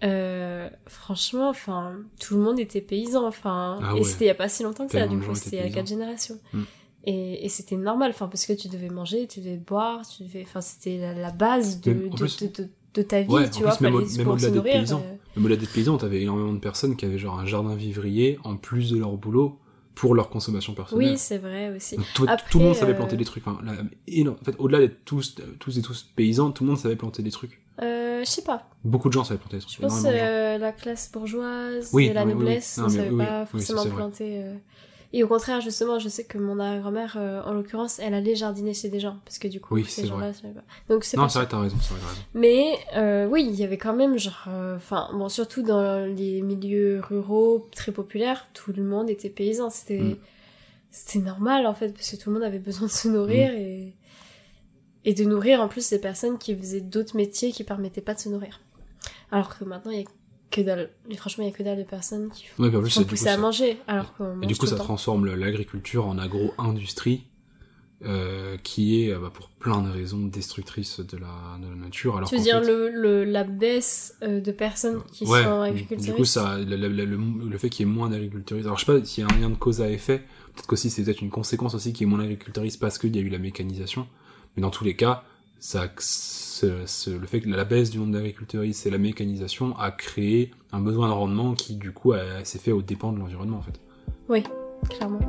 euh, 0.03 0.69
franchement, 0.87 1.49
enfin, 1.49 1.97
tout 2.21 2.37
le 2.37 2.43
monde 2.43 2.59
était 2.61 2.81
paysan, 2.81 3.27
enfin, 3.27 3.79
Ah 3.83 3.93
et 3.97 4.01
ouais. 4.01 4.05
c'était 4.05 4.25
il 4.25 4.29
y 4.29 4.31
a 4.31 4.35
pas 4.35 4.49
si 4.49 4.63
longtemps 4.63 4.87
que 4.87 4.93
ça, 4.93 5.07
du 5.07 5.19
coup, 5.19 5.35
c'était 5.35 5.57
il 5.59 5.63
y 5.63 5.67
a 5.67 5.71
quatre 5.71 5.87
générations. 5.89 6.39
Mm. 6.53 6.63
Et, 7.07 7.45
et 7.45 7.49
c'était 7.49 7.77
normal, 7.77 8.11
enfin, 8.11 8.29
parce 8.29 8.47
que 8.47 8.53
tu 8.55 8.69
devais 8.69 8.89
manger, 8.89 9.27
tu 9.27 9.41
devais 9.41 9.57
boire, 9.59 10.07
tu 10.09 10.25
devais, 10.25 10.43
enfin, 10.43 10.61
c'était 10.61 10.99
la, 10.99 11.13
la 11.15 11.31
base 11.31 11.81
de, 11.81 11.93
Même- 11.93 12.09
en 12.11 12.15
de, 12.15 12.19
plus- 12.19 12.39
de, 12.43 12.47
de- 12.65 12.69
de 12.95 13.03
ta 13.03 13.23
vie, 13.23 13.29
Ouais, 13.31 13.51
tu 13.51 13.63
vois, 13.63 13.73
plus, 13.77 13.83
même 13.85 13.93
pour 13.93 14.35
au-delà 14.35 14.49
d'être 14.49 14.55
nourrir. 14.55 14.73
paysan. 14.81 15.01
euh, 15.05 15.15
Même 15.37 15.45
au-delà 15.45 15.57
d'être 15.57 15.73
paysan, 15.73 15.97
t'avais 15.99 16.23
énormément 16.23 16.53
de 16.53 16.59
personnes 16.61 16.97
qui 16.97 17.05
avaient 17.05 17.19
genre 17.19 17.39
un 17.39 17.45
jardin 17.47 17.75
vivrier 17.75 18.39
en 18.45 18.57
plus 18.57 18.91
de 18.91 18.99
leur 18.99 19.17
boulot 19.17 19.59
pour 19.95 20.15
leur 20.15 20.29
consommation 20.31 20.75
personnelle. 20.75 21.11
Oui, 21.13 21.19
c'est 21.19 21.39
vrai 21.39 21.75
aussi. 21.77 21.97
Donc, 21.97 22.07
tout, 22.15 22.25
Après, 22.29 22.49
tout 22.51 22.59
le 22.59 22.65
monde 22.67 22.75
savait 22.75 22.93
euh, 22.93 22.97
planter 22.97 23.17
des 23.17 23.25
trucs. 23.25 23.47
Enfin, 23.47 23.61
là, 23.65 23.73
énorme. 24.07 24.37
En 24.41 24.45
fait, 24.45 24.55
au-delà 24.59 24.79
d'être 24.81 25.05
tous, 25.05 25.37
tous 25.59 25.77
et 25.79 25.83
tous 25.83 26.05
paysans, 26.17 26.51
tout 26.53 26.65
le 26.65 26.71
monde 26.71 26.79
savait 26.79 26.97
planter 26.97 27.23
des 27.23 27.31
trucs. 27.31 27.61
Euh, 27.83 28.21
je 28.25 28.31
sais 28.31 28.43
pas. 28.43 28.69
Beaucoup 28.85 29.09
de 29.09 29.15
gens 29.15 29.25
savaient 29.25 29.41
planter. 29.41 29.59
Je 29.69 29.81
pense 29.81 30.05
euh, 30.07 30.59
la 30.59 30.73
classe 30.73 31.11
bourgeoise, 31.13 31.91
Oui, 31.93 32.13
la 32.13 32.25
mais 32.25 32.33
oui, 32.33 32.39
oui. 32.39 32.45
noblesse, 32.45 32.79
Non, 32.79 32.85
ne 32.85 32.89
savait 32.91 33.17
pas 33.17 33.47
forcément 33.47 33.85
planter. 33.87 34.43
euh. 34.45 34.55
Et 35.13 35.23
au 35.23 35.29
contraire, 35.29 35.61
justement, 35.61 36.01
je 36.01 36.09
sais 36.09 36.25
que 36.25 36.39
mon 36.39 36.59
arrière-grand-mère, 36.59 37.15
euh, 37.17 37.41
en 37.45 37.53
l'occurrence, 37.53 38.01
elle 38.01 38.15
allait 38.15 38.35
jardiner 38.35 38.75
chez 38.75 38.89
des 38.89 38.99
gens, 38.99 39.19
parce 39.25 39.39
que 39.39 39.47
du 39.47 39.61
coup, 39.61 39.81
ces 39.85 40.07
gens-là 40.07 40.33
savaient 40.33 40.55
pas. 40.55 40.65
Donc 40.89 41.05
c'est 41.05 41.17
Non, 41.17 41.29
c'est 41.29 41.39
vrai, 41.39 41.49
t'as 41.49 41.61
raison, 41.61 41.77
c'est 41.81 41.95
vrai, 41.95 42.01
raison. 42.05 42.21
Mais 42.35 42.77
euh, 42.97 43.27
oui, 43.29 43.47
il 43.49 43.55
y 43.55 43.63
avait 43.63 43.79
quand 43.79 43.95
même 43.95 44.19
genre, 44.19 44.49
enfin 44.77 45.09
bon, 45.13 45.29
surtout 45.29 45.63
dans 45.63 46.05
les 46.05 46.43
milieux 46.43 47.01
ruraux 47.01 47.69
très 47.75 47.93
populaires, 47.93 48.49
tout 48.55 48.73
le 48.77 48.83
monde 48.83 49.09
était 49.09 49.31
paysan. 49.31 49.71
C'était 49.71 49.99
Mm. 50.01 50.17
c'était 50.91 51.19
normal 51.21 51.67
en 51.67 51.75
fait 51.75 51.89
parce 51.93 52.11
que 52.11 52.17
tout 52.17 52.31
le 52.31 52.35
monde 52.35 52.45
avait 52.45 52.59
besoin 52.59 52.87
de 52.89 52.93
se 52.93 53.07
nourrir 53.09 53.51
Mm. 53.53 53.57
et 53.57 53.95
et 55.05 55.15
de 55.15 55.25
nourrir 55.25 55.61
en 55.61 55.69
plus 55.69 55.85
ces 55.85 56.01
personnes 56.01 56.39
qui 56.39 56.55
faisaient 56.57 56.81
d'autres 56.81 57.17
métiers 57.17 57.53
qui 57.53 57.65
permettaient 57.65 58.01
pas 58.01 58.15
de 58.15 58.21
se 58.21 58.29
nourrir. 58.29 58.61
Alors 59.31 59.57
que 59.59 59.65
maintenant 59.65 59.91
il 59.93 60.01
y 60.01 60.03
a 60.03 60.07
que 60.51 60.61
dalle. 60.61 60.91
Et 61.11 61.17
franchement, 61.17 61.43
il 61.45 61.51
y 61.51 61.53
a 61.53 61.57
que 61.57 61.63
dalle 61.65 61.79
de 61.79 61.83
personnes 61.83 62.31
qui 62.31 62.45
Ouais, 62.59 62.71
plus, 62.71 62.99
du 62.99 63.05
coup, 63.05 63.11
poussées 63.11 63.29
à 63.29 63.35
ça- 63.35 63.39
manger 63.39 63.79
alors 63.89 64.15
Et 64.43 64.47
du 64.47 64.55
coup, 64.57 64.67
ça 64.67 64.77
temps. 64.77 64.85
transforme 64.85 65.27
l'agriculture 65.27 66.07
en 66.07 66.17
agro-industrie, 66.17 67.25
euh, 68.05 68.57
qui 68.63 69.03
est, 69.03 69.13
euh, 69.13 69.19
bah, 69.19 69.31
pour 69.33 69.49
plein 69.49 69.81
de 69.83 69.91
raisons, 69.91 70.19
destructrice 70.27 71.01
de 71.01 71.17
la, 71.17 71.59
de 71.61 71.69
la 71.69 71.75
nature. 71.75 72.17
Alors 72.17 72.29
Tu 72.29 72.37
veux 72.37 72.43
dire 72.43 72.61
fait- 72.63 72.67
le, 72.69 72.91
le- 72.91 73.25
la 73.25 73.45
baisse 73.45 74.17
euh, 74.23 74.41
de 74.41 74.53
personnes 74.53 75.03
qui 75.13 75.25
ouais, 75.25 75.43
sont 75.43 75.63
du 75.65 75.69
agricultrices 75.71 76.15
coup, 76.15 76.25
ça, 76.25 76.59
le, 76.59 76.77
le- 76.77 76.89
le- 77.05 77.49
le 77.49 77.59
fait 77.59 77.71
qu'il 77.71 77.87
y 77.87 77.91
ait 77.91 77.93
moins 77.93 78.11
d'agriculteuristes. 78.11 78.67
Alors, 78.67 78.79
je 78.79 78.85
sais 78.85 79.01
pas 79.01 79.05
s'il 79.05 79.25
y 79.25 79.27
a 79.27 79.35
un 79.35 79.39
lien 79.41 79.51
de 79.51 79.57
cause 79.57 79.81
à 79.81 79.91
effet. 79.91 80.19
Peut-être 80.55 80.67
qu'aussi, 80.69 80.91
c'est 80.91 81.03
peut-être 81.03 81.23
une 81.23 81.31
conséquence 81.31 81.75
aussi 81.75 81.93
qu'il 81.93 82.07
y 82.07 82.09
ait 82.09 82.11
moins 82.11 82.19
d'agriculteuristes 82.21 82.79
parce 82.79 82.99
qu'il 82.99 83.15
y 83.17 83.19
a 83.19 83.23
eu 83.23 83.29
la 83.29 83.39
mécanisation. 83.39 84.07
Mais 84.57 84.63
dans 84.63 84.71
tous 84.71 84.85
les 84.85 84.95
cas, 84.97 85.23
ça, 85.59 85.85
le 85.87 87.27
fait 87.27 87.41
que 87.41 87.49
la 87.49 87.65
baisse 87.65 87.91
du 87.91 87.99
nombre 87.99 88.13
d'agriculteuristes 88.13 88.87
et 88.87 88.91
la 88.91 88.99
mécanisation 88.99 89.77
a 89.79 89.91
créé 89.91 90.51
un 90.73 90.81
besoin 90.81 91.09
de 91.09 91.13
rendement 91.15 91.55
qui, 91.55 91.77
du 91.77 91.93
coup, 91.93 92.13
s'est 92.45 92.59
fait 92.59 92.73
aux 92.73 92.83
dépens 92.83 93.13
de 93.13 93.19
l'environnement, 93.19 93.59
en 93.59 93.63
fait. 93.63 93.81
Oui, 94.29 94.43
clairement. 94.91 95.21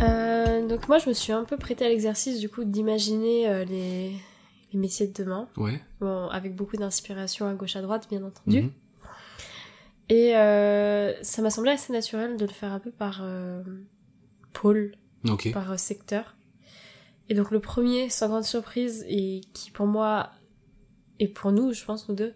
Euh, 0.00 0.66
donc 0.66 0.88
moi 0.88 0.98
je 0.98 1.08
me 1.08 1.14
suis 1.14 1.32
un 1.32 1.44
peu 1.44 1.56
prêtée 1.56 1.84
à 1.84 1.88
l'exercice 1.88 2.40
du 2.40 2.48
coup 2.48 2.64
d'imaginer 2.64 3.48
euh, 3.48 3.64
les, 3.64 4.10
les 4.72 4.78
métiers 4.78 5.06
de 5.06 5.12
demain, 5.12 5.48
Ouais. 5.56 5.80
bon, 6.00 6.28
avec 6.28 6.54
beaucoup 6.56 6.76
d'inspiration 6.76 7.46
à 7.46 7.54
gauche 7.54 7.76
à 7.76 7.82
droite 7.82 8.06
bien 8.10 8.22
entendu. 8.24 8.62
Mhm. 8.62 8.70
Et 10.08 10.36
euh, 10.36 11.12
ça 11.22 11.42
m'a 11.42 11.50
semblé 11.50 11.70
assez 11.70 11.92
naturel 11.92 12.36
de 12.36 12.44
le 12.44 12.50
faire 12.52 12.72
un 12.72 12.78
peu 12.78 12.90
par 12.90 13.20
euh, 13.22 13.62
pôle, 14.52 14.94
Ok. 15.28 15.52
par 15.52 15.72
euh, 15.72 15.76
secteur. 15.76 16.36
Et 17.28 17.34
donc 17.34 17.50
le 17.50 17.60
premier, 17.60 18.10
sans 18.10 18.28
grande 18.28 18.44
surprise, 18.44 19.04
et 19.08 19.40
qui 19.54 19.70
pour 19.70 19.86
moi, 19.86 20.30
et 21.18 21.28
pour 21.28 21.52
nous, 21.52 21.72
je 21.72 21.84
pense, 21.84 22.08
nous 22.08 22.14
deux, 22.14 22.34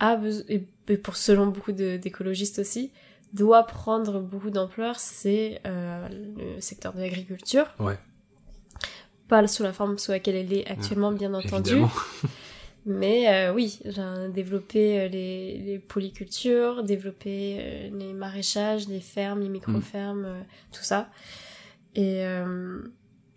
a 0.00 0.16
besoin, 0.16 0.44
et 0.48 0.96
pour 0.96 1.16
selon 1.16 1.46
beaucoup 1.46 1.72
d'écologistes 1.72 2.58
aussi, 2.58 2.90
doit 3.32 3.64
prendre 3.64 4.20
beaucoup 4.20 4.50
d'ampleur, 4.50 4.98
c'est 4.98 5.60
euh, 5.66 6.08
le 6.08 6.60
secteur 6.60 6.92
de 6.92 7.00
l'agriculture. 7.00 7.66
Ouais. 7.78 7.98
Pas 9.28 9.46
sous 9.46 9.62
la 9.62 9.72
forme 9.72 9.96
sous 9.96 10.10
laquelle 10.10 10.34
elle 10.34 10.52
est 10.52 10.66
actuellement, 10.66 11.12
bien 11.12 11.32
entendu. 11.32 11.76
Mais 12.84 13.28
euh, 13.28 13.52
oui, 13.54 13.78
j'ai 13.84 14.28
développé 14.32 15.00
euh, 15.00 15.08
les, 15.08 15.58
les 15.58 15.78
polycultures, 15.78 16.82
développé 16.82 17.56
euh, 17.60 17.90
les 17.96 18.12
maraîchages, 18.12 18.88
les 18.88 19.00
fermes, 19.00 19.40
les 19.40 19.48
micro-fermes, 19.48 20.24
euh, 20.24 20.40
tout 20.72 20.82
ça. 20.82 21.08
Et 21.94 22.24
euh, 22.24 22.82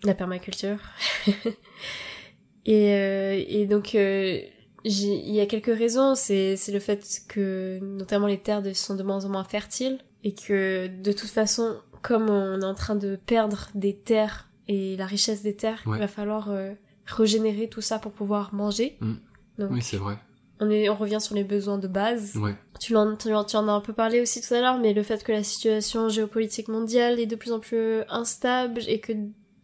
la 0.03 0.15
permaculture. 0.15 0.79
et, 2.65 2.93
euh, 2.95 3.43
et 3.47 3.65
donc, 3.67 3.95
euh, 3.95 4.39
il 4.84 5.31
y 5.34 5.39
a 5.39 5.45
quelques 5.45 5.75
raisons. 5.77 6.15
C'est 6.15 6.58
le 6.71 6.79
fait 6.79 7.21
que 7.27 7.79
notamment 7.81 8.27
les 8.27 8.39
terres 8.39 8.63
sont 8.75 8.95
de 8.95 9.03
moins 9.03 9.25
en 9.25 9.29
moins 9.29 9.43
fertiles 9.43 9.99
et 10.23 10.34
que 10.34 10.88
de 10.88 11.12
toute 11.12 11.29
façon, 11.29 11.75
comme 12.01 12.29
on 12.29 12.62
est 12.62 12.65
en 12.65 12.73
train 12.75 12.95
de 12.95 13.15
perdre 13.15 13.69
des 13.75 13.95
terres 13.95 14.49
et 14.67 14.95
la 14.97 15.05
richesse 15.05 15.43
des 15.43 15.55
terres, 15.55 15.84
Ouais. 15.86 15.97
il 15.97 15.99
va 15.99 16.08
falloir 16.08 16.49
euh, 16.49 16.71
régénérer 17.05 17.67
tout 17.69 17.81
ça 17.81 17.99
pour 17.99 18.12
pouvoir 18.12 18.53
manger. 18.53 18.97
Mm. 19.01 19.13
Donc, 19.60 19.72
Oui, 19.72 19.82
c'est 19.82 19.98
vrai. 19.98 20.18
on, 20.60 20.70
est, 20.70 20.89
on 20.89 20.96
revient 20.96 21.20
sur 21.22 21.36
les 21.36 21.44
besoins 21.44 21.78
de 21.78 21.88
base. 21.88 22.36
Ouais. 22.38 22.56
Tu 22.80 22.96
en, 22.96 23.15
tu, 23.15 23.34
en, 23.34 23.44
tu 23.44 23.56
en 23.56 23.68
as 23.68 23.72
un 23.72 23.82
peu 23.82 23.94
parlé 23.94 24.22
aussi 24.22 24.41
tout 24.41 24.54
à 24.54 24.62
l'heure, 24.62 24.78
mais 24.80 24.94
le 24.94 25.04
fait 25.04 25.24
que 25.24 25.32
la 25.32 25.44
situation 25.44 26.10
géopolitique 26.10 26.68
mondiale 26.68 27.20
est 27.20 27.26
de 27.26 27.36
plus 27.36 27.52
en 27.52 27.60
plus 27.60 28.02
instable 28.10 28.82
et 28.88 29.00
que 29.00 29.13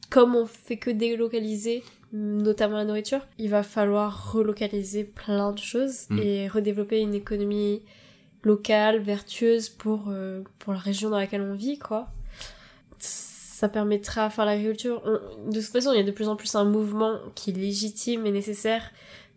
comme 0.10 0.36
on 0.36 0.46
fait 0.46 0.78
que 0.78 0.90
délocaliser, 0.90 1.84
notamment 2.14 2.76
la 2.78 2.84
nourriture, 2.86 3.26
il 3.38 3.50
va 3.50 3.64
falloir 3.64 4.34
relocaliser 4.34 5.04
plein 5.06 5.52
de 5.54 5.60
choses 5.60 6.08
Mm. 6.10 6.20
et 6.20 6.48
redévelopper 6.50 7.00
une 7.00 7.14
économie 7.14 7.82
locale, 8.44 9.00
vertueuse 9.00 9.70
pour, 9.70 10.06
euh, 10.10 10.42
pour 10.60 10.74
la 10.74 10.80
région 10.80 11.10
dans 11.10 11.18
laquelle 11.18 11.42
on 11.42 11.54
vit, 11.54 11.78
quoi. 11.80 12.08
Ça 12.98 13.70
permettra, 13.70 14.26
enfin 14.26 14.44
l'agriculture, 14.46 15.02
on- 15.06 15.50
de 15.52 15.56
toute 15.60 15.70
façon 15.70 15.92
il 15.94 15.98
y 15.98 16.00
a 16.00 16.04
de 16.04 16.12
plus 16.12 16.28
en 16.28 16.36
plus 16.36 16.56
un 16.56 16.64
mouvement 16.66 17.20
qui 17.36 17.52
est 17.52 17.54
légitime 17.54 18.26
et 18.26 18.32
nécessaire 18.32 18.90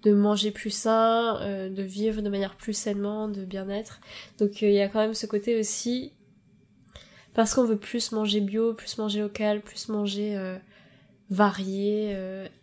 de 0.05 0.12
manger 0.12 0.51
plus 0.51 0.71
sain, 0.71 1.38
euh, 1.40 1.69
de 1.69 1.83
vivre 1.83 2.23
de 2.23 2.29
manière 2.29 2.57
plus 2.57 2.75
sainement, 2.75 3.29
de 3.29 3.45
bien-être. 3.45 4.01
Donc 4.38 4.62
euh, 4.62 4.69
il 4.69 4.75
y 4.75 4.81
a 4.81 4.88
quand 4.88 5.01
même 5.01 5.14
ce 5.14 5.27
côté 5.27 5.59
aussi, 5.59 6.12
parce 7.35 7.55
qu'on 7.55 7.64
veut 7.64 7.79
plus 7.79 8.12
manger 8.12 8.40
bio, 8.40 8.75
plus 8.75 8.97
manger 8.99 9.21
local, 9.21 9.61
plus 9.62 9.88
manger 9.88 10.37
euh, 10.37 10.57
varié, 11.31 12.17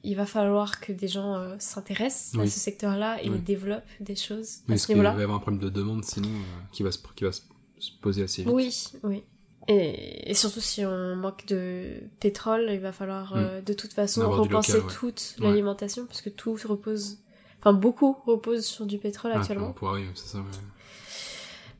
il 0.03 0.15
va 0.15 0.25
falloir 0.25 0.79
que 0.79 0.91
des 0.93 1.07
gens 1.07 1.55
s'intéressent 1.59 2.39
à 2.39 2.45
ce 2.45 2.59
secteur-là 2.59 3.21
et 3.23 3.29
Oui. 3.29 3.39
développent 3.39 3.83
des 3.99 4.15
choses 4.15 4.59
Oui, 4.59 4.63
à 4.63 4.67
parce 4.69 4.81
ce 4.81 4.87
qu'il 4.87 4.97
va 4.97 5.03
y 5.03 5.07
avoir 5.23 5.37
un 5.37 5.39
problème 5.39 5.61
de 5.61 5.69
demande 5.69 6.05
sinon 6.05 6.29
qui, 6.71 6.83
va 6.83 6.91
se, 6.91 6.99
qui 7.15 7.23
va 7.23 7.31
se, 7.31 7.41
se 7.79 7.91
poser 8.01 8.23
assez 8.23 8.43
vite. 8.43 8.51
Oui, 8.53 8.87
oui. 9.03 9.23
Et, 9.67 10.29
et 10.29 10.33
surtout 10.33 10.59
si 10.61 10.85
on 10.85 11.15
manque 11.15 11.45
de 11.47 11.95
pétrole, 12.19 12.67
il 12.71 12.79
va 12.79 12.91
falloir 12.91 13.33
euh, 13.35 13.61
de 13.61 13.73
toute 13.73 13.93
façon 13.93 14.21
local, 14.23 14.53
ouais. 14.75 14.81
toute 14.93 15.35
Ouais. 15.39 15.47
l'alimentation 15.47 16.05
parce 16.05 16.21
que 16.21 16.29
tout 16.29 16.57
repose, 16.65 17.17
enfin 17.61 17.73
beaucoup 17.73 18.17
repose 18.25 18.65
sur 18.65 18.85
du 18.85 18.97
pétrole 18.97 19.31
Ah, 19.33 19.39
actuellement. 19.39 19.73
ça. 20.15 20.37
ouais. 20.39 20.43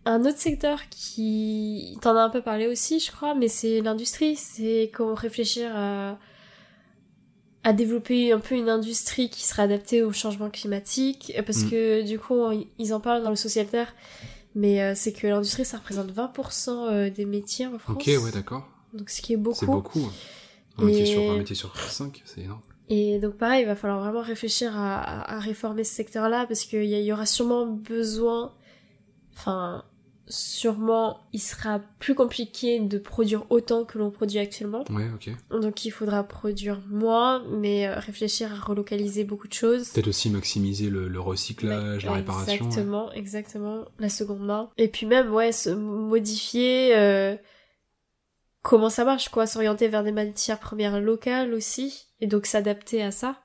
Un 0.05 0.25
autre 0.25 0.37
secteur 0.39 0.79
qui 0.89 1.97
t'en 2.01 2.15
as 2.15 2.21
un 2.23 2.29
peu 2.29 2.41
parlé 2.41 2.67
aussi, 2.67 2.99
je 2.99 3.11
crois, 3.11 3.35
mais 3.35 3.47
c'est 3.47 3.81
l'industrie. 3.81 4.35
C'est 4.35 4.89
comment 4.93 5.13
réfléchir 5.15 5.71
à 5.75 6.17
à 7.63 7.73
développer 7.73 8.31
un 8.31 8.39
peu 8.39 8.55
une 8.55 8.69
industrie 8.69 9.29
qui 9.29 9.43
sera 9.45 9.61
adaptée 9.63 10.01
au 10.01 10.11
changement 10.11 10.49
climatique, 10.49 11.31
parce 11.45 11.59
Mm. 11.65 11.69
que 11.69 12.01
du 12.01 12.17
coup 12.17 12.39
ils 12.79 12.91
en 12.91 12.99
parlent 12.99 13.21
dans 13.21 13.29
le 13.29 13.35
socialitaire, 13.35 13.93
mais 14.55 14.81
euh, 14.81 14.93
c'est 14.95 15.13
que 15.13 15.27
l'industrie 15.27 15.63
ça 15.63 15.77
représente 15.77 16.11
20% 16.11 16.69
euh, 16.89 17.09
des 17.11 17.25
métiers 17.25 17.67
en 17.67 17.77
France. 17.77 17.97
Ok, 17.97 18.07
ouais, 18.07 18.31
d'accord. 18.31 18.67
Donc 18.95 19.11
ce 19.11 19.21
qui 19.21 19.33
est 19.33 19.37
beaucoup. 19.37 19.59
C'est 19.59 19.67
beaucoup. 19.67 20.09
Un, 20.79 20.85
métier 20.85 21.05
sur, 21.05 21.21
un 21.31 21.37
métier 21.37 21.55
sur 21.55 21.77
5, 21.77 22.23
c'est 22.25 22.41
énorme. 22.41 22.61
Et 22.93 23.19
donc 23.19 23.37
pareil, 23.37 23.61
il 23.63 23.67
va 23.67 23.75
falloir 23.77 24.01
vraiment 24.01 24.21
réfléchir 24.21 24.77
à, 24.77 24.99
à- 24.99 25.35
à 25.37 25.39
réformer 25.39 25.83
ce 25.85 25.93
secteur-là 25.95 26.45
parce 26.45 26.63
qu'il 26.65 26.83
y, 26.83 27.01
y 27.01 27.13
aura 27.13 27.25
sûrement 27.25 27.65
besoin, 27.65 28.53
enfin 29.33 29.85
sûrement 30.27 31.19
il 31.33 31.41
sera 31.41 31.79
plus 31.99 32.15
compliqué 32.15 32.79
de 32.79 32.97
produire 32.97 33.45
autant 33.49 33.83
que 33.85 33.97
l'on 33.97 34.11
produit 34.11 34.39
actuellement. 34.39 34.83
Ouais, 34.89 35.07
ok. 35.13 35.29
Donc 35.61 35.83
il 35.85 35.91
faudra 35.91 36.23
produire 36.23 36.81
moins, 36.89 37.43
mais 37.49 37.87
euh, 37.87 37.95
réfléchir 37.99 38.53
à 38.53 38.55
relocaliser 38.59 39.23
beaucoup 39.23 39.47
de 39.47 39.53
choses. 39.53 39.89
Peut-être 39.89 40.07
aussi 40.07 40.29
maximiser 40.29 40.89
le, 40.89 41.07
le 41.07 41.19
recyclage, 41.19 42.05
la 42.05 42.11
Ouais, 42.11 42.17
réparation. 42.17 42.65
ouais. 42.65 42.71
Exactement, 42.71 43.11
exactement, 43.13 43.85
la 43.99 44.09
seconde 44.09 44.45
main. 44.45 44.69
Et 44.77 44.87
puis 44.89 45.05
même, 45.05 45.33
ouais, 45.33 45.51
se 45.51 45.69
modifier 45.69 46.95
euh, 46.95 47.35
comment 48.61 48.89
ça 48.89 49.05
marche, 49.05 49.29
quoi, 49.29 49.47
s'orienter 49.47 49.87
vers 49.87 50.03
des 50.03 50.11
matières 50.11 50.59
premières 50.59 51.01
locales 51.01 51.53
aussi, 51.53 52.07
et 52.21 52.27
donc 52.27 52.45
s'adapter 52.45 53.01
à 53.03 53.11
ça. 53.11 53.41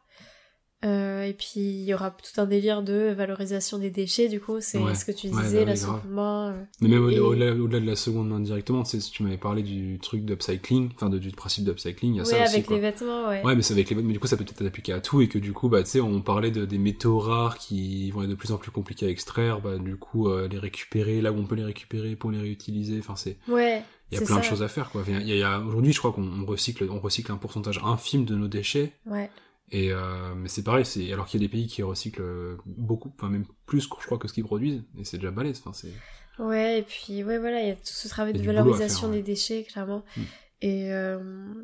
Euh, 0.84 1.22
et 1.22 1.32
puis 1.32 1.58
il 1.58 1.84
y 1.84 1.94
aura 1.94 2.10
tout 2.10 2.38
un 2.38 2.44
délire 2.44 2.82
de 2.82 3.10
valorisation 3.16 3.78
des 3.78 3.90
déchets, 3.90 4.28
du 4.28 4.40
coup, 4.40 4.60
c'est 4.60 4.76
Ouais. 4.78 4.94
ce 4.94 5.06
que 5.06 5.10
tu 5.10 5.28
Ouais, 5.28 5.42
disais, 5.42 5.60
bah 5.60 5.64
la 5.64 5.72
oui, 5.72 5.80
grave. 5.80 6.00
seconde 6.02 6.12
main. 6.14 6.52
euh. 6.52 6.62
Mais 6.82 6.88
même 6.88 7.10
Et- 7.10 7.18
au-delà 7.18 7.80
de 7.80 7.86
la 7.86 7.96
seconde 7.96 8.28
main 8.28 8.40
directement, 8.40 8.82
tu 8.82 9.00
sais, 9.00 9.10
tu 9.10 9.22
m'avais 9.22 9.38
parlé 9.38 9.62
du 9.62 9.98
truc 10.00 10.24
d'upcycling, 10.26 10.90
enfin 10.94 11.08
du 11.08 11.30
principe 11.30 11.64
d'upcycling, 11.64 12.12
il 12.12 12.16
y 12.18 12.20
a 12.20 12.22
Ouais, 12.24 12.28
ça 12.30 12.44
aussi. 12.44 12.54
avec 12.56 12.66
quoi. 12.66 12.76
les 12.76 12.82
vêtements, 12.82 13.26
ouais. 13.26 13.42
Ouais, 13.42 13.56
mais 13.56 13.62
c'est 13.62 13.72
avec 13.72 13.88
les 13.88 13.96
mais 13.96 14.12
du 14.12 14.20
coup 14.20 14.26
ça 14.26 14.36
peut 14.36 14.44
peut-être 14.44 14.66
appliquer 14.66 14.92
à 14.92 15.00
tout 15.00 15.22
et 15.22 15.28
que 15.28 15.38
du 15.38 15.54
coup 15.54 15.70
bah 15.70 15.82
tu 15.82 15.88
sais 15.90 16.00
on 16.00 16.20
parlait 16.20 16.50
de, 16.50 16.66
des 16.66 16.78
métaux 16.78 17.18
rares 17.18 17.56
qui 17.56 18.10
vont 18.10 18.22
être 18.22 18.28
de 18.28 18.34
plus 18.34 18.52
en 18.52 18.58
plus 18.58 18.70
compliqués 18.70 19.06
à 19.06 19.08
extraire, 19.08 19.62
bah 19.62 19.78
du 19.78 19.96
coup 19.96 20.28
euh, 20.28 20.46
les 20.46 20.58
récupérer 20.58 21.22
là 21.22 21.32
où 21.32 21.36
on 21.36 21.46
peut 21.46 21.54
les 21.56 21.64
récupérer 21.64 22.16
pour 22.16 22.30
les 22.30 22.38
réutiliser, 22.38 22.98
enfin 22.98 23.16
c'est 23.16 23.38
Ouais, 23.48 23.82
il 24.10 24.18
y 24.18 24.22
a 24.22 24.24
plein 24.24 24.38
de 24.38 24.42
choses 24.42 24.62
à 24.62 24.68
faire 24.68 24.90
quoi. 24.90 25.04
Il 25.06 25.26
y 25.26 25.42
a, 25.42 25.60
aujourd'hui 25.60 25.92
je 25.92 25.98
crois 25.98 26.12
qu'on 26.12 26.42
on 26.42 26.46
recycle 26.46 26.88
on 26.90 27.00
recycle 27.00 27.32
un 27.32 27.36
pourcentage 27.36 27.80
infime 27.84 28.24
de 28.24 28.34
nos 28.34 28.48
déchets 28.48 28.92
Ouais. 29.06 29.30
Et 29.70 29.92
euh, 29.92 30.34
mais 30.36 30.48
c'est 30.48 30.62
pareil, 30.62 30.84
c'est 30.84 31.12
alors 31.12 31.26
qu'il 31.26 31.40
y 31.40 31.44
a 31.44 31.48
des 31.48 31.50
pays 31.50 31.66
qui 31.66 31.82
recyclent 31.82 32.22
euh, 32.22 32.56
beaucoup, 32.66 33.12
enfin 33.16 33.28
même 33.28 33.46
plus, 33.66 33.80
je 33.80 33.88
crois, 33.88 34.18
que 34.18 34.28
ce 34.28 34.32
qu'ils 34.32 34.44
produisent, 34.44 34.84
et 34.96 35.04
c'est 35.04 35.18
déjà 35.18 35.32
balèze. 35.32 35.58
Enfin, 35.58 35.72
c'est. 35.72 35.92
Ouais, 36.38 36.80
et 36.80 36.82
puis 36.82 37.24
ouais, 37.24 37.38
voilà, 37.38 37.62
il 37.62 37.68
y 37.68 37.70
a 37.70 37.74
tout 37.74 37.82
ce 37.84 38.08
travail 38.08 38.32
de 38.32 38.42
valorisation 38.42 39.00
faire, 39.00 39.10
ouais. 39.10 39.16
des 39.16 39.22
déchets, 39.22 39.64
clairement. 39.64 40.04
Mm. 40.16 40.22
Et 40.62 40.92
euh, 40.92 41.54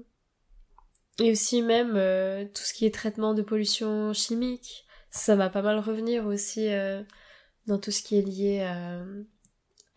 et 1.21 1.31
aussi 1.31 1.63
même 1.63 1.93
euh, 1.95 2.45
tout 2.45 2.63
ce 2.63 2.73
qui 2.73 2.87
est 2.87 2.95
traitement 2.95 3.35
de 3.35 3.43
pollution 3.43 4.13
chimique, 4.13 4.85
ça 5.11 5.37
va 5.37 5.49
pas 5.49 5.63
mal 5.63 5.79
revenir 5.79 6.27
aussi 6.27 6.69
dans 7.67 7.79
tout 7.79 7.91
ce 7.91 8.03
qui 8.03 8.19
est 8.19 8.23
lié 8.23 8.67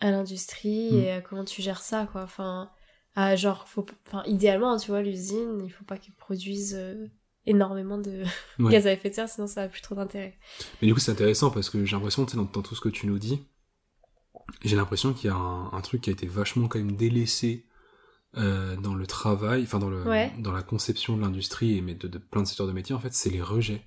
à, 0.07 0.11
l'industrie 0.11 0.89
Mm. 0.91 0.97
et 0.99 1.11
à 1.11 1.21
comment 1.21 1.43
tu 1.45 1.61
gères 1.61 1.81
ça, 1.81 2.07
quoi. 2.11 2.23
Enfin, 2.23 2.69
à 3.15 3.35
genre, 3.35 3.67
faut, 3.67 3.85
enfin, 4.07 4.23
idéalement, 4.25 4.77
tu 4.77 4.87
vois, 4.91 5.01
l'usine, 5.01 5.61
il 5.63 5.69
faut 5.69 5.85
pas 5.85 5.97
qu'ils 5.97 6.13
produisent 6.13 6.75
euh, 6.77 7.07
énormément 7.45 7.97
de 7.97 8.23
Ouais. 8.59 8.71
gaz 8.71 8.87
à 8.87 8.91
effet 8.93 9.09
de 9.09 9.15
serre, 9.15 9.29
sinon 9.29 9.47
ça 9.47 9.63
a 9.63 9.67
plus 9.67 9.81
trop 9.81 9.95
d'intérêt. 9.95 10.37
Mais 10.81 10.87
du 10.87 10.93
coup, 10.93 10.99
c'est 10.99 11.11
intéressant 11.11 11.49
parce 11.51 11.69
que 11.69 11.85
j'ai 11.85 11.95
l'impression, 11.95 12.25
tu 12.25 12.31
sais, 12.31 12.37
dans, 12.37 12.43
dans 12.43 12.61
tout 12.61 12.75
ce 12.75 12.81
que 12.81 12.89
tu 12.89 13.07
nous 13.07 13.19
dis, 13.19 13.41
j'ai 14.63 14.75
l'impression 14.75 15.13
qu'il 15.13 15.29
y 15.29 15.33
a 15.33 15.35
un, 15.35 15.71
un 15.71 15.81
truc 15.81 16.01
qui 16.01 16.09
a 16.09 16.13
été 16.13 16.27
vachement 16.27 16.67
quand 16.67 16.77
même 16.79 16.95
délaissé 16.95 17.65
euh, 18.37 18.75
dans 18.75 18.93
le 18.95 19.07
travail, 19.07 19.63
enfin 19.63 19.79
dans 19.79 19.89
le 19.89 20.03
Ouais. 20.03 20.31
dans 20.39 20.51
la 20.51 20.61
conception 20.61 21.15
de 21.15 21.21
l'industrie 21.21 21.77
et 21.77 21.81
de, 21.81 22.07
de 22.07 22.17
plein 22.17 22.41
de 22.43 22.47
secteurs 22.47 22.67
de 22.67 22.73
métiers. 22.73 22.93
En 22.93 22.99
fait, 22.99 23.13
c'est 23.13 23.29
les 23.29 23.41
rejets. 23.41 23.81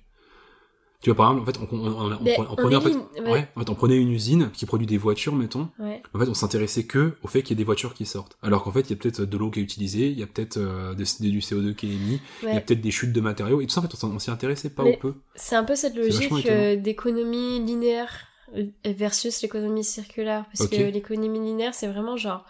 Tu 1.01 1.09
vois, 1.09 1.15
par 1.15 1.31
exemple, 1.31 1.49
en 1.49 1.53
fait, 1.53 1.59
on, 1.71 1.77
on, 1.77 1.87
on- 1.87 2.11
on 2.11 2.19
Mais 2.21 2.35
prenait- 2.35 2.75
en 2.75 2.81
fait, 2.81 2.89
élimine- 2.89 3.05
ouais. 3.23 3.31
ouais, 3.31 3.47
en 3.55 3.59
fait, 3.61 3.69
on 3.69 3.75
prenait 3.75 3.95
une 3.95 4.11
usine 4.11 4.49
qui 4.51 4.65
produit 4.65 4.85
des 4.85 4.97
voitures, 4.97 5.33
mettons. 5.33 5.69
Ouais. 5.79 6.01
En 6.13 6.19
fait, 6.19 6.27
on 6.27 6.33
s'intéressait 6.33 6.83
que 6.83 7.15
au 7.23 7.27
fait 7.29 7.41
qu'il 7.41 7.51
y 7.51 7.53
ait 7.53 7.63
des 7.63 7.63
voitures 7.63 7.93
qui 7.93 8.05
sortent. 8.05 8.37
Alors 8.41 8.63
qu'en 8.65 8.71
fait, 8.73 8.81
il 8.81 8.89
y 8.89 8.93
a 8.93 8.95
peut-être 8.97 9.21
de 9.21 9.37
l'eau 9.37 9.49
qui 9.49 9.61
est 9.61 9.63
utilisée, 9.63 10.07
il 10.07 10.19
y 10.19 10.23
a 10.23 10.27
peut-être 10.27 10.57
euh, 10.57 10.93
du 10.95 11.03
CO2 11.39 11.73
qui 11.73 11.87
est 11.89 11.93
émis, 11.95 12.19
il 12.43 12.49
y 12.49 12.57
a 12.57 12.59
peut-être 12.59 12.81
des 12.81 12.91
chutes 12.91 13.13
de 13.13 13.21
matériaux 13.21 13.61
et 13.61 13.65
tout 13.65 13.71
ça. 13.73 13.79
En 13.79 13.83
fait, 13.87 14.03
on 14.03 14.19
s'y 14.19 14.29
intéressait 14.29 14.69
pas 14.71 14.83
Mais- 14.83 14.97
ou 14.97 14.99
peu. 14.99 15.13
C'est 15.35 15.55
un 15.55 15.63
peu 15.63 15.75
cette 15.75 15.95
logique 15.95 16.31
euh, 16.47 16.75
d'économie 16.75 17.59
linéaire 17.63 18.25
euh, 18.57 18.65
versus 18.83 19.41
l'économie 19.41 19.85
circulaire. 19.85 20.45
Parce 20.53 20.69
que 20.69 20.75
l'économie 20.81 21.39
linéaire, 21.39 21.73
c'est 21.73 21.87
vraiment 21.87 22.17
genre. 22.17 22.43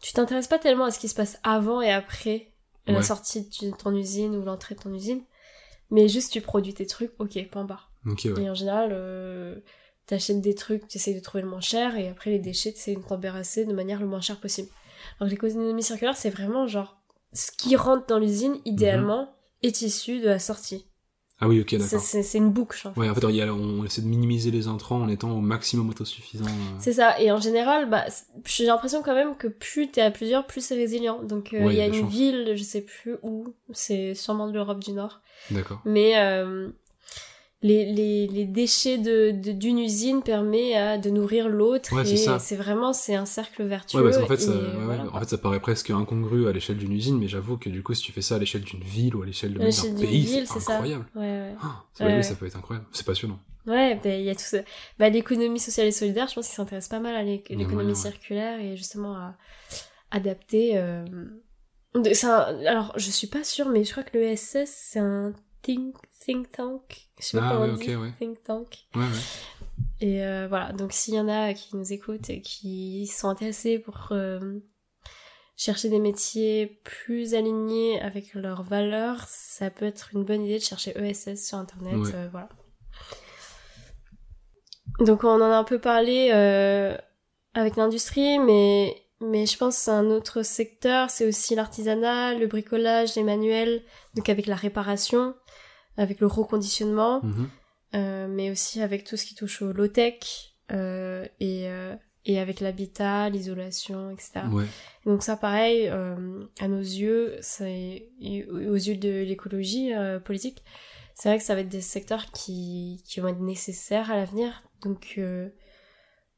Tu 0.00 0.14
t'intéresses 0.14 0.48
pas 0.48 0.58
tellement 0.58 0.84
à 0.84 0.90
ce 0.90 0.98
qui 0.98 1.08
se 1.08 1.14
passe 1.14 1.38
avant 1.42 1.82
et 1.82 1.90
après 1.92 2.52
la 2.86 3.02
sortie 3.02 3.48
de 3.60 3.70
ton 3.76 3.94
usine 3.94 4.34
ou 4.36 4.44
l'entrée 4.44 4.76
de 4.76 4.80
ton 4.80 4.94
usine, 4.94 5.20
mais 5.90 6.08
juste 6.08 6.32
tu 6.32 6.40
produis 6.40 6.74
tes 6.74 6.86
trucs, 6.86 7.12
ok, 7.18 7.48
point 7.50 7.64
barre. 7.64 7.90
Ok, 8.06 8.22
ouais. 8.24 8.42
Et 8.42 8.50
en 8.50 8.54
général, 8.54 8.90
euh, 8.92 9.56
t'achètes 10.06 10.40
des 10.40 10.54
trucs, 10.54 10.86
tu 10.88 10.98
essayes 10.98 11.14
de 11.14 11.20
trouver 11.20 11.42
le 11.42 11.48
moins 11.50 11.60
cher, 11.60 11.96
et 11.96 12.08
après 12.08 12.30
les 12.30 12.38
déchets, 12.38 12.72
tu 12.72 12.78
essayes 12.78 12.96
de 12.96 13.02
t'en 13.02 13.16
débarrasser 13.16 13.64
de 13.64 13.72
manière 13.72 14.00
le 14.00 14.06
moins 14.06 14.20
chère 14.20 14.40
possible. 14.40 14.68
Alors 15.20 15.30
l'économie 15.30 15.82
circulaire, 15.82 16.16
c'est 16.16 16.30
vraiment 16.30 16.66
genre. 16.66 16.98
Ce 17.32 17.50
qui 17.52 17.76
rentre 17.76 18.06
dans 18.06 18.18
l'usine, 18.18 18.56
idéalement, 18.64 19.34
est 19.62 19.82
issu 19.82 20.20
de 20.20 20.26
la 20.26 20.38
sortie. 20.38 20.86
Ah 21.38 21.48
oui, 21.48 21.60
ok, 21.60 21.66
C'est- 21.70 21.76
d'accord. 21.78 22.00
C'est 22.00 22.38
une 22.38 22.48
boucle, 22.50 22.88
en 22.88 22.94
fait. 22.94 23.00
Ouais, 23.00 23.10
en 23.10 23.14
fait, 23.14 23.30
y 23.32 23.42
a- 23.42 23.52
on 23.52 23.84
essaie 23.84 24.00
de 24.00 24.06
minimiser 24.06 24.50
les 24.50 24.68
intrants 24.68 25.02
en 25.02 25.08
étant 25.08 25.32
au 25.32 25.40
maximum 25.40 25.90
autosuffisant. 25.90 26.46
euh. 26.46 26.76
C'est 26.78 26.94
ça, 26.94 27.20
et 27.20 27.30
en 27.30 27.38
général, 27.38 27.90
bah, 27.90 28.06
j'ai 28.46 28.64
l'impression 28.64 29.02
quand 29.02 29.14
même 29.14 29.36
que 29.36 29.46
plus 29.48 29.90
t'es 29.90 30.00
à 30.00 30.10
plusieurs, 30.10 30.46
plus 30.46 30.62
c'est 30.64 30.74
résilient. 30.76 31.22
Donc 31.22 31.52
euh, 31.52 31.58
il 31.58 31.66
Ouais, 31.66 31.74
y 31.76 31.80
a 31.80 31.84
y 31.84 31.88
a 31.88 31.90
de 31.90 31.94
une 31.96 32.04
chance. 32.04 32.12
ville, 32.12 32.52
je 32.56 32.62
sais 32.62 32.80
plus 32.80 33.16
où, 33.22 33.48
c'est 33.72 34.14
sûrement 34.14 34.46
de 34.48 34.52
l'Europe 34.54 34.82
du 34.82 34.92
Nord, 34.92 35.20
D'accord. 35.50 35.80
mais 35.84 36.16
euh, 36.18 36.68
les, 37.68 37.84
les, 37.92 38.26
les 38.26 38.44
déchets 38.46 38.98
de 38.98 39.30
de- 39.30 39.52
d'une 39.52 39.78
usine 39.78 40.22
permet 40.22 40.74
à, 40.76 40.98
de 40.98 41.10
nourrir 41.10 41.48
l'autre, 41.48 41.92
Ouais, 41.94 42.04
c'est 42.04 42.14
et 42.14 42.38
c'est 42.38 42.56
vraiment, 42.56 42.92
c'est 42.92 43.14
un 43.14 43.26
cercle 43.26 43.64
vertueux. 43.64 43.98
Ouais, 43.98 44.04
parce 44.04 44.18
qu'en 44.18 44.26
fait, 44.26 44.36
ça, 44.40 44.52
ouais, 44.52 44.84
voilà, 44.84 45.06
en 45.12 45.20
fait, 45.20 45.28
ça 45.28 45.38
paraît 45.38 45.60
presque 45.60 45.90
incongru 45.90 46.48
à 46.48 46.52
l'échelle 46.52 46.76
d'une 46.76 46.92
usine, 46.92 47.18
mais 47.18 47.28
j'avoue 47.28 47.56
que 47.58 47.68
du 47.70 47.82
coup, 47.82 47.94
si 47.94 48.02
tu 48.02 48.12
fais 48.12 48.22
ça 48.22 48.36
à 48.36 48.38
l'échelle 48.38 48.62
d'une 48.62 48.82
ville 48.82 49.14
ou 49.16 49.22
à 49.22 49.26
l'échelle 49.26 49.54
d'un 49.54 49.60
d'une 49.60 49.94
pays, 50.00 50.26
c'est 50.26 50.46
c'est 50.46 50.60
ça. 50.60 50.72
incroyable. 50.74 51.06
Ouais, 51.14 51.22
ouais. 51.22 51.54
Ça, 51.94 52.06
oui, 52.06 52.24
ça 52.24 52.34
peut 52.34 52.46
être 52.46 52.56
incroyable. 52.56 52.86
C'est 52.92 53.06
passionnant. 53.06 53.38
Ouais, 53.66 53.98
ben, 54.02 54.20
il 54.20 54.24
y 54.24 54.30
a 54.30 54.34
tout 54.34 54.42
ça. 54.42 54.58
Bah, 54.98 55.08
l'économie 55.08 55.58
sociale 55.58 55.88
et 55.88 55.92
solidaire, 55.92 56.28
je 56.28 56.34
pense 56.36 56.46
qu'ils 56.46 56.54
s'intéressent 56.54 56.90
pas 56.90 57.00
mal 57.00 57.16
à 57.16 57.22
l'économie 57.24 57.96
circulaire 57.96 58.60
et 58.60 58.76
justement 58.76 59.14
à 59.16 59.34
adapter. 60.12 60.78
euh, 60.78 61.04
un- 61.94 62.66
Alors, 62.66 62.92
je 62.96 63.10
suis 63.10 63.26
pas 63.26 63.42
sûre, 63.44 63.68
mais 63.68 63.84
je 63.84 63.90
crois 63.90 64.02
que 64.04 64.16
le 64.16 64.24
ESS, 64.24 64.70
c'est 64.92 64.98
un 65.00 65.32
think, 65.66 65.94
think 66.24 66.50
tank. 66.52 67.08
Je 67.20 67.24
sais 67.26 67.38
pas 67.38 67.44
Ah, 67.46 67.52
comment 67.52 67.64
ouais, 67.66 67.70
on 67.72 67.76
dit. 67.76 67.94
ouais. 67.96 68.12
Think 68.18 68.42
tank. 68.42 68.86
Ouais. 68.94 69.04
Et 70.00 70.24
euh, 70.24 70.46
voilà, 70.48 70.72
donc 70.72 70.92
s'il 70.92 71.14
y 71.14 71.20
en 71.20 71.28
a 71.28 71.52
qui 71.54 71.76
nous 71.76 71.92
écoutent 71.92 72.30
et 72.30 72.40
qui 72.40 73.06
sont 73.06 73.28
intéressés 73.28 73.78
pour 73.78 74.08
euh, 74.12 74.58
chercher 75.56 75.88
des 75.88 75.98
métiers 75.98 76.80
plus 76.84 77.34
alignés 77.34 78.00
avec 78.00 78.34
leurs 78.34 78.62
valeurs, 78.62 79.24
ça 79.28 79.70
peut 79.70 79.84
être 79.86 80.10
une 80.14 80.24
bonne 80.24 80.44
idée 80.44 80.58
de 80.58 80.62
chercher 80.64 80.92
ESS 80.98 81.46
sur 81.48 81.58
internet. 81.58 81.94
Euh, 82.14 82.28
voilà. 82.30 82.48
Donc 85.00 85.24
on 85.24 85.28
en 85.28 85.40
a 85.42 85.56
un 85.56 85.64
peu 85.64 85.78
parlé 85.78 86.30
avec 87.54 87.76
l'industrie, 87.76 88.38
mais 88.38 89.02
mais 89.20 89.46
je 89.46 89.56
pense 89.56 89.76
que 89.76 89.82
c'est 89.84 89.90
un 89.90 90.06
autre 90.10 90.42
secteur, 90.42 91.10
c'est 91.10 91.26
aussi 91.26 91.54
l'artisanat, 91.54 92.34
le 92.34 92.46
bricolage, 92.46 93.14
les 93.16 93.22
manuels, 93.22 93.82
donc 94.14 94.28
avec 94.28 94.46
la 94.46 94.56
réparation, 94.56 95.34
avec 95.96 96.20
le 96.20 96.26
reconditionnement 96.26 97.20
Mhm. 97.22 97.48
euh, 97.94 98.28
mais 98.28 98.50
aussi 98.50 98.82
avec 98.82 99.04
tout 99.04 99.16
ce 99.16 99.24
qui 99.24 99.34
touche 99.34 99.62
au 99.62 99.72
low-tech 99.72 100.54
euh, 100.72 101.24
et, 101.40 101.68
euh, 101.68 101.94
et 102.26 102.38
avec 102.40 102.60
l'habitat, 102.60 103.30
l'isolation, 103.30 104.10
etc. 104.10 104.40
Ouais. 104.52 104.64
Donc 105.06 105.22
ça, 105.22 105.36
pareil, 105.36 105.88
euh, 105.88 106.44
à 106.60 106.68
nos 106.68 106.80
yeux, 106.80 107.36
c'est 107.40 108.08
aux 108.50 108.74
yeux 108.74 108.96
de 108.96 109.22
l'écologie 109.22 109.94
euh, 109.94 110.18
politique, 110.18 110.62
c'est 111.14 111.28
vrai 111.30 111.38
que 111.38 111.44
ça 111.44 111.54
va 111.54 111.60
être 111.62 111.68
des 111.68 111.80
secteurs 111.80 112.26
qui, 112.32 113.02
qui 113.06 113.20
vont 113.20 113.28
être 113.28 113.40
nécessaires 113.40 114.10
à 114.10 114.16
l'avenir. 114.16 114.64
Donc, 114.82 115.14
euh, 115.16 115.48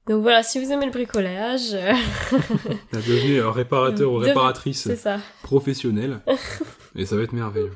donc 0.09 0.23
voilà, 0.23 0.43
si 0.43 0.59
vous 0.59 0.73
aimez 0.73 0.87
le 0.87 0.91
bricolage, 0.93 1.75
euh, 1.75 1.93
T'as 2.91 2.99
devenu 2.99 3.43
un 3.43 3.53
réparateur 3.53 4.11
ou 4.11 4.17
réparatrice 4.17 4.85
c'est 4.85 4.97
ça. 4.97 5.19
professionnel. 5.43 6.21
et 6.97 7.05
ça 7.05 7.17
va 7.17 7.23
être 7.23 7.35
merveilleux. 7.35 7.73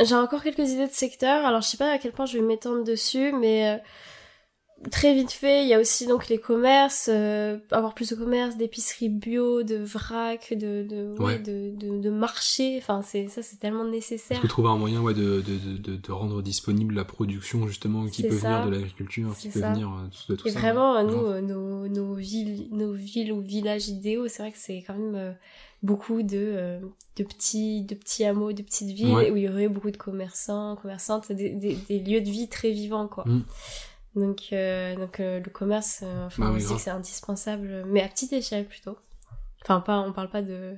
J'ai 0.00 0.16
encore 0.16 0.42
quelques 0.42 0.70
idées 0.70 0.88
de 0.88 0.92
secteurs, 0.92 1.46
alors 1.46 1.60
je 1.60 1.68
sais 1.68 1.76
pas 1.76 1.92
à 1.92 1.98
quel 1.98 2.10
point 2.10 2.26
je 2.26 2.38
vais 2.38 2.44
m'étendre 2.44 2.82
dessus, 2.82 3.32
mais 3.32 3.70
euh, 3.70 3.76
très 4.90 5.14
vite 5.14 5.30
fait, 5.30 5.62
il 5.62 5.68
y 5.68 5.74
a 5.74 5.78
aussi 5.80 6.06
donc 6.06 6.28
les 6.28 6.38
commerces, 6.38 7.08
euh, 7.12 7.58
avoir 7.70 7.94
plus 7.94 8.10
de 8.10 8.14
commerces, 8.16 8.56
d'épiceries 8.56 9.08
bio, 9.08 9.62
de 9.62 9.76
vrac, 9.76 10.52
de, 10.52 10.82
de, 10.82 11.12
ouais, 11.18 11.24
Ouais. 11.24 11.38
de, 11.38 11.70
de, 11.76 11.98
de 12.00 12.10
marchés, 12.10 12.76
enfin 12.78 13.00
c'est 13.02 13.28
ça 13.28 13.42
c'est 13.42 13.58
tellement 13.58 13.84
nécessaire. 13.84 14.40
que 14.40 14.46
trouver 14.46 14.68
un 14.68 14.76
moyen 14.76 15.00
ouais, 15.00 15.14
de, 15.14 15.42
de, 15.42 15.96
de, 15.96 16.12
rendre 16.12 16.42
disponible 16.42 16.94
la 16.94 17.04
production, 17.04 17.66
justement, 17.68 18.06
qui 18.06 18.22
peut 18.22 18.36
ça. 18.38 18.48
venir 18.60 18.66
de 18.66 18.70
l'agriculture, 18.72 19.36
qui 19.38 19.48
peut 19.48 19.60
ça. 19.60 19.72
venir 19.72 19.88
euh, 19.88 20.08
de 20.32 20.36
tout 20.36 20.48
Et 20.48 20.50
ça. 20.50 20.58
vraiment, 20.60 20.96
euh, 20.96 21.02
nous, 21.04 21.26
euh, 21.26 21.40
nos, 21.40 21.88
nos, 21.88 22.14
villes, 22.14 22.68
nos 22.72 22.92
villes 22.92 23.32
ou 23.32 23.40
villages 23.40 23.88
idéaux, 23.88 24.28
c'est 24.28 24.42
vrai 24.42 24.52
que 24.52 24.58
c'est 24.58 24.82
quand 24.86 24.94
même 24.94 25.14
euh, 25.14 25.32
beaucoup 25.82 26.22
de, 26.22 26.36
euh, 26.38 26.80
de, 27.16 27.24
petits, 27.24 27.82
de 27.82 27.94
petits 27.94 28.24
hameaux, 28.24 28.52
de 28.52 28.62
petites 28.62 28.90
villes 28.90 29.30
où 29.32 29.36
il 29.36 29.42
y 29.44 29.48
aurait 29.48 29.68
beaucoup 29.68 29.90
de 29.90 29.96
commerçants, 29.96 30.76
commerçantes, 30.80 31.30
des, 31.32 31.50
des, 31.50 31.74
des 31.88 31.98
lieux 31.98 32.20
de 32.20 32.30
vie 32.30 32.48
très 32.48 32.70
vivants, 32.70 33.08
quoi. 33.08 33.24
Mm. 33.26 33.44
Donc, 34.14 34.48
euh, 34.52 34.94
donc 34.96 35.20
euh, 35.20 35.40
le 35.40 35.50
commerce, 35.50 36.00
euh, 36.02 36.26
enfin, 36.26 36.44
Bah 36.44 36.50
oui, 36.54 36.62
que 36.62 36.78
c'est 36.78 36.90
indispensable, 36.90 37.84
mais 37.86 38.02
à 38.02 38.08
petite 38.08 38.32
échelle 38.32 38.66
plutôt. 38.66 38.98
Enfin, 39.62 39.80
pas, 39.80 40.00
on 40.00 40.12
parle 40.12 40.28
pas 40.28 40.42
de 40.42 40.74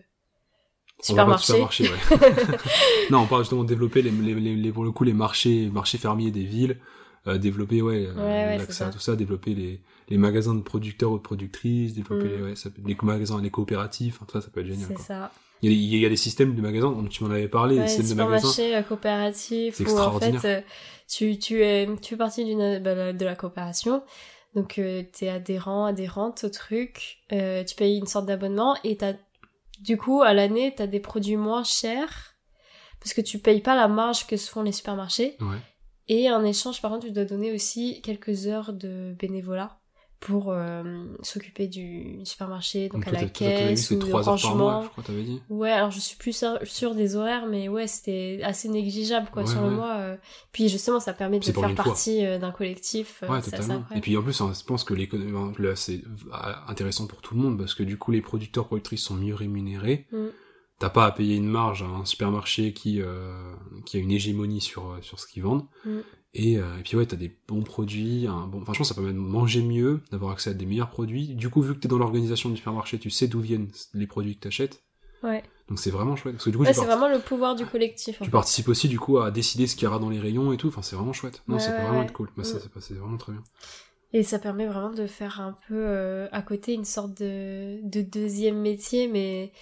On 1.10 1.14
va 1.14 1.24
pas 1.26 1.34
de 1.34 1.38
supermarché. 1.40 1.84
ouais. 1.84 1.98
non, 3.10 3.20
on 3.20 3.26
parle 3.26 3.42
justement 3.42 3.64
de 3.64 3.68
développer 3.68 4.02
les, 4.02 4.10
les, 4.10 4.34
les, 4.34 4.54
les- 4.54 4.72
pour 4.72 4.84
le 4.84 4.92
coup 4.92 5.04
les 5.04 5.12
marchés, 5.12 5.68
marchés 5.70 5.98
fermiers 5.98 6.30
des 6.30 6.44
villes, 6.44 6.78
développer 7.26 7.80
ouais, 7.82 8.06
l'accès 8.58 8.72
ça. 8.72 8.86
à 8.88 8.90
tout 8.90 8.98
ça, 9.00 9.16
développer 9.16 9.54
les, 9.54 9.80
les 10.10 10.18
magasins 10.18 10.54
de 10.54 10.60
producteurs 10.62 11.10
ou 11.10 11.16
de 11.16 11.22
productrices, 11.22 11.94
développer 11.94 12.26
Mm. 12.26 12.36
les, 12.36 12.42
ouais, 12.42 12.56
ça 12.56 12.70
peut- 12.70 12.82
les 12.86 12.96
magasins, 13.02 13.40
les 13.40 13.50
coopératives, 13.50 14.14
enfin, 14.16 14.26
tout 14.26 14.38
ça, 14.38 14.42
ça 14.44 14.50
peut 14.52 14.60
être 14.60 14.66
génial. 14.66 14.86
C'est 14.88 14.94
Quoi. 14.94 15.04
ça. 15.04 15.32
Il, 15.64 15.72
y 15.72 15.94
a, 15.94 15.96
il 15.96 16.02
y 16.02 16.06
a 16.06 16.08
des 16.08 16.16
systèmes 16.16 16.54
de 16.54 16.60
magasins, 16.60 16.90
dont 16.90 17.04
tu 17.06 17.24
m'en 17.24 17.30
avais 17.30 17.48
parlé, 17.48 17.76
Ouais, 17.76 17.82
des 17.82 17.88
systèmes 17.88 18.16
de 18.18 18.22
magasins. 18.22 18.48
supermarché 18.48 18.76
euh, 18.76 18.82
coopératif 18.82 19.80
où 19.80 19.98
en 19.98 20.18
fait 20.20 20.44
euh, 20.44 20.60
tu, 21.08 21.38
tu, 21.38 21.62
es, 21.62 21.86
tu 22.02 22.10
fais 22.10 22.16
partie 22.16 22.44
d'une 22.44 22.78
bah, 22.80 23.12
de 23.12 23.24
la 23.24 23.34
coopération 23.36 24.02
donc 24.54 24.78
euh, 24.78 25.02
t'es 25.12 25.28
adhérent 25.28 25.84
adhérente 25.86 26.44
au 26.44 26.48
truc 26.48 27.18
euh, 27.32 27.64
tu 27.64 27.74
payes 27.74 27.98
une 27.98 28.06
sorte 28.06 28.26
d'abonnement 28.26 28.76
et 28.84 28.96
t'as 28.96 29.14
du 29.80 29.96
coup 29.96 30.22
à 30.22 30.32
l'année 30.32 30.72
t'as 30.76 30.86
des 30.86 31.00
produits 31.00 31.36
moins 31.36 31.64
chers 31.64 32.34
parce 33.00 33.12
que 33.14 33.20
tu 33.20 33.38
payes 33.40 33.60
pas 33.60 33.74
la 33.74 33.88
marge 33.88 34.26
que 34.26 34.36
se 34.36 34.48
font 34.50 34.62
les 34.62 34.72
supermarchés 34.72 35.36
Ouais. 35.40 35.56
et 36.08 36.30
en 36.30 36.44
échange 36.44 36.80
par 36.80 36.90
contre 36.92 37.06
tu 37.06 37.12
dois 37.12 37.24
donner 37.24 37.52
aussi 37.52 38.00
quelques 38.02 38.46
heures 38.46 38.72
de 38.72 39.14
bénévolat 39.18 39.78
pour 40.24 40.52
euh, 40.52 41.04
s'occuper 41.20 41.68
du 41.68 42.18
supermarché 42.24 42.88
donc, 42.88 43.04
Donc, 43.04 43.08
à 43.08 43.20
la 43.20 43.26
caisse 43.26 43.90
ou 43.90 43.96
le 43.96 44.00
3 44.00 44.20
heures 44.20 44.24
par 44.24 44.32
rangement 44.32 44.56
mois, 44.56 44.82
je 44.84 44.88
crois, 44.88 45.14
dit. 45.14 45.42
Ouais, 45.50 45.70
alors 45.70 45.90
je 45.90 46.00
suis 46.00 46.16
plus 46.16 46.42
sûre 46.62 46.94
des 46.94 47.14
horaires, 47.14 47.46
mais 47.46 47.68
ouais, 47.68 47.86
c'était 47.86 48.40
assez 48.42 48.70
négligeable 48.70 49.28
quoi 49.30 49.42
Ouais, 49.42 49.48
sur 49.50 49.60
le 49.60 49.70
mois. 49.70 49.96
euh. 49.98 50.16
Puis 50.50 50.70
justement, 50.70 50.98
ça 50.98 51.12
permet 51.12 51.40
de 51.40 51.44
faire 51.44 51.74
partie 51.74 52.24
euh, 52.24 52.38
d'un 52.38 52.52
collectif. 52.52 53.22
Ouais, 53.28 53.42
totalement. 53.42 53.84
Et 53.94 54.00
puis 54.00 54.16
en 54.16 54.22
plus, 54.22 54.40
hein, 54.40 54.52
je 54.58 54.64
pense 54.64 54.82
que 54.82 54.94
l'économie, 54.94 55.54
là, 55.58 55.76
c'est 55.76 56.00
intéressant 56.68 57.06
pour 57.06 57.20
tout 57.20 57.34
le 57.34 57.42
monde 57.42 57.58
parce 57.58 57.74
que 57.74 57.82
du 57.82 57.98
coup, 57.98 58.10
les 58.10 58.22
producteurs, 58.22 58.66
productrices 58.66 59.02
sont 59.02 59.14
mieux 59.16 59.34
rémunérés. 59.34 60.06
Mm. 60.10 60.28
t'as 60.78 60.88
pas 60.88 61.04
à 61.04 61.12
payer 61.12 61.36
une 61.36 61.48
marge 61.48 61.82
à 61.82 61.86
un 61.86 62.06
supermarché 62.06 62.72
qui 62.72 63.02
euh, 63.02 63.52
qui 63.84 63.98
a 63.98 64.00
une 64.00 64.10
hégémonie 64.10 64.62
sur 64.62 64.98
sur 65.02 65.20
ce 65.20 65.26
qu'ils 65.26 65.42
vendent. 65.42 65.66
Mm. 65.84 65.98
Et, 66.34 66.58
euh, 66.58 66.78
et 66.78 66.82
puis 66.82 66.96
ouais, 66.96 67.06
t'as 67.06 67.16
des 67.16 67.32
bons 67.46 67.62
produits, 67.62 68.26
un 68.26 68.46
bon. 68.48 68.60
Que 68.64 68.84
ça 68.84 68.94
permet 68.94 69.12
de 69.12 69.18
manger 69.18 69.62
mieux, 69.62 70.00
d'avoir 70.10 70.32
accès 70.32 70.50
à 70.50 70.54
des 70.54 70.66
meilleurs 70.66 70.90
produits. 70.90 71.28
Du 71.34 71.48
coup, 71.48 71.62
vu 71.62 71.74
que 71.74 71.78
t'es 71.78 71.88
dans 71.88 71.98
l'organisation 71.98 72.50
du 72.50 72.56
supermarché, 72.56 72.98
tu 72.98 73.08
sais 73.10 73.28
d'où 73.28 73.40
viennent 73.40 73.68
les 73.94 74.06
produits 74.06 74.34
que 74.36 74.40
t'achètes. 74.40 74.82
Ouais. 75.22 75.42
Donc 75.68 75.78
c'est 75.78 75.90
vraiment 75.90 76.16
chouette. 76.16 76.34
Parce 76.34 76.44
que 76.44 76.50
du 76.50 76.56
coup, 76.58 76.64
Ouais, 76.64 76.74
c'est 76.74 76.84
vraiment 76.84 77.08
le 77.08 77.20
pouvoir 77.20 77.54
du 77.54 77.64
collectif. 77.64 78.16
en 78.20 78.24
tu 78.24 78.30
fait. 78.30 78.30
participes 78.32 78.68
aussi 78.68 78.88
du 78.88 78.98
coup 78.98 79.18
à 79.18 79.30
décider 79.30 79.66
ce 79.66 79.76
qu'il 79.76 79.84
y 79.84 79.86
aura 79.86 79.98
dans 79.98 80.10
les 80.10 80.18
rayons 80.18 80.52
et 80.52 80.56
tout. 80.56 80.68
Enfin, 80.68 80.82
c'est 80.82 80.96
vraiment 80.96 81.12
chouette. 81.12 81.42
Non, 81.46 81.54
Ouais, 81.54 81.60
ça 81.60 81.70
peut 81.72 81.82
vraiment 81.82 82.02
être 82.02 82.12
cool. 82.12 82.28
Bah, 82.36 82.44
ça, 82.44 82.58
c'est 82.80 82.94
vraiment 82.94 83.16
très 83.16 83.32
bien. 83.32 83.42
Et 84.12 84.22
ça 84.22 84.38
permet 84.38 84.66
vraiment 84.66 84.92
de 84.92 85.06
faire 85.06 85.40
un 85.40 85.56
peu 85.68 85.74
euh, 85.76 86.28
à 86.32 86.42
côté 86.42 86.72
une 86.74 86.84
sorte 86.84 87.14
de, 87.20 87.78
de 87.82 88.00
deuxième 88.02 88.60
métier, 88.60 89.08
mais, 89.08 89.52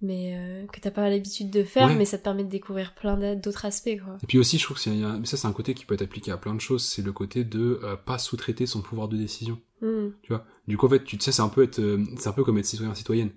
mais 0.00 0.34
euh, 0.36 0.66
que 0.66 0.80
t'as 0.80 0.90
pas 0.90 1.08
l'habitude 1.10 1.50
de 1.50 1.64
faire, 1.64 1.88
Ouais. 1.88 1.94
mais 1.96 2.04
ça 2.04 2.18
te 2.18 2.22
permet 2.24 2.44
de 2.44 2.48
découvrir 2.48 2.94
plein 2.94 3.16
d'a- 3.16 3.34
d'autres 3.34 3.64
aspects, 3.64 3.98
quoi. 4.04 4.16
Et 4.22 4.26
puis 4.26 4.38
aussi, 4.38 4.58
je 4.58 4.64
trouve 4.64 4.76
que 4.76 4.82
c'est 4.82 4.90
un- 5.02 5.18
mais 5.18 5.26
ça, 5.26 5.36
c'est 5.36 5.48
un 5.48 5.52
côté 5.52 5.74
qui 5.74 5.84
peut 5.84 5.94
être 5.94 6.02
appliqué 6.02 6.30
à 6.30 6.36
plein 6.36 6.54
de 6.54 6.60
choses. 6.60 6.84
C'est 6.84 7.02
le 7.02 7.12
côté 7.12 7.44
de 7.44 7.80
euh, 7.82 7.96
pas 7.96 8.18
sous-traiter 8.18 8.66
son 8.66 8.80
pouvoir 8.82 9.08
de 9.08 9.16
décision. 9.16 9.60
Hmm. 9.82 10.08
Tu 10.22 10.32
vois? 10.32 10.44
Du 10.66 10.76
coup, 10.76 10.86
en 10.86 10.90
fait, 10.90 11.04
tu 11.04 11.18
sais, 11.20 11.32
c'est 11.32 11.42
un 11.42 11.48
peu 11.48 11.62
être, 11.62 11.78
euh, 11.80 12.04
c'est 12.16 12.28
un 12.28 12.32
peu 12.32 12.44
comme 12.44 12.58
être 12.58 12.66
citoyen 12.66 12.94
citoyenne. 12.94 13.30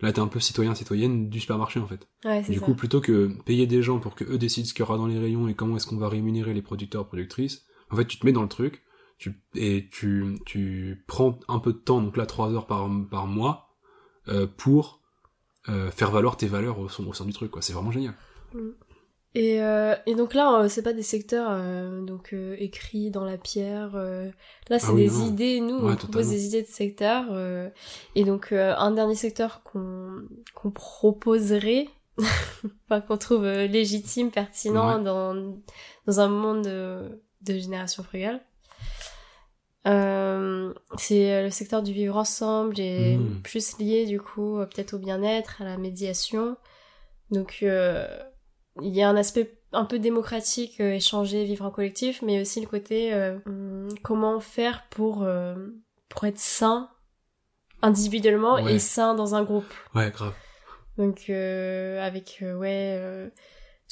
Là, 0.00 0.12
t'es 0.12 0.20
un 0.20 0.28
peu 0.28 0.40
citoyen 0.40 0.74
citoyenne 0.74 1.28
du 1.28 1.40
supermarché 1.40 1.78
en 1.78 1.86
fait. 1.86 2.08
Ouais, 2.24 2.42
Du 2.42 2.54
ça. 2.58 2.64
coup, 2.64 2.74
plutôt 2.74 3.02
que 3.02 3.30
payer 3.44 3.66
des 3.66 3.82
gens 3.82 3.98
pour 3.98 4.14
que 4.14 4.24
eux 4.24 4.38
décident 4.38 4.66
ce 4.66 4.72
qu'il 4.72 4.80
y 4.80 4.82
aura 4.84 4.96
dans 4.96 5.06
les 5.06 5.18
rayons 5.18 5.46
et 5.46 5.54
comment 5.54 5.76
est-ce 5.76 5.86
qu'on 5.86 5.98
va 5.98 6.08
rémunérer 6.08 6.54
les 6.54 6.62
producteurs 6.62 7.06
productrices, 7.06 7.66
en 7.90 7.96
fait, 7.96 8.06
tu 8.06 8.18
te 8.18 8.24
mets 8.24 8.32
dans 8.32 8.40
le 8.42 8.48
truc, 8.48 8.82
tu 9.18 9.42
et 9.54 9.88
tu 9.92 10.38
tu 10.46 11.04
prends 11.06 11.38
un 11.48 11.58
peu 11.58 11.74
de 11.74 11.78
temps, 11.78 12.00
donc 12.00 12.16
là 12.16 12.24
trois 12.24 12.50
heures 12.54 12.66
par 12.66 12.88
par 13.10 13.26
mois, 13.26 13.68
euh, 14.28 14.46
pour 14.46 14.99
euh, 15.68 15.90
faire 15.90 16.10
valoir 16.10 16.36
tes 16.36 16.46
valeurs 16.46 16.78
au, 16.78 16.84
au 16.86 17.12
sein 17.12 17.24
du 17.24 17.32
truc. 17.32 17.50
quoi. 17.50 17.62
C'est 17.62 17.72
vraiment 17.72 17.90
génial. 17.90 18.14
Et, 19.36 19.62
euh, 19.62 19.94
et 20.06 20.16
donc 20.16 20.34
là, 20.34 20.60
euh, 20.62 20.68
c'est 20.68 20.82
pas 20.82 20.92
des 20.92 21.04
secteurs 21.04 21.50
euh, 21.52 22.02
donc 22.02 22.32
euh, 22.32 22.56
écrits 22.58 23.10
dans 23.12 23.24
la 23.24 23.38
pierre. 23.38 23.92
euh, 23.94 24.28
là, 24.68 24.78
c'est 24.80 24.88
Ah 24.88 24.92
oui, 24.92 25.06
des 25.06 25.12
non. 25.12 25.26
idées. 25.28 25.60
Nous, 25.60 25.76
Ouais, 25.78 25.92
on 25.92 25.96
propose 25.96 26.30
des 26.30 26.46
idées 26.46 26.62
de 26.62 26.66
secteurs. 26.66 27.26
euh, 27.30 27.68
et 28.16 28.24
donc 28.24 28.50
euh, 28.50 28.74
un 28.76 28.90
dernier 28.90 29.14
secteur 29.14 29.62
qu'on 29.62 30.22
qu'on 30.54 30.72
proposerait, 30.72 31.86
enfin 32.88 33.00
qu'on 33.00 33.18
trouve 33.18 33.44
légitime, 33.46 34.30
pertinent 34.32 34.98
Ouais. 34.98 35.04
dans 35.04 35.54
dans 36.06 36.20
un 36.20 36.28
monde 36.28 36.64
de, 36.64 37.20
de 37.42 37.58
génération 37.58 38.02
frugale. 38.02 38.40
Euh, 39.86 40.74
c'est 40.98 41.32
euh, 41.32 41.42
le 41.44 41.50
secteur 41.50 41.82
du 41.82 41.92
vivre 41.92 42.16
ensemble 42.16 42.78
et 42.78 43.16
Mm. 43.16 43.40
plus 43.42 43.78
lié 43.78 44.04
du 44.06 44.20
coup 44.20 44.58
euh, 44.58 44.66
peut-être 44.66 44.92
au 44.94 44.98
bien-être, 44.98 45.62
à 45.62 45.64
la 45.64 45.78
médiation. 45.78 46.56
Donc 47.30 47.60
euh, 47.62 48.06
il 48.82 48.94
y 48.94 49.02
a 49.02 49.08
un 49.08 49.16
aspect 49.16 49.56
un 49.72 49.84
peu 49.84 49.98
démocratique, 49.98 50.80
euh, 50.80 50.92
échanger, 50.94 51.44
vivre 51.44 51.64
en 51.64 51.70
collectif, 51.70 52.20
mais 52.22 52.40
aussi 52.40 52.60
le 52.60 52.66
côté 52.66 53.14
euh, 53.14 53.38
hum, 53.46 53.88
comment 54.02 54.38
faire 54.40 54.84
pour, 54.90 55.22
euh, 55.22 55.54
pour 56.08 56.24
être 56.24 56.38
sain 56.38 56.90
individuellement 57.82 58.54
Ouais. 58.56 58.74
et 58.74 58.78
sain 58.78 59.14
dans 59.14 59.34
un 59.34 59.42
groupe. 59.44 59.72
Ouais, 59.94 60.10
grave. 60.10 60.34
Donc 60.98 61.30
euh, 61.30 62.04
avec 62.04 62.40
euh, 62.42 62.54
ouais 62.58 62.96
euh, 62.98 63.30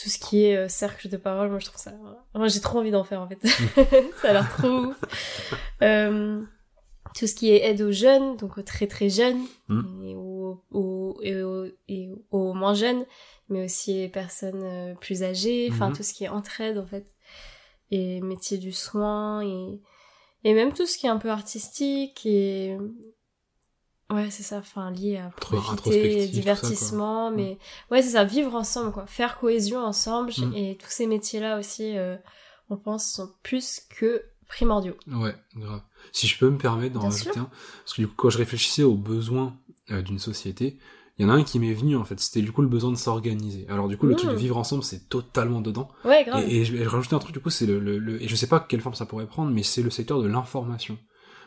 tout 0.01 0.09
ce 0.09 0.18
qui 0.18 0.44
est 0.44 0.57
euh, 0.57 0.68
cercle 0.68 1.09
de 1.09 1.16
parole, 1.16 1.51
moi 1.51 1.59
je 1.59 1.66
trouve 1.66 1.80
ça. 1.80 1.92
Moi 2.34 2.49
j'ai 2.49 2.61
trop 2.61 2.78
envie 2.78 2.90
d'en 2.90 3.05
faire 3.05 3.20
en 3.20 3.28
fait. 3.28 3.38
ça 4.22 4.28
a 4.30 4.32
l'air 4.32 4.49
trop 4.57 4.68
ouf. 4.68 5.01
Euh, 5.82 6.42
tout 7.16 7.26
ce 7.26 7.34
qui 7.34 7.51
est 7.51 7.64
aide 7.64 7.80
aux 7.82 7.90
jeunes, 7.92 8.36
donc 8.36 8.59
aux 8.59 8.62
très 8.62 8.86
très 8.86 9.09
jeunes 9.09 9.40
Mm. 9.68 10.03
et, 10.05 10.14
aux, 10.14 10.62
aux- 10.70 11.18
et, 11.22 11.42
aux, 11.42 11.66
et 11.88 12.11
aux 12.30 12.53
moins 12.53 12.74
jeunes, 12.74 13.05
mais 13.49 13.64
aussi 13.64 13.94
les 13.94 14.09
personnes 14.09 14.62
euh, 14.62 14.94
plus 14.94 15.22
âgées, 15.22 15.68
enfin 15.72 15.88
Mhm. 15.88 15.96
tout 15.96 16.03
ce 16.03 16.12
qui 16.12 16.24
est 16.24 16.28
entraide 16.28 16.78
en 16.78 16.86
fait, 16.86 17.07
et 17.90 18.20
métier 18.20 18.59
du 18.59 18.72
soin 18.72 19.42
et 19.42 19.80
et 20.44 20.55
même 20.55 20.72
tout 20.72 20.86
ce 20.86 20.96
qui 20.96 21.07
est 21.07 21.11
un 21.11 21.16
peu 21.18 21.30
artistique 21.30 22.24
et 22.24 22.76
ouais 24.11 24.30
c'est 24.30 24.42
ça, 24.42 24.59
enfin 24.59 24.90
lié 24.90 25.16
à 25.18 25.30
profiter, 25.30 26.26
ça, 26.26 26.32
divertissement, 26.32 27.28
quoi. 27.28 27.36
mais 27.36 27.59
ouais 27.90 28.02
c'est 28.02 28.11
ça, 28.11 28.24
vivre 28.24 28.54
ensemble 28.54 28.92
quoi, 28.92 29.06
faire 29.06 29.38
cohésion 29.38 29.80
ensemble 29.80 30.32
Mm. 30.38 30.52
et 30.54 30.76
tous 30.76 30.90
ces 30.90 31.06
métiers 31.06 31.40
là 31.40 31.59
aussi, 31.59 31.96
euh, 31.96 32.16
on 32.70 32.76
pense 32.76 33.11
sont 33.11 33.30
plus 33.42 33.80
que 33.98 34.22
primordiaux. 34.48 34.96
Ouais, 35.09 35.34
grave. 35.56 35.82
Si 36.12 36.26
je 36.26 36.38
peux 36.38 36.48
me 36.48 36.59
permettre 36.59 36.94
d'en 36.94 37.00
rajouter 37.24 37.38
un, 37.40 37.50
parce 37.84 37.94
que 37.94 38.02
du 38.02 38.09
coup, 38.09 38.14
quand 38.16 38.30
je 38.30 38.38
réfléchissais 38.38 38.82
aux 38.82 38.94
besoins 38.94 39.54
euh, 39.90 40.00
d'une 40.02 40.18
société, 40.18 40.78
il 41.18 41.22
y 41.22 41.24
en 41.26 41.30
a 41.30 41.34
un 41.34 41.42
qui 41.44 41.59
m'est 41.59 41.74
venu 41.74 41.96
en 41.96 42.04
fait, 42.04 42.18
c'était 42.20 42.40
du 42.42 42.52
coup 42.52 42.62
le 42.62 42.68
besoin 42.68 42.90
de 42.90 42.96
s'organiser. 42.96 43.66
Alors 43.68 43.88
du 43.88 43.96
coup, 43.98 44.06
le 44.06 44.14
Mmh. 44.14 44.16
truc 44.18 44.30
de 44.30 44.36
vivre 44.36 44.56
ensemble, 44.56 44.84
c'est 44.84 45.09
totalement 45.09 45.61
dedans. 45.61 45.88
Ouais 46.04 46.24
grave. 46.24 46.44
Et, 46.48 46.61
et 46.61 46.64
je 46.64 46.74
vais 46.76 46.86
rajouter 46.86 47.14
un 47.14 47.18
truc 47.18 47.34
du 47.34 47.40
coup, 47.40 47.50
c'est 47.50 47.66
le, 47.66 47.78
le, 47.80 47.98
le- 47.98 48.22
et 48.22 48.28
je 48.28 48.36
sais 48.36 48.46
pas 48.46 48.61
quelle 48.61 48.80
forme 48.80 48.94
ça 48.94 49.04
pourrait 49.04 49.26
prendre, 49.26 49.50
mais 49.50 49.62
c'est 49.64 49.82
le 49.82 49.90
secteur 49.90 50.22
de 50.22 50.28
l'information. 50.28 50.96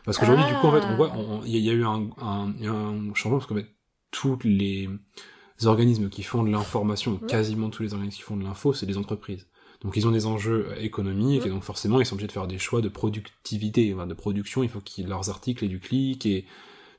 Parce 0.04 0.18
qu'aujourd'hui, 0.18 0.44
du 0.46 0.54
coup, 0.54 0.66
en 0.66 0.72
fait, 0.72 0.84
on 0.90 0.96
voit, 0.96 1.12
on- 1.16 1.42
il 1.44 1.52
y, 1.52 1.56
a- 1.56 1.58
il 1.58 1.64
y 1.64 1.70
a 1.70 1.72
eu 1.74 1.84
un, 1.84 3.14
changement 3.14 3.38
parce 3.38 3.46
qu'en 3.46 3.54
fait, 3.54 3.68
tous 4.10 4.38
les 4.44 4.88
organismes 5.64 6.08
qui 6.08 6.22
font 6.22 6.42
de 6.42 6.50
l'information, 6.50 7.12
Mhm. 7.22 7.28
quasiment 7.28 7.70
tous 7.70 7.82
les 7.82 7.92
organismes 7.94 8.16
qui 8.16 8.22
font 8.22 8.36
de 8.36 8.42
l'info, 8.44 8.72
c'est 8.72 8.86
des 8.86 8.98
entreprises. 8.98 9.46
Donc 9.82 9.96
ils 9.96 10.06
ont 10.06 10.12
des 10.12 10.26
enjeux 10.26 10.68
économiques 10.78 11.44
et 11.44 11.48
donc 11.48 11.62
forcément 11.64 11.98
ils 12.00 12.06
sont 12.06 12.14
obligés 12.14 12.28
de 12.28 12.32
faire 12.32 12.46
des 12.46 12.58
choix 12.58 12.80
de 12.80 12.88
productivité, 12.88 13.92
de 13.94 14.14
production. 14.14 14.62
Il 14.62 14.68
faut 14.68 14.80
qu'ils 14.80 15.08
leurs 15.08 15.28
articles 15.30 15.64
aient 15.64 15.68
du 15.68 15.80
clic 15.80 16.24
et 16.26 16.44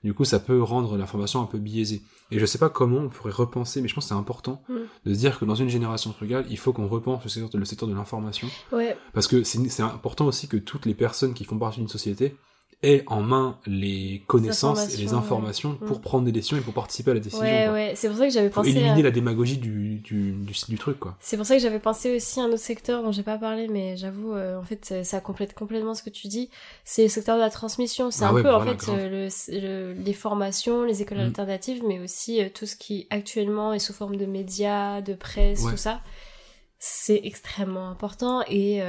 du 0.04 0.14
coup 0.14 0.26
ça 0.26 0.40
peut 0.40 0.62
rendre 0.62 0.98
l'information 0.98 1.42
un 1.42 1.46
peu 1.46 1.60
biaisée. 1.60 2.02
Et 2.32 2.40
je 2.40 2.46
sais 2.46 2.58
pas 2.58 2.70
comment 2.70 2.98
on 2.98 3.10
pourrait 3.10 3.32
repenser, 3.32 3.82
mais 3.82 3.88
je 3.88 3.96
pense 3.96 4.06
que 4.06 4.10
c'est 4.10 4.16
important 4.16 4.62
de 5.06 5.14
se 5.14 5.20
dire 5.20 5.40
que 5.40 5.46
dans 5.46 5.56
une 5.56 5.70
génération 5.70 6.12
frugale, 6.12 6.46
il 6.50 6.58
faut 6.58 6.74
qu'on 6.74 6.88
repense 6.88 7.24
le 7.24 7.30
secteur, 7.66 7.88
de 7.88 7.94
l'information 7.94 8.50
Ouais, 8.74 8.98
parce 9.14 9.28
que 9.28 9.44
c'est 9.44 9.82
important 9.82 10.26
aussi 10.26 10.48
que 10.50 10.58
toutes 10.58 10.86
les 10.86 10.94
personnes 10.96 11.34
qui 11.34 11.46
font 11.46 11.58
partie 11.58 11.80
d'une 11.80 11.88
société 11.90 12.36
aient 12.84 13.04
en 13.08 13.22
main 13.22 13.58
les 13.66 14.22
connaissances 14.28 14.94
et 14.94 14.98
les 14.98 15.14
informations, 15.14 15.72
ouais. 15.82 15.88
pour 15.88 15.98
Mm. 15.98 16.02
prendre 16.02 16.26
des 16.26 16.32
décisions 16.32 16.58
et 16.58 16.62
pour 16.62 16.74
participer 16.74 17.12
à 17.12 17.14
la 17.16 17.20
décision. 17.20 17.44
ouais, 17.44 17.64
quoi. 17.66 17.74
ouais. 17.74 17.94
C'est 17.96 18.10
pour 18.10 18.18
ça 18.18 18.28
que 18.28 18.34
j'avais 18.34 18.50
Faut 18.50 18.62
pensé. 18.62 18.70
éliminer 18.72 19.00
à- 19.00 19.04
la 19.04 19.12
démagogie 19.12 19.58
du, 19.58 19.96
du, 20.00 20.32
du, 20.34 20.54
du 20.70 20.78
truc, 20.78 21.00
quoi. 21.00 21.16
C'est 21.20 21.38
pour 21.38 21.46
ça 21.46 21.56
que 21.56 21.62
j'avais 21.62 21.80
pensé 21.80 22.16
aussi 22.16 22.40
à 22.40 22.44
un 22.44 22.48
autre 22.48 22.58
secteur 22.60 23.02
dont 23.02 23.12
j'ai 23.12 23.24
pas 23.24 23.38
parlé, 23.38 23.68
mais 23.68 23.98
j'avoue, 23.98 24.34
euh, 24.34 24.60
en 24.60 24.64
fait, 24.64 25.04
ça, 25.04 25.20
complète 25.22 25.54
complètement 25.56 25.94
ce 25.96 26.04
que 26.04 26.10
tu 26.10 26.28
dis. 26.28 26.50
C'est 26.84 27.04
le 27.04 27.10
secteur 27.10 27.36
de 27.38 27.42
la 27.42 27.50
transmission. 27.50 28.12
C'est 28.12 28.26
Ah 28.26 28.30
un 28.30 28.34
ouais, 28.34 28.42
peu, 28.44 28.50
bah 28.50 28.58
en 28.58 28.64
voilà, 28.64 28.78
fait, 28.78 28.92
euh, 28.92 29.28
le, 29.50 29.94
le- 29.94 29.94
les 29.94 30.14
formations, 30.14 30.84
les 30.84 31.02
écoles 31.02 31.20
Mm. 31.20 31.28
alternatives, 31.28 31.82
mais 31.88 32.00
aussi 32.00 32.42
euh, 32.44 32.50
tout 32.54 32.66
ce 32.66 32.76
qui 32.76 33.08
actuellement 33.10 33.74
est 33.74 33.80
sous 33.80 33.94
forme 33.94 34.18
de 34.18 34.26
médias, 34.26 35.02
de 35.02 35.14
presse, 35.14 35.62
Ouais. 35.64 35.72
tout 35.72 35.78
ça. 35.78 36.02
C'est 36.80 37.22
extrêmement 37.24 37.88
important 37.90 38.44
et 38.50 38.82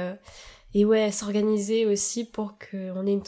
et 0.75 0.83
ouais, 0.83 1.09
s'organiser 1.09 1.85
aussi 1.85 2.25
pour 2.25 2.55
qu'on 2.59 3.07
ait 3.07 3.13
une 3.13 3.23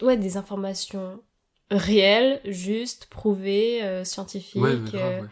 ouais 0.00 0.16
des 0.16 0.38
informations 0.38 1.22
réelles, 1.70 2.40
justes, 2.46 3.06
prouvées, 3.10 3.82
euh, 3.82 4.04
scientifiques. 4.04 4.62
Ouais, 4.62 4.74
mais 4.74 4.90
grave, 4.90 5.02
euh, 5.02 5.22
ouais. 5.22 5.28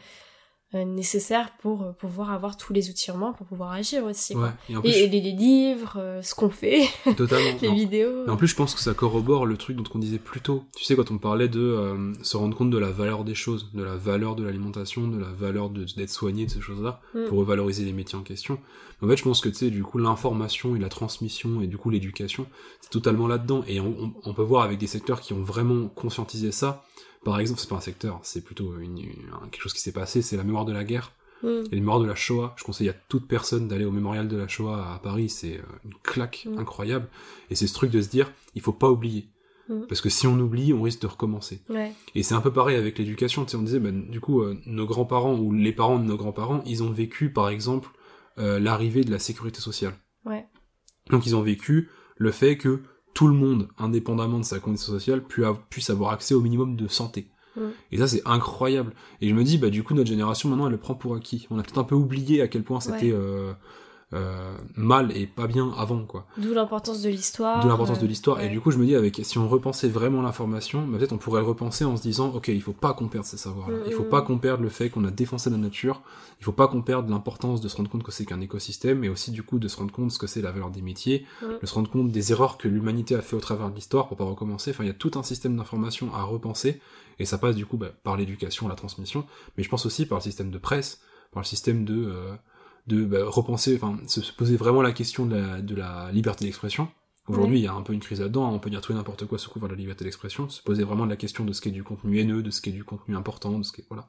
Euh, 0.77 0.85
nécessaires 0.85 1.51
pour 1.61 1.83
euh, 1.83 1.93
pouvoir 1.93 2.31
avoir 2.31 2.57
tous 2.57 2.73
les 2.73 2.91
outils 2.91 3.11
en 3.11 3.17
main 3.17 3.33
pour 3.33 3.47
pouvoir 3.47 3.73
agir 3.73 4.05
aussi. 4.05 4.37
Ouais, 4.37 4.49
et 4.69 4.77
en 4.77 4.81
plus, 4.81 4.91
Et, 4.91 5.05
et 5.05 5.09
les, 5.09 5.21
les 5.21 5.33
livres, 5.33 5.95
euh, 5.99 6.23
ce 6.23 6.35
qu'on 6.35 6.51
fait, 6.51 6.89
les 7.07 7.69
non. 7.69 7.75
vidéos. 7.75 8.29
En 8.29 8.37
plus, 8.37 8.49
je 8.49 8.55
pense 8.57 8.75
que 8.75 8.81
ça 8.81 8.95
corrobore 8.95 9.47
le 9.47 9.57
truc 9.57 9.77
dont 9.77 9.85
on 9.95 9.99
disait 9.99 10.19
plus 10.19 10.41
tôt. 10.41 10.65
Tu 10.77 10.85
sais, 10.85 10.95
quand 10.97 11.11
on 11.11 11.19
parlait 11.19 11.49
de 11.49 11.61
euh, 11.61 12.13
se 12.23 12.37
rendre 12.37 12.57
compte 12.57 12.71
de 12.71 12.79
la 12.79 12.91
valeur 12.91 13.25
des 13.25 13.35
choses, 13.35 13.71
de 13.75 13.83
la 13.83 13.97
valeur 13.97 14.37
de 14.37 14.45
l'alimentation, 14.45 15.09
de 15.09 15.19
la 15.19 15.29
valeur 15.29 15.71
d'être 15.71 16.11
soigné, 16.11 16.47
de 16.47 16.51
ces 16.51 16.61
choses-là, 16.61 17.01
Mm. 17.15 17.25
pour 17.29 17.39
revaloriser 17.39 17.85
les 17.85 17.93
métiers 17.93 18.19
en 18.19 18.23
question. 18.23 18.59
En 19.03 19.09
fait, 19.09 19.17
je 19.17 19.23
pense 19.25 19.41
que, 19.41 19.49
tu 19.49 19.55
sais, 19.57 19.71
du 19.71 19.83
coup, 19.83 19.99
l'information 19.99 20.75
et 20.77 20.79
la 20.79 20.89
transmission 20.89 21.61
et 21.61 21.67
du 21.67 21.77
coup 21.79 21.91
l'éducation, 21.91 22.47
c'est 22.81 22.91
totalement 22.91 23.27
là-dedans. 23.29 23.63
Et 23.69 23.79
on, 23.81 23.95
on- 24.01 24.13
on 24.25 24.35
peut 24.35 24.43
voir 24.43 24.63
avec 24.65 24.79
des 24.79 24.87
secteurs 24.87 25.21
qui 25.21 25.33
ont 25.35 25.43
vraiment 25.43 25.89
conscientisé 25.89 26.51
ça. 26.53 26.83
Par 27.25 27.39
exemple, 27.41 27.61
c'est 27.61 27.69
pas 27.69 27.77
un 27.77 27.81
secteur, 27.81 28.21
c'est 28.23 28.45
plutôt 28.45 28.79
une- 28.79 28.99
un- 29.43 29.49
quelque 29.49 29.63
chose 29.63 29.73
qui 29.75 29.81
s'est 29.81 29.93
passé, 29.93 30.23
c'est 30.23 30.37
la 30.37 30.45
mémoire 30.45 30.65
de 30.65 30.73
la 30.73 30.85
guerre. 30.85 31.13
Mm. 31.43 31.47
Et 31.49 31.75
le 31.75 31.81
mémoire 31.81 32.01
de 32.01 32.07
la 32.07 32.15
Shoah, 32.15 32.55
je 32.57 32.65
conseille 32.65 32.89
à 32.89 32.93
toute 32.95 33.27
personne 33.29 33.69
d'aller 33.69 33.85
au 33.85 33.91
mémorial 33.91 34.27
de 34.29 34.37
la 34.37 34.49
Shoah 34.49 34.95
à 34.95 34.99
Paris, 35.01 35.29
c'est 35.29 35.59
euh, 35.59 35.63
une 35.85 35.95
claque 36.03 36.47
Mm. 36.51 36.59
incroyable. 36.59 37.09
Et 37.51 37.55
c'est 37.55 37.67
ce 37.67 37.75
truc 37.75 37.91
de 37.91 38.01
se 38.01 38.09
dire, 38.09 38.33
il 38.55 38.63
faut 38.63 38.73
pas 38.73 38.91
oublier. 38.91 39.29
Mm. 39.69 39.83
Parce 39.89 40.01
que 40.01 40.09
si 40.09 40.27
on 40.29 40.39
oublie, 40.39 40.73
on 40.73 40.83
risque 40.83 41.03
de 41.03 41.07
recommencer. 41.09 41.63
Ouais. 41.69 41.93
Et 42.15 42.23
c'est 42.23 42.35
un 42.35 42.41
peu 42.41 42.53
pareil 42.53 42.77
avec 42.77 42.97
l'éducation, 42.99 43.45
tu 43.45 43.51
sais, 43.51 43.57
on 43.57 43.63
disait, 43.63 43.81
ben, 43.81 44.09
du 44.09 44.21
coup, 44.21 44.41
euh, 44.43 44.57
nos 44.67 44.87
grands-parents 44.87 45.35
ou 45.37 45.53
les 45.53 45.73
parents 45.73 45.99
de 45.99 46.05
nos 46.05 46.17
grands-parents, 46.17 46.63
ils 46.65 46.83
ont 46.85 46.91
vécu, 46.93 47.33
par 47.33 47.49
exemple, 47.49 47.91
euh, 48.39 48.59
l'arrivée 48.61 49.03
de 49.03 49.11
la 49.11 49.19
sécurité 49.19 49.61
sociale. 49.61 49.95
Ouais. 50.25 50.47
Donc 51.11 51.25
ils 51.27 51.35
ont 51.37 51.43
vécu 51.43 51.89
le 52.17 52.31
fait 52.31 52.57
que 52.57 52.83
tout 53.17 53.29
le 53.29 53.35
monde, 53.35 53.69
indépendamment 53.79 54.39
de 54.39 54.45
sa 54.45 54.59
condition 54.59 54.93
sociale, 54.93 55.23
pu- 55.25 55.43
puisse 55.71 55.89
avoir 55.89 56.11
accès 56.13 56.35
au 56.35 56.43
minimum 56.43 56.77
de 56.77 56.87
santé. 56.87 57.29
Et 57.91 57.97
ça, 57.97 58.07
c'est 58.07 58.21
incroyable. 58.27 58.93
Et 59.23 59.29
je 59.31 59.35
me 59.35 59.43
dis, 59.43 59.57
bah, 59.57 59.71
du 59.71 59.83
coup, 59.83 59.95
notre 59.95 60.11
génération, 60.11 60.51
maintenant, 60.51 60.67
elle 60.67 60.73
le 60.73 60.79
prend 60.79 60.95
pour 60.95 61.15
acquis. 61.15 61.47
On 61.51 61.59
a 61.59 61.63
peut-être 61.63 61.79
un 61.79 61.85
peu 61.85 61.95
oublié 61.95 62.43
à 62.43 62.49
quel 62.49 62.63
point 62.63 62.81
c'était 62.81 63.13
Ouais. 63.13 63.13
euh, 63.15 63.53
euh, 64.13 64.57
mal 64.77 65.11
et 65.17 65.27
pas 65.27 65.49
bien 65.49 65.73
avant 65.77 66.05
quoi. 66.05 66.27
D'où 66.39 66.55
l'importance 66.55 67.03
de 67.03 67.09
l'histoire. 67.09 67.63
De 67.65 67.69
l'importance 67.69 67.99
de 67.99 68.05
euh, 68.05 68.09
l'histoire. 68.09 68.41
Et 68.41 68.49
du 68.49 68.61
coup, 68.61 68.71
je 68.71 68.79
me 68.79 68.87
dis, 68.87 68.95
avec, 68.95 69.21
si 69.25 69.37
on 69.39 69.49
repensait 69.49 69.89
vraiment 69.89 70.23
l'information, 70.23 70.87
bah, 70.87 70.99
peut-être 70.99 71.13
on 71.13 71.19
pourrait 71.19 71.41
le 71.41 71.47
repenser 71.49 71.85
en 71.85 71.97
se 71.97 72.03
disant, 72.03 72.29
ok, 72.33 72.47
il 72.49 72.63
faut 72.63 72.73
pas 72.73 72.93
qu'on 72.95 73.09
perde 73.09 73.25
ces 73.25 73.37
savoirs-là. 73.37 73.79
Il 73.87 73.93
faut 73.93 74.05
Mhm. 74.05 74.09
pas 74.09 74.23
qu'on 74.23 74.39
perde 74.39 74.61
le 74.61 74.69
fait 74.69 74.91
qu'on 74.91 75.05
a 75.05 75.11
défoncé 75.11 75.51
la 75.51 75.57
nature. 75.57 76.03
Il 76.41 76.45
faut 76.45 76.53
pas 76.53 76.69
qu'on 76.69 76.83
perde 76.83 77.09
l'importance 77.11 77.61
de 77.61 77.67
se 77.67 77.77
rendre 77.77 77.91
compte 77.91 78.05
que 78.05 78.13
c'est 78.13 78.25
qu'un 78.27 78.41
écosystème, 78.41 79.03
et 79.03 79.09
aussi 79.09 79.33
du 79.33 79.43
coup 79.43 79.59
de 79.59 79.67
se 79.67 79.77
rendre 79.77 79.91
compte 79.93 80.13
ce 80.13 80.19
que 80.21 80.29
c'est 80.29 80.41
la 80.43 80.53
valeur 80.53 80.71
des 80.71 80.83
métiers, 80.83 81.27
de 81.61 81.67
se 81.67 81.75
rendre 81.75 81.91
compte 81.91 82.13
des 82.13 82.31
erreurs 82.31 82.59
que 82.59 82.69
l'humanité 82.69 83.17
a 83.17 83.23
fait 83.23 83.35
au 83.35 83.41
travers 83.41 83.71
de 83.71 83.75
l'histoire 83.75 84.07
pour 84.07 84.17
pas 84.17 84.25
recommencer. 84.25 84.71
Enfin, 84.71 84.85
il 84.85 84.89
y 84.89 84.91
a 84.91 84.95
tout 84.95 85.13
un 85.17 85.23
système 85.25 85.57
d'information 85.57 86.15
à 86.15 86.23
repenser, 86.23 86.81
et 87.19 87.25
ça 87.25 87.39
passe 87.39 87.57
du 87.57 87.67
coup 87.67 87.77
bah, 87.77 87.89
par 88.05 88.17
l'éducation, 88.17 88.69
la 88.69 88.75
transmission, 88.77 89.25
mais 89.57 89.65
je 89.65 89.69
pense 89.69 89.85
aussi 89.87 90.07
par 90.07 90.19
le 90.19 90.23
système 90.23 90.51
de 90.51 90.59
presse, 90.59 91.01
par 91.33 91.43
le 91.43 91.47
système 91.47 91.85
de 91.85 91.95
euh, 92.07 92.35
de 92.87 93.05
bah, 93.05 93.19
repenser, 93.25 93.75
enfin, 93.77 93.99
se, 94.07 94.21
se 94.23 94.33
poser 94.33 94.57
vraiment 94.57 94.83
la 94.83 94.93
question 94.93 95.27
de 95.27 95.37
la, 95.37 95.61
de 95.61 95.75
la 95.75 96.11
liberté 96.13 96.45
d'expression. 96.45 96.89
Aujourd'hui, 97.29 97.59
il 97.59 97.63
y 97.65 97.67
a 97.67 97.73
un 97.73 97.83
peu 97.83 97.93
une 97.93 97.99
crise 97.99 98.21
là-dedans, 98.21 98.47
hein, 98.47 98.53
on 98.53 98.61
peut 98.61 98.71
dire 98.71 98.81
tout 98.81 98.93
et 98.93 98.95
n'importe 98.95 99.27
quoi 99.27 99.37
sous 99.37 99.51
couvert 99.51 99.69
de 99.69 99.75
la 99.75 99.81
liberté 99.81 100.05
d'expression, 100.05 100.49
se 100.49 100.63
poser 100.63 100.85
vraiment 100.85 101.07
la 101.07 101.17
question 101.17 101.45
de 101.45 101.53
ce 101.53 101.61
qui 101.61 101.71
est 101.71 101.73
du 101.73 101.83
contenu 101.83 102.21
haineux, 102.21 102.41
de 102.41 102.51
ce 102.53 102.61
qui 102.61 102.69
est 102.69 102.73
du 102.73 102.85
contenu 102.85 103.17
important, 103.17 103.59
de 103.59 103.65
ce 103.65 103.73
qui 103.73 103.81
est, 103.81 103.85
voilà. 103.91 104.07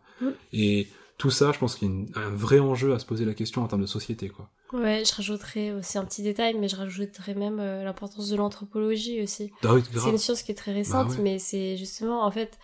Et 0.53 0.87
tout 1.17 1.31
ça, 1.31 1.51
je 1.51 1.57
pense 1.57 1.73
qu'il 1.75 1.87
y 1.87 1.91
a 1.91 1.93
une- 1.95 2.11
un 2.13 2.29
vrai 2.29 2.59
enjeu 2.59 2.93
à 2.93 2.99
se 2.99 3.07
poser 3.07 3.25
la 3.25 3.33
question 3.33 3.63
en 3.63 3.67
termes 3.67 3.81
de 3.81 3.87
société, 3.87 4.29
quoi. 4.29 4.51
Ouais, 4.71 5.01
je 5.03 5.15
rajouterais 5.15 5.71
aussi 5.71 5.97
un 5.97 6.05
petit 6.05 6.21
détail, 6.21 6.55
mais 6.59 6.67
je 6.67 6.75
rajouterais 6.75 7.33
même 7.33 7.59
euh, 7.59 7.83
l'importance 7.83 8.29
de 8.29 8.35
l'anthropologie 8.35 9.23
aussi. 9.23 9.51
Ah 9.63 9.73
oui, 9.73 9.81
C'est 9.95 10.09
une 10.11 10.19
science 10.19 10.43
qui 10.43 10.51
est 10.51 10.55
très 10.55 10.73
récente, 10.73 11.07
Bah 11.07 11.13
ouais. 11.15 11.21
mais 11.23 11.39
c'est 11.39 11.75
justement, 11.75 12.23
en 12.23 12.29
fait, 12.29 12.59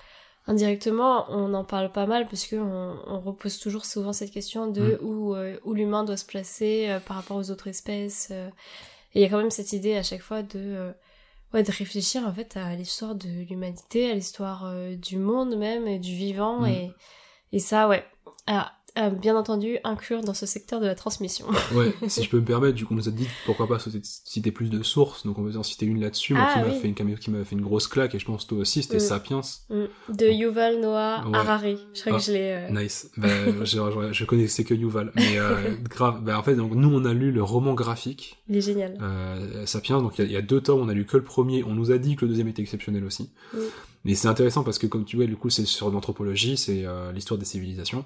indirectement, 0.47 1.25
on 1.29 1.53
en 1.53 1.63
parle 1.63 1.91
pas 1.91 2.05
mal 2.05 2.27
parce 2.27 2.45
que 2.45 2.55
on, 2.57 2.97
on 3.07 3.19
repose 3.19 3.59
toujours 3.59 3.85
souvent 3.85 4.13
cette 4.13 4.31
question 4.31 4.67
de 4.67 4.99
Mm. 5.01 5.05
où, 5.05 5.35
euh, 5.35 5.57
où 5.63 5.73
l'humain 5.73 6.03
doit 6.03 6.17
se 6.17 6.25
placer 6.25 6.87
euh, 6.89 6.99
par 6.99 7.15
rapport 7.17 7.37
aux 7.37 7.49
autres 7.51 7.67
espèces. 7.67 8.29
euh. 8.31 8.49
et 9.13 9.19
il 9.19 9.21
y 9.21 9.25
a 9.25 9.29
quand 9.29 9.37
même 9.37 9.51
cette 9.51 9.73
idée 9.73 9.95
à 9.95 10.03
chaque 10.03 10.21
fois 10.21 10.41
de, 10.43 10.91
ouais, 11.53 11.63
de 11.63 11.71
réfléchir 11.71 12.27
en 12.27 12.33
fait 12.33 12.57
à 12.57 12.75
l'histoire 12.75 13.15
de 13.15 13.27
l'humanité, 13.47 14.11
à 14.11 14.15
l'histoire 14.15 14.71
du 14.97 15.17
monde 15.17 15.55
même, 15.55 15.87
et 15.87 15.99
du 15.99 16.13
vivant, 16.15 16.61
Mm. 16.61 16.67
et, 16.67 16.91
et 17.53 17.59
ça, 17.59 17.87
ouais. 17.87 18.03
À, 18.47 18.73
bien 19.19 19.35
entendu 19.35 19.77
inclure 19.83 20.21
dans 20.21 20.33
ce 20.35 20.45
secteur 20.45 20.79
de 20.79 20.85
la 20.85 20.95
transmission. 20.95 21.45
Ouais, 21.73 21.93
si 22.07 22.23
je 22.23 22.29
peux 22.29 22.39
me 22.39 22.45
permettre, 22.45 22.75
du 22.75 22.85
coup, 22.85 22.93
on 22.93 22.97
nous 22.97 23.07
a 23.09 23.11
dit 23.11 23.27
pourquoi 23.45 23.67
pas 23.67 23.77
citer, 24.03 24.51
plus 24.51 24.69
de 24.69 24.83
sources, 24.83 25.25
donc 25.25 25.39
on 25.39 25.41
va 25.43 25.57
en 25.59 25.63
citer 25.63 25.85
une 25.87 25.99
là-dessus, 25.99 26.33
moi, 26.33 26.45
Ah, 26.47 26.53
qui 26.53 26.59
m'a 26.69 26.71
fait 26.75 26.87
une, 26.87 27.17
qui 27.17 27.31
m'a 27.31 27.43
fait 27.43 27.55
une 27.55 27.61
grosse 27.61 27.87
claque, 27.87 28.13
et 28.15 28.19
je 28.19 28.25
pense 28.25 28.45
toi 28.45 28.59
aussi, 28.59 28.83
c'était 28.83 28.97
Mm. 28.97 28.99
Sapiens. 28.99 29.41
Mm. 29.69 29.83
De 30.09 30.27
Yuval 30.27 30.79
Noah 30.79 31.27
Ouais. 31.27 31.37
Harari. 31.37 31.77
Je 31.93 32.01
crois 32.01 32.13
Ah. 32.13 32.19
que 32.19 32.23
je 32.23 32.31
l'ai. 32.33 32.67
euh, 32.69 32.69
Nice. 32.83 33.09
Bah, 33.17 33.27
je, 33.63 34.09
je, 34.11 34.25
connaissais 34.25 34.63
que 34.63 34.73
Yuval, 34.75 35.11
mais 35.15 35.37
euh, 35.39 35.55
grave. 35.89 36.21
Bah, 36.23 36.37
en 36.37 36.43
fait, 36.43 36.55
donc 36.55 36.73
nous, 36.75 36.89
on 36.93 37.03
a 37.05 37.13
lu 37.13 37.31
le 37.31 37.41
roman 37.41 37.73
graphique 37.73 38.37
Il 38.47 38.57
est 38.57 38.61
génial. 38.61 38.97
euh, 39.01 39.65
Sapiens. 39.65 40.01
Donc 40.01 40.19
il 40.19 40.21
y, 40.21 40.25
a- 40.25 40.27
il 40.27 40.33
y 40.33 40.37
a 40.37 40.41
deux 40.43 40.61
tomes, 40.61 40.79
on 40.81 40.89
a 40.89 40.93
lu 40.93 41.05
que 41.05 41.17
le 41.17 41.23
premier. 41.23 41.63
On 41.63 41.73
nous 41.73 41.91
a 41.91 41.97
dit 41.97 42.15
que 42.15 42.25
le 42.25 42.29
deuxième 42.29 42.47
était 42.47 42.61
exceptionnel 42.61 43.03
aussi. 43.05 43.31
Mm. 43.53 43.57
Mais 44.05 44.15
c'est 44.15 44.27
intéressant 44.27 44.63
parce 44.63 44.77
que 44.79 44.85
comme 44.87 45.05
tu 45.05 45.15
vois, 45.15 45.25
du 45.25 45.35
coup, 45.37 45.49
c'est 45.49 45.65
sur 45.65 45.89
l'anthropologie, 45.89 46.57
c'est 46.57 46.85
l'histoire 47.13 47.37
des 47.39 47.45
civilisations 47.45 48.03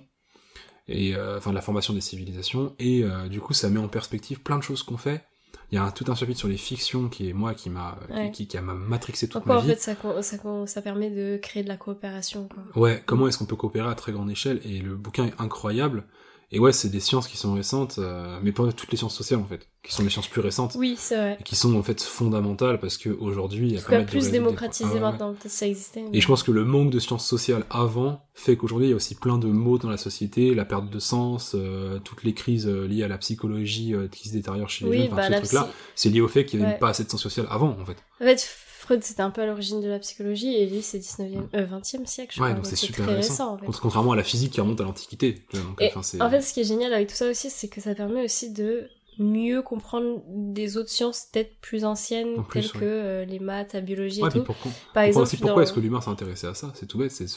et 0.87 1.15
euh, 1.15 1.37
enfin 1.37 1.51
de 1.51 1.55
la 1.55 1.61
formation 1.61 1.93
des 1.93 2.01
civilisations 2.01 2.75
et 2.79 3.03
euh, 3.03 3.27
du 3.27 3.39
coup, 3.41 3.53
ça 3.53 3.69
met 3.69 3.79
en 3.79 3.87
perspective 3.87 4.39
plein 4.41 4.57
de 4.57 4.63
choses 4.63 4.83
qu'on 4.83 4.97
fait. 4.97 5.23
Il 5.71 5.75
y 5.75 5.77
a 5.77 5.83
un, 5.83 5.91
tout 5.91 6.05
un 6.09 6.15
chapitre 6.15 6.39
sur 6.39 6.47
les 6.47 6.55
fictions 6.57 7.09
qui 7.09 7.29
est 7.29 7.33
moi 7.33 7.53
qui 7.53 7.69
m'a 7.69 7.97
Ouais. 8.09 8.31
qui, 8.31 8.47
qui, 8.47 8.57
qui 8.57 8.63
m'a 8.63 8.73
matrixé 8.73 9.27
toute 9.27 9.43
Pourquoi 9.43 9.55
ma 9.55 9.59
en 9.59 9.63
vie. 9.63 9.69
fait 9.75 9.81
ça, 9.81 9.95
ça, 10.21 10.37
ça 10.65 10.81
permet 10.81 11.09
de 11.09 11.37
créer 11.41 11.61
de 11.63 11.67
la 11.67 11.75
coopération 11.77 12.47
quoi. 12.47 12.63
Ouais, 12.81 13.03
comment 13.05 13.27
est-ce 13.27 13.37
qu'on 13.37 13.45
peut 13.45 13.57
coopérer 13.57 13.89
à 13.89 13.95
très 13.95 14.13
grande 14.13 14.31
échelle? 14.31 14.61
Et 14.63 14.79
le 14.79 14.95
bouquin 14.95 15.25
est 15.25 15.33
incroyable. 15.39 16.05
Et 16.49 16.59
ouais, 16.59 16.71
c'est 16.71 16.87
des 16.87 17.01
sciences 17.01 17.27
qui 17.27 17.35
sont 17.35 17.53
récentes, 17.55 17.95
euh, 17.99 18.39
mais 18.41 18.53
pas 18.53 18.71
toutes 18.71 18.89
les 18.91 18.97
sciences 18.97 19.15
sociales 19.15 19.41
en 19.41 19.45
fait, 19.45 19.67
qui 19.83 19.93
sont 19.93 20.03
des 20.03 20.09
sciences 20.09 20.29
plus 20.29 20.39
récentes 20.39 20.75
Oui, 20.77 20.95
c'est 20.97 21.17
vrai. 21.17 21.37
et 21.41 21.43
qui 21.43 21.57
sont 21.57 21.75
en 21.75 21.83
fait 21.83 22.01
fondamentales 22.01 22.79
parce 22.79 22.95
que 22.97 23.09
aujourd'hui, 23.09 23.67
il 23.67 23.73
y 23.75 23.77
a 23.77 23.81
pas 23.81 24.01
plus 24.03 24.31
démocratisé 24.31 24.85
Ah 24.85 24.93
ouais, 24.93 24.93
ouais. 24.95 24.99
maintenant, 25.01 25.33
peut-être 25.33 25.51
ça 25.51 25.67
existait. 25.67 26.03
mais- 26.03 26.17
Et 26.17 26.21
je 26.21 26.27
pense 26.27 26.43
que 26.43 26.51
le 26.51 26.63
manque 26.63 26.89
de 26.89 26.99
sciences 26.99 27.27
sociales 27.27 27.65
avant 27.69 28.21
fait 28.33 28.55
qu'aujourd'hui 28.55 28.87
il 28.87 28.91
y 28.91 28.93
a 28.93 28.95
aussi 28.95 29.15
plein 29.15 29.37
de 29.37 29.47
maux 29.47 29.77
dans 29.77 29.89
la 29.89 29.97
société, 29.97 30.55
la 30.55 30.63
perte 30.63 30.89
de 30.89 30.99
sens, 30.99 31.51
euh, 31.53 31.99
toutes 31.99 32.23
les 32.23 32.33
crises 32.33 32.65
euh, 32.67 32.87
liées 32.87 33.03
à 33.03 33.09
la 33.09 33.17
psychologie 33.17 33.93
euh, 33.93 34.07
qui 34.07 34.29
se 34.29 34.33
détériore 34.33 34.69
chez 34.69 34.85
les 34.85 34.91
Oui, 34.91 34.97
jeunes, 34.99 35.07
enfin, 35.07 35.29
bah 35.29 35.35
ce 35.37 35.41
truc-là, 35.41 35.63
psy- 35.65 35.73
c'est 35.95 36.09
lié 36.11 36.21
au 36.21 36.29
fait 36.29 36.45
qu'il 36.45 36.59
n'y 36.59 36.65
avait 36.65 36.75
Ouais. 36.75 36.79
pas 36.79 36.89
assez 36.89 37.03
de 37.03 37.09
sciences 37.09 37.23
sociales 37.23 37.47
avant 37.49 37.75
en 37.77 37.85
fait. 37.85 37.97
En 38.21 38.25
fait, 38.25 38.47
Freud 38.87 39.03
c'était 39.03 39.21
un 39.21 39.29
peu 39.31 39.41
à 39.41 39.45
l'origine 39.45 39.81
de 39.81 39.87
la 39.89 39.99
psychologie 39.99 40.55
et 40.55 40.65
lui 40.65 40.81
c'est 40.81 40.99
19e, 40.99 41.47
euh, 41.55 41.65
20e 41.65 42.05
siècle 42.05 42.33
je 42.35 42.41
Ouais, 42.41 42.47
crois. 42.49 42.55
donc 42.55 42.65
c'est 42.65 42.75
super 42.77 43.05
très 43.05 43.15
récent. 43.15 43.31
récent 43.33 43.53
en 43.53 43.57
fait. 43.57 43.65
Contra- 43.65 43.81
Contrairement 43.81 44.11
à 44.13 44.15
la 44.15 44.23
physique 44.23 44.53
qui 44.53 44.61
remonte 44.61 44.79
à 44.79 44.85
l'Antiquité. 44.85 45.43
enfin, 45.53 46.01
En 46.25 46.29
fait, 46.29 46.41
ce 46.41 46.53
qui 46.53 46.61
est 46.61 46.63
génial 46.63 46.93
avec 46.93 47.09
tout 47.09 47.15
ça 47.15 47.29
aussi, 47.29 47.49
c'est 47.49 47.67
que 47.67 47.81
ça 47.81 47.93
permet 47.95 48.23
aussi 48.23 48.51
de 48.53 48.87
mieux 49.19 49.63
comprendre 49.63 50.21
des 50.27 50.77
autres 50.77 50.91
sciences 50.91 51.27
peut-être 51.33 51.57
plus 51.59 51.83
anciennes, 51.85 52.43
plus, 52.47 52.61
telles 52.61 52.71
ouais. 52.75 52.79
que 52.79 52.85
euh, 52.85 53.25
les 53.25 53.39
maths, 53.39 53.73
la 53.73 53.81
biologie 53.81 54.21
Ouais, 54.21 54.29
et 54.29 54.31
tout. 54.31 54.45
Par 54.93 55.03
exemple, 55.03 55.23
aussi 55.23 55.37
pourquoi 55.37 55.55
dans- 55.55 55.61
est-ce 55.63 55.73
que 55.73 55.79
l'humain 55.79 55.99
s'est 56.01 56.11
intéressé 56.11 56.45
à 56.47 56.53
ça? 56.53 56.71
C'est 56.75 56.85
tout 56.85 56.99
bête. 56.99 57.09
C'est 57.11 57.23
des 57.25 57.29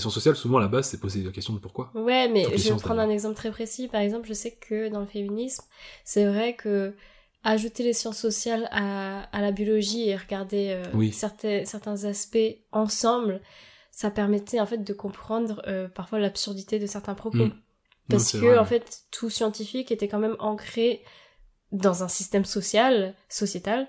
sciences 0.00 0.12
sociales. 0.12 0.34
Souvent, 0.36 0.58
à 0.58 0.60
la 0.62 0.66
base, 0.68 0.88
c'est 0.88 0.98
poser 1.00 1.22
la 1.22 1.30
question 1.30 1.52
de 1.54 1.60
pourquoi. 1.60 1.90
Ouais, 1.94 2.28
mais 2.28 2.44
les 2.48 2.58
je 2.58 2.72
vais 2.72 2.78
prendre 2.80 3.00
un 3.00 3.08
exemple 3.08 3.36
très 3.36 3.52
précis. 3.52 3.86
Par 3.86 4.00
exemple, 4.00 4.26
je 4.26 4.34
sais 4.34 4.50
que 4.60 4.88
dans 4.88 4.98
le 5.00 5.06
féminisme, 5.06 5.62
c'est 6.04 6.26
vrai 6.26 6.54
que 6.56 6.92
ajouter 7.52 7.82
les 7.82 7.92
sciences 7.92 8.18
sociales 8.18 8.68
à, 8.70 9.22
à 9.36 9.40
la 9.40 9.52
biologie 9.52 10.08
et 10.08 10.16
regarder 10.16 10.70
euh, 10.70 10.82
Oui. 10.94 11.12
certains, 11.12 11.64
certains 11.64 12.04
aspects 12.04 12.56
ensemble, 12.72 13.40
ça 13.90 14.10
permettait 14.10 14.60
en 14.60 14.66
fait 14.66 14.84
de 14.84 14.92
comprendre 14.92 15.62
euh, 15.66 15.88
parfois 15.88 16.18
l'absurdité 16.18 16.78
de 16.78 16.86
certains 16.86 17.14
propos. 17.14 17.46
Mm. 17.46 17.54
Parce 18.08 18.34
Non, 18.34 18.40
que 18.40 18.46
vrai, 18.46 18.58
en 18.58 18.64
fait, 18.64 19.02
tout 19.10 19.30
scientifique 19.30 19.90
était 19.90 20.06
quand 20.08 20.18
même 20.18 20.36
ancré 20.38 21.02
dans 21.72 22.04
un 22.04 22.08
système 22.08 22.44
social, 22.44 23.14
sociétal, 23.28 23.88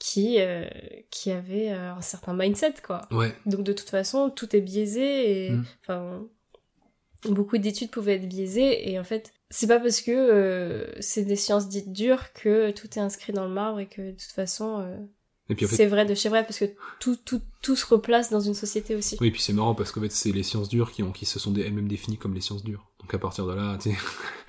qui, 0.00 0.36
euh, 0.38 0.66
qui 1.10 1.30
avait 1.32 1.70
un 1.70 2.00
certain 2.00 2.32
mindset, 2.32 2.74
quoi. 2.86 3.02
Ouais. 3.10 3.34
Donc 3.46 3.62
de 3.64 3.72
toute 3.72 3.90
façon, 3.90 4.30
tout 4.30 4.54
est 4.56 4.60
biaisé 4.60 5.46
et 5.46 5.50
Mm. 5.50 5.64
enfin 5.82 6.22
beaucoup 7.24 7.58
d'études 7.58 7.90
pouvaient 7.90 8.14
être 8.14 8.28
biaisées 8.28 8.90
et 8.90 8.98
en 8.98 9.04
fait, 9.04 9.32
c'est 9.50 9.66
pas 9.66 9.80
parce 9.80 10.00
que 10.00 10.10
euh, 10.12 10.86
c'est 11.00 11.24
des 11.24 11.36
sciences 11.36 11.68
dites 11.68 11.92
dures 11.92 12.32
que 12.34 12.70
tout 12.70 12.88
est 12.96 13.00
inscrit 13.00 13.32
dans 13.32 13.44
le 13.46 13.52
marbre 13.54 13.80
et 13.80 13.86
que 13.86 14.02
de 14.02 14.10
toute 14.12 14.32
façon 14.34 14.80
euh, 14.80 14.96
Et 15.50 15.54
puis 15.54 15.64
en 15.66 15.68
fait, 15.68 15.76
c'est 15.76 15.86
vrai 15.86 16.04
de 16.04 16.14
chez 16.14 16.28
vrai 16.28 16.42
parce 16.44 16.58
que 16.58 16.66
tout 17.00 17.16
tout 17.24 17.40
tout 17.62 17.74
se 17.76 17.86
replace 17.86 18.30
dans 18.30 18.40
une 18.40 18.54
société 18.54 18.94
aussi. 18.94 19.16
oui, 19.20 19.30
puis 19.30 19.40
c'est 19.42 19.52
marrant 19.52 19.74
parce 19.74 19.90
qu'en 19.90 20.00
fait, 20.00 20.12
c'est 20.12 20.30
les 20.32 20.42
sciences 20.44 20.68
dures 20.68 20.92
qui 20.92 21.02
ont 21.02 21.12
qui 21.12 21.26
se 21.26 21.38
sont 21.38 21.52
elles-mêmes 21.54 21.88
définies 21.88 22.18
comme 22.18 22.34
les 22.34 22.40
sciences 22.40 22.62
dures. 22.62 22.84
Donc 23.00 23.14
à 23.14 23.18
partir 23.18 23.46
de 23.46 23.54
là, 23.54 23.78
tu 23.80 23.90
sais, 23.90 23.96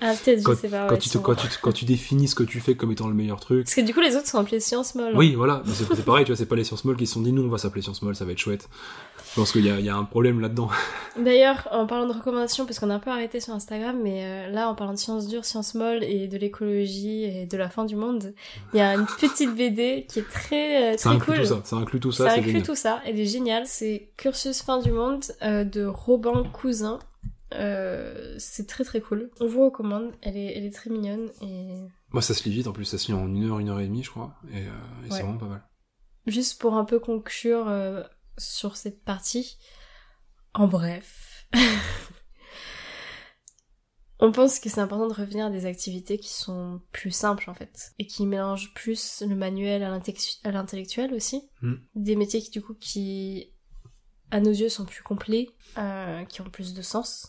Ah 0.00 0.12
peut-être 0.22 0.42
quand, 0.44 0.52
je 0.54 0.58
sais 0.58 0.68
pas. 0.68 0.86
quand 0.86 0.92
ouais, 0.94 0.98
tu 0.98 1.08
te, 1.08 1.12
sûrement. 1.12 1.24
quand, 1.26 1.34
tu, 1.36 1.48
te- 1.48 1.60
quand 1.62 1.72
tu 1.72 1.84
définis 1.86 2.28
ce 2.28 2.34
que 2.34 2.42
tu 2.42 2.60
fais 2.60 2.74
comme 2.74 2.92
étant 2.92 3.08
le 3.08 3.14
meilleur 3.14 3.40
truc. 3.40 3.64
Parce 3.64 3.74
que 3.74 3.80
du 3.80 3.94
coup 3.94 4.00
les 4.00 4.16
autres 4.16 4.26
sont 4.26 4.38
appelés 4.38 4.60
sciences 4.60 4.94
molles. 4.94 5.14
hein. 5.14 5.18
Oui, 5.18 5.34
voilà, 5.34 5.62
c'est 5.72 6.04
pareil, 6.04 6.24
tu 6.24 6.30
vois, 6.32 6.36
c'est 6.36 6.46
pas 6.46 6.56
les 6.56 6.64
sciences 6.64 6.84
molles 6.84 6.96
qui 6.96 7.06
se 7.06 7.14
sont 7.14 7.22
dit 7.22 7.32
nous 7.32 7.42
on 7.42 7.48
va 7.48 7.58
s'appeler 7.58 7.80
sciences 7.82 8.02
molles, 8.02 8.16
ça 8.16 8.24
va 8.26 8.32
être 8.32 8.38
chouette. 8.38 8.68
Je 9.30 9.36
pense 9.36 9.52
qu'il 9.52 9.64
y 9.64 9.70
a, 9.70 9.78
il 9.78 9.84
y 9.84 9.88
a 9.88 9.94
un 9.94 10.04
problème 10.04 10.40
là-dedans. 10.40 10.70
D'ailleurs, 11.16 11.68
en 11.70 11.86
parlant 11.86 12.08
de 12.08 12.12
recommandations, 12.12 12.66
parce 12.66 12.80
qu'on 12.80 12.90
a 12.90 12.94
un 12.94 12.98
peu 12.98 13.10
arrêté 13.10 13.38
sur 13.38 13.54
Instagram, 13.54 13.96
mais 14.02 14.24
euh, 14.24 14.50
là, 14.50 14.68
en 14.68 14.74
parlant 14.74 14.94
de 14.94 14.98
sciences 14.98 15.28
dures, 15.28 15.44
sciences 15.44 15.74
molles 15.74 16.02
et 16.02 16.26
de 16.26 16.36
l'écologie 16.36 17.24
et 17.24 17.46
de 17.46 17.56
la 17.56 17.70
fin 17.70 17.84
du 17.84 17.94
monde, 17.94 18.34
il 18.74 18.78
y 18.78 18.80
a 18.80 18.94
une 18.94 19.06
petite 19.06 19.54
BD 19.54 20.04
qui 20.08 20.18
est 20.18 20.28
très, 20.28 20.94
euh, 20.94 20.96
Ça 20.96 21.10
très 21.10 21.16
inclut 21.16 21.34
cool. 21.34 21.42
tout 21.42 21.48
ça, 21.48 21.60
ça 21.64 21.76
inclut 21.76 22.00
tout 22.00 22.10
ça, 22.10 22.24
Ça 22.24 22.32
inclut 22.32 22.46
génial. 22.46 22.66
tout 22.66 22.74
ça, 22.74 23.00
elle 23.06 23.20
est 23.20 23.26
géniale. 23.26 23.66
C'est 23.66 24.10
Cursus 24.16 24.62
fin 24.62 24.80
du 24.80 24.90
monde 24.90 25.22
euh, 25.42 25.62
de 25.62 25.84
Robin 25.84 26.42
Cousin. 26.52 26.98
C'est 27.52 28.66
très 28.66 28.82
très 28.82 29.00
cool. 29.00 29.30
On 29.40 29.46
vous 29.46 29.64
recommande, 29.64 30.10
elle 30.22 30.36
est, 30.36 30.56
elle 30.56 30.64
est 30.64 30.74
très 30.74 30.90
mignonne 30.90 31.30
et 31.40 31.76
Moi, 32.10 32.22
ça 32.22 32.34
se 32.34 32.42
lit 32.48 32.54
vite, 32.54 32.66
en 32.66 32.72
plus, 32.72 32.84
ça 32.84 32.98
se 32.98 33.06
lit 33.06 33.14
en 33.14 33.28
une 33.28 33.48
heure, 33.48 33.60
une 33.60 33.68
heure 33.68 33.80
et 33.80 33.86
demie, 33.86 34.02
je 34.02 34.10
crois, 34.10 34.34
et, 34.52 34.64
c'est 35.08 35.22
vraiment 35.22 35.38
pas 35.38 35.46
mal. 35.46 35.62
juste 36.26 36.60
pour 36.60 36.74
un 36.74 36.84
peu 36.84 36.98
conclure 36.98 37.68
sur 38.40 38.76
cette 38.76 39.04
partie, 39.04 39.58
en 40.54 40.66
bref, 40.66 41.46
on 44.18 44.32
pense 44.32 44.58
que 44.58 44.68
c'est 44.68 44.80
important 44.80 45.08
de 45.08 45.14
revenir 45.14 45.46
à 45.46 45.50
des 45.50 45.66
activités 45.66 46.18
qui 46.18 46.32
sont 46.32 46.80
plus 46.92 47.10
simples 47.10 47.48
en 47.50 47.54
fait, 47.54 47.92
et 47.98 48.06
qui 48.06 48.26
mélangent 48.26 48.74
plus 48.74 49.22
le 49.26 49.34
manuel 49.36 49.82
à 49.82 49.90
l'intellectu- 49.90 50.38
à 50.44 50.50
l'intellectuel 50.50 51.14
aussi. 51.14 51.48
Mm. 51.62 51.74
Des 51.94 52.16
métiers 52.16 52.40
qui 52.40 52.50
du 52.50 52.62
coup 52.62 52.74
qui, 52.74 53.52
à 54.30 54.40
nos 54.40 54.50
yeux, 54.50 54.68
sont 54.68 54.84
plus 54.84 55.02
complets, 55.02 55.48
euh, 55.78 56.24
qui 56.24 56.40
ont 56.40 56.50
plus 56.50 56.74
de 56.74 56.82
sens, 56.82 57.28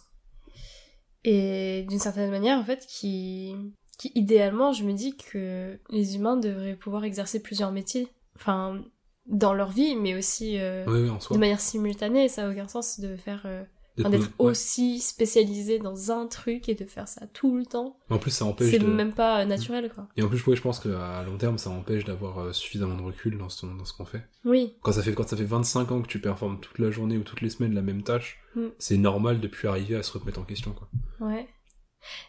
et 1.23 1.85
d'une 1.89 1.99
certaine 1.99 2.31
manière 2.31 2.57
en 2.57 2.65
fait 2.65 2.85
qui 2.87 3.55
qui 3.99 4.11
idéalement 4.15 4.73
je 4.73 4.83
me 4.83 4.93
dis 4.93 5.15
que 5.15 5.79
les 5.89 6.15
humains 6.15 6.37
devraient 6.37 6.75
pouvoir 6.75 7.03
exercer 7.03 7.39
plusieurs 7.39 7.71
métiers 7.71 8.07
enfin 8.35 8.83
dans 9.31 9.53
leur 9.53 9.71
vie 9.71 9.95
mais 9.95 10.13
aussi 10.15 10.59
euh, 10.59 10.85
de 10.85 11.37
manière 11.37 11.59
simultanée 11.61 12.27
ça 12.29 12.43
n'a 12.43 12.51
aucun 12.51 12.67
sens 12.67 12.99
de 12.99 13.15
faire 13.15 13.41
euh, 13.45 13.63
D'être- 13.97 14.13
ouais. 14.21 14.27
aussi 14.37 14.99
spécialisé 14.99 15.77
dans 15.77 16.11
un 16.11 16.25
truc 16.25 16.69
et 16.69 16.75
de 16.75 16.85
faire 16.85 17.07
ça 17.09 17.27
tout 17.33 17.57
le 17.57 17.65
temps 17.65 17.97
En 18.09 18.17
plus, 18.19 18.31
ça 18.31 18.45
empêche 18.45 18.71
c'est 18.71 18.79
de... 18.79 18.85
même 18.87 19.13
pas 19.13 19.41
euh, 19.41 19.45
naturel 19.45 19.91
quoi 19.93 20.07
Et 20.15 20.23
en 20.23 20.29
plus, 20.29 20.37
je 20.37 20.61
pense 20.61 20.79
qu'à 20.79 21.21
long 21.23 21.37
terme, 21.37 21.57
ça 21.57 21.69
empêche 21.69 22.05
d'avoir 22.05 22.55
suffisamment 22.55 22.95
de 22.95 23.01
recul 23.01 23.37
dans 23.37 23.49
ce, 23.49 23.65
dans 23.65 23.83
ce 23.83 23.93
qu'on 23.93 24.05
fait. 24.05 24.23
oui 24.45 24.75
Quand 24.81 24.93
ça, 24.93 25.03
fait, 25.03 25.13
quand 25.13 25.27
ça 25.27 25.35
fait 25.35 25.43
25 25.43 25.91
ans 25.91 26.01
que 26.01 26.07
tu 26.07 26.21
performes 26.21 26.61
toute 26.61 26.79
la 26.79 26.89
journée 26.89 27.17
ou 27.17 27.23
toutes 27.23 27.41
les 27.41 27.49
semaines 27.49 27.73
la 27.75 27.81
même 27.81 28.01
tâche, 28.03 28.39
Mm. 28.55 28.67
c'est 28.79 28.97
normal 28.97 29.39
de 29.39 29.47
plus 29.47 29.67
arriver 29.69 29.95
à 29.95 30.03
se 30.03 30.17
remettre 30.17 30.39
en 30.39 30.43
question, 30.43 30.71
quoi. 30.73 30.89
ouais 31.27 31.47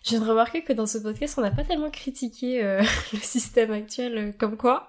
Je 0.04 0.10
viens 0.10 0.20
de 0.20 0.28
remarquer 0.28 0.62
que 0.64 0.72
dans 0.72 0.86
ce 0.86 0.98
podcast, 0.98 1.34
on 1.38 1.42
n'a 1.42 1.50
pas 1.52 1.64
tellement 1.64 1.90
critiqué 1.90 2.62
euh, 2.62 2.80
le 3.12 3.18
système 3.18 3.70
actuel, 3.72 4.34
comme 4.38 4.56
quoi. 4.56 4.88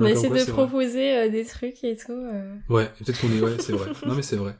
On 0.00 0.06
a 0.06 0.10
essayé 0.12 0.28
de 0.28 0.50
proposer 0.52 1.16
euh, 1.16 1.28
des 1.28 1.44
trucs 1.44 1.82
et 1.84 1.96
tout. 1.96 2.12
euh. 2.12 2.54
Ouais, 2.68 2.90
peut-être 2.98 3.20
qu'on 3.20 3.28
est, 3.32 3.40
ouais, 3.40 3.56
c'est 3.58 3.72
vrai. 3.72 3.88
Non, 4.06 4.14
mais 4.14 4.22
c'est 4.22 4.36
vrai. 4.36 4.54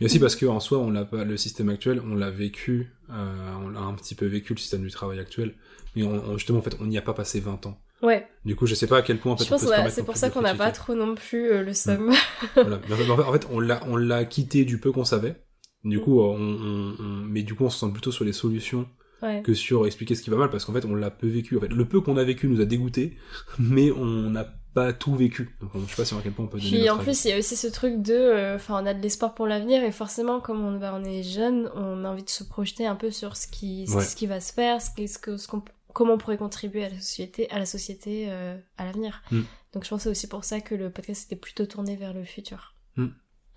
Et 0.00 0.04
aussi 0.06 0.18
parce 0.18 0.34
que 0.36 0.46
en 0.46 0.58
soi, 0.60 0.78
on 0.78 0.90
l'a 0.90 1.04
pas, 1.04 1.22
le 1.24 1.36
système 1.36 1.68
actuel, 1.68 2.02
on 2.04 2.14
l'a 2.16 2.30
vécu, 2.30 2.92
euh, 3.10 3.54
on 3.64 3.68
l'a 3.68 3.80
un 3.80 3.94
petit 3.94 4.14
peu 4.16 4.26
vécu 4.26 4.52
le 4.52 4.58
système 4.58 4.82
du 4.82 4.90
travail 4.90 5.20
actuel, 5.20 5.54
mais 5.94 6.02
on, 6.02 6.14
on- 6.30 6.36
justement, 6.38 6.58
en 6.58 6.62
fait, 6.62 6.76
on 6.80 6.86
n'y 6.86 6.98
a 6.98 7.02
pas 7.02 7.14
passé 7.14 7.38
20 7.40 7.66
ans. 7.66 7.78
Ouais, 8.02 8.26
Du 8.44 8.56
coup, 8.56 8.66
je 8.66 8.74
sais 8.74 8.88
pas 8.88 8.96
à 8.98 9.02
quel 9.02 9.18
point, 9.18 9.32
en 9.32 9.36
fait, 9.36 9.44
je 9.44 9.48
pense 9.50 9.62
ouais, 9.62 9.90
c'est 9.90 10.02
pour 10.04 10.16
ça 10.16 10.28
qu'on 10.30 10.40
n'a 10.42 10.54
pas 10.56 10.72
trop 10.72 10.94
non 10.96 11.14
plus 11.14 11.62
le 11.64 11.72
somme. 11.72 12.10
Voilà. 12.56 12.80
Mais 12.88 12.94
en 12.94 13.16
fait, 13.16 13.22
en 13.22 13.32
fait, 13.32 13.46
on 13.52 13.60
l'a, 13.60 13.80
on 13.86 13.94
l'a 13.96 14.24
quitté 14.24 14.64
du 14.64 14.78
peu 14.78 14.90
qu'on 14.90 15.04
savait. 15.04 15.36
Du 15.84 16.00
coup, 16.00 16.20
on, 16.20 16.34
on- 16.36 16.96
on- 16.98 17.24
mais 17.24 17.42
du 17.44 17.54
coup, 17.54 17.64
on 17.64 17.70
se 17.70 17.78
sent 17.78 17.92
plutôt 17.92 18.10
sur 18.10 18.24
les 18.24 18.32
solutions 18.32 18.88
ouais. 19.22 19.42
que 19.42 19.54
sur 19.54 19.86
expliquer 19.86 20.14
ce 20.14 20.22
qui 20.22 20.30
va 20.30 20.36
mal, 20.36 20.50
parce 20.50 20.64
qu'en 20.64 20.72
fait, 20.72 20.84
on 20.84 20.94
l'a 20.94 21.10
peu 21.10 21.26
vécu. 21.28 21.56
En 21.56 21.60
fait, 21.60 21.68
le 21.68 21.84
peu 21.86 22.00
qu'on 22.00 22.16
a 22.16 22.24
vécu 22.24 22.48
nous 22.48 22.60
a 22.60 22.64
dégoûté, 22.64 23.16
mais 23.58 23.90
on 23.92 24.04
n'a 24.30 24.44
pas 24.74 24.92
tout 24.94 25.14
vécu. 25.14 25.54
Donc, 25.60 25.74
on- 25.74 25.80
je 25.86 25.90
sais 25.90 25.96
pas 25.96 26.04
si 26.06 26.14
à 26.14 26.18
quel 26.22 26.32
point 26.32 26.46
on 26.46 26.48
peut 26.48 26.58
donner 26.58 26.70
Puis 26.70 26.88
en 26.90 26.96
plus, 26.98 27.24
il 27.26 27.28
y 27.30 27.32
a 27.32 27.38
aussi 27.38 27.56
ce 27.56 27.66
truc 27.66 28.00
de, 28.00 28.14
euh, 28.14 28.56
enfin, 28.56 28.82
on 28.82 28.86
a 28.86 28.94
de 28.94 29.02
l'espoir 29.02 29.34
pour 29.34 29.46
l'avenir 29.46 29.82
et 29.84 29.92
forcément, 29.92 30.40
comme 30.40 30.64
on, 30.64 30.78
bah, 30.78 30.92
on 30.98 31.04
est 31.04 31.22
jeune, 31.22 31.70
on 31.74 32.04
a 32.04 32.08
envie 32.08 32.24
de 32.24 32.30
se 32.30 32.42
projeter 32.44 32.86
un 32.86 32.96
peu 32.96 33.10
sur 33.10 33.36
ce 33.36 33.46
qui, 33.48 33.84
Ouais. 33.94 34.02
ce 34.02 34.16
qui 34.16 34.26
va 34.26 34.40
se 34.40 34.52
faire, 34.52 34.80
ce 34.80 34.88
qui, 34.94 35.08
ce 35.08 35.18
que, 35.18 35.36
ce 35.36 35.46
qu'on, 35.46 35.62
comment 35.92 36.14
on 36.14 36.18
pourrait 36.18 36.38
contribuer 36.38 36.84
à 36.84 36.88
la 36.88 36.98
société, 37.00 37.50
à 37.50 37.58
la 37.58 37.66
société, 37.66 38.28
euh, 38.30 38.56
à 38.78 38.86
l'avenir. 38.86 39.22
Mm. 39.30 39.40
Donc 39.74 39.84
je 39.84 39.88
pense 39.90 39.98
que 40.00 40.02
c'est 40.04 40.08
aussi 40.10 40.26
pour 40.26 40.44
ça 40.44 40.60
que 40.62 40.74
le 40.74 40.88
podcast 40.90 41.26
était 41.26 41.36
plutôt 41.40 41.66
tourné 41.66 41.96
vers 41.96 42.14
le 42.14 42.24
futur. 42.24 42.74
Mm. 42.96 43.08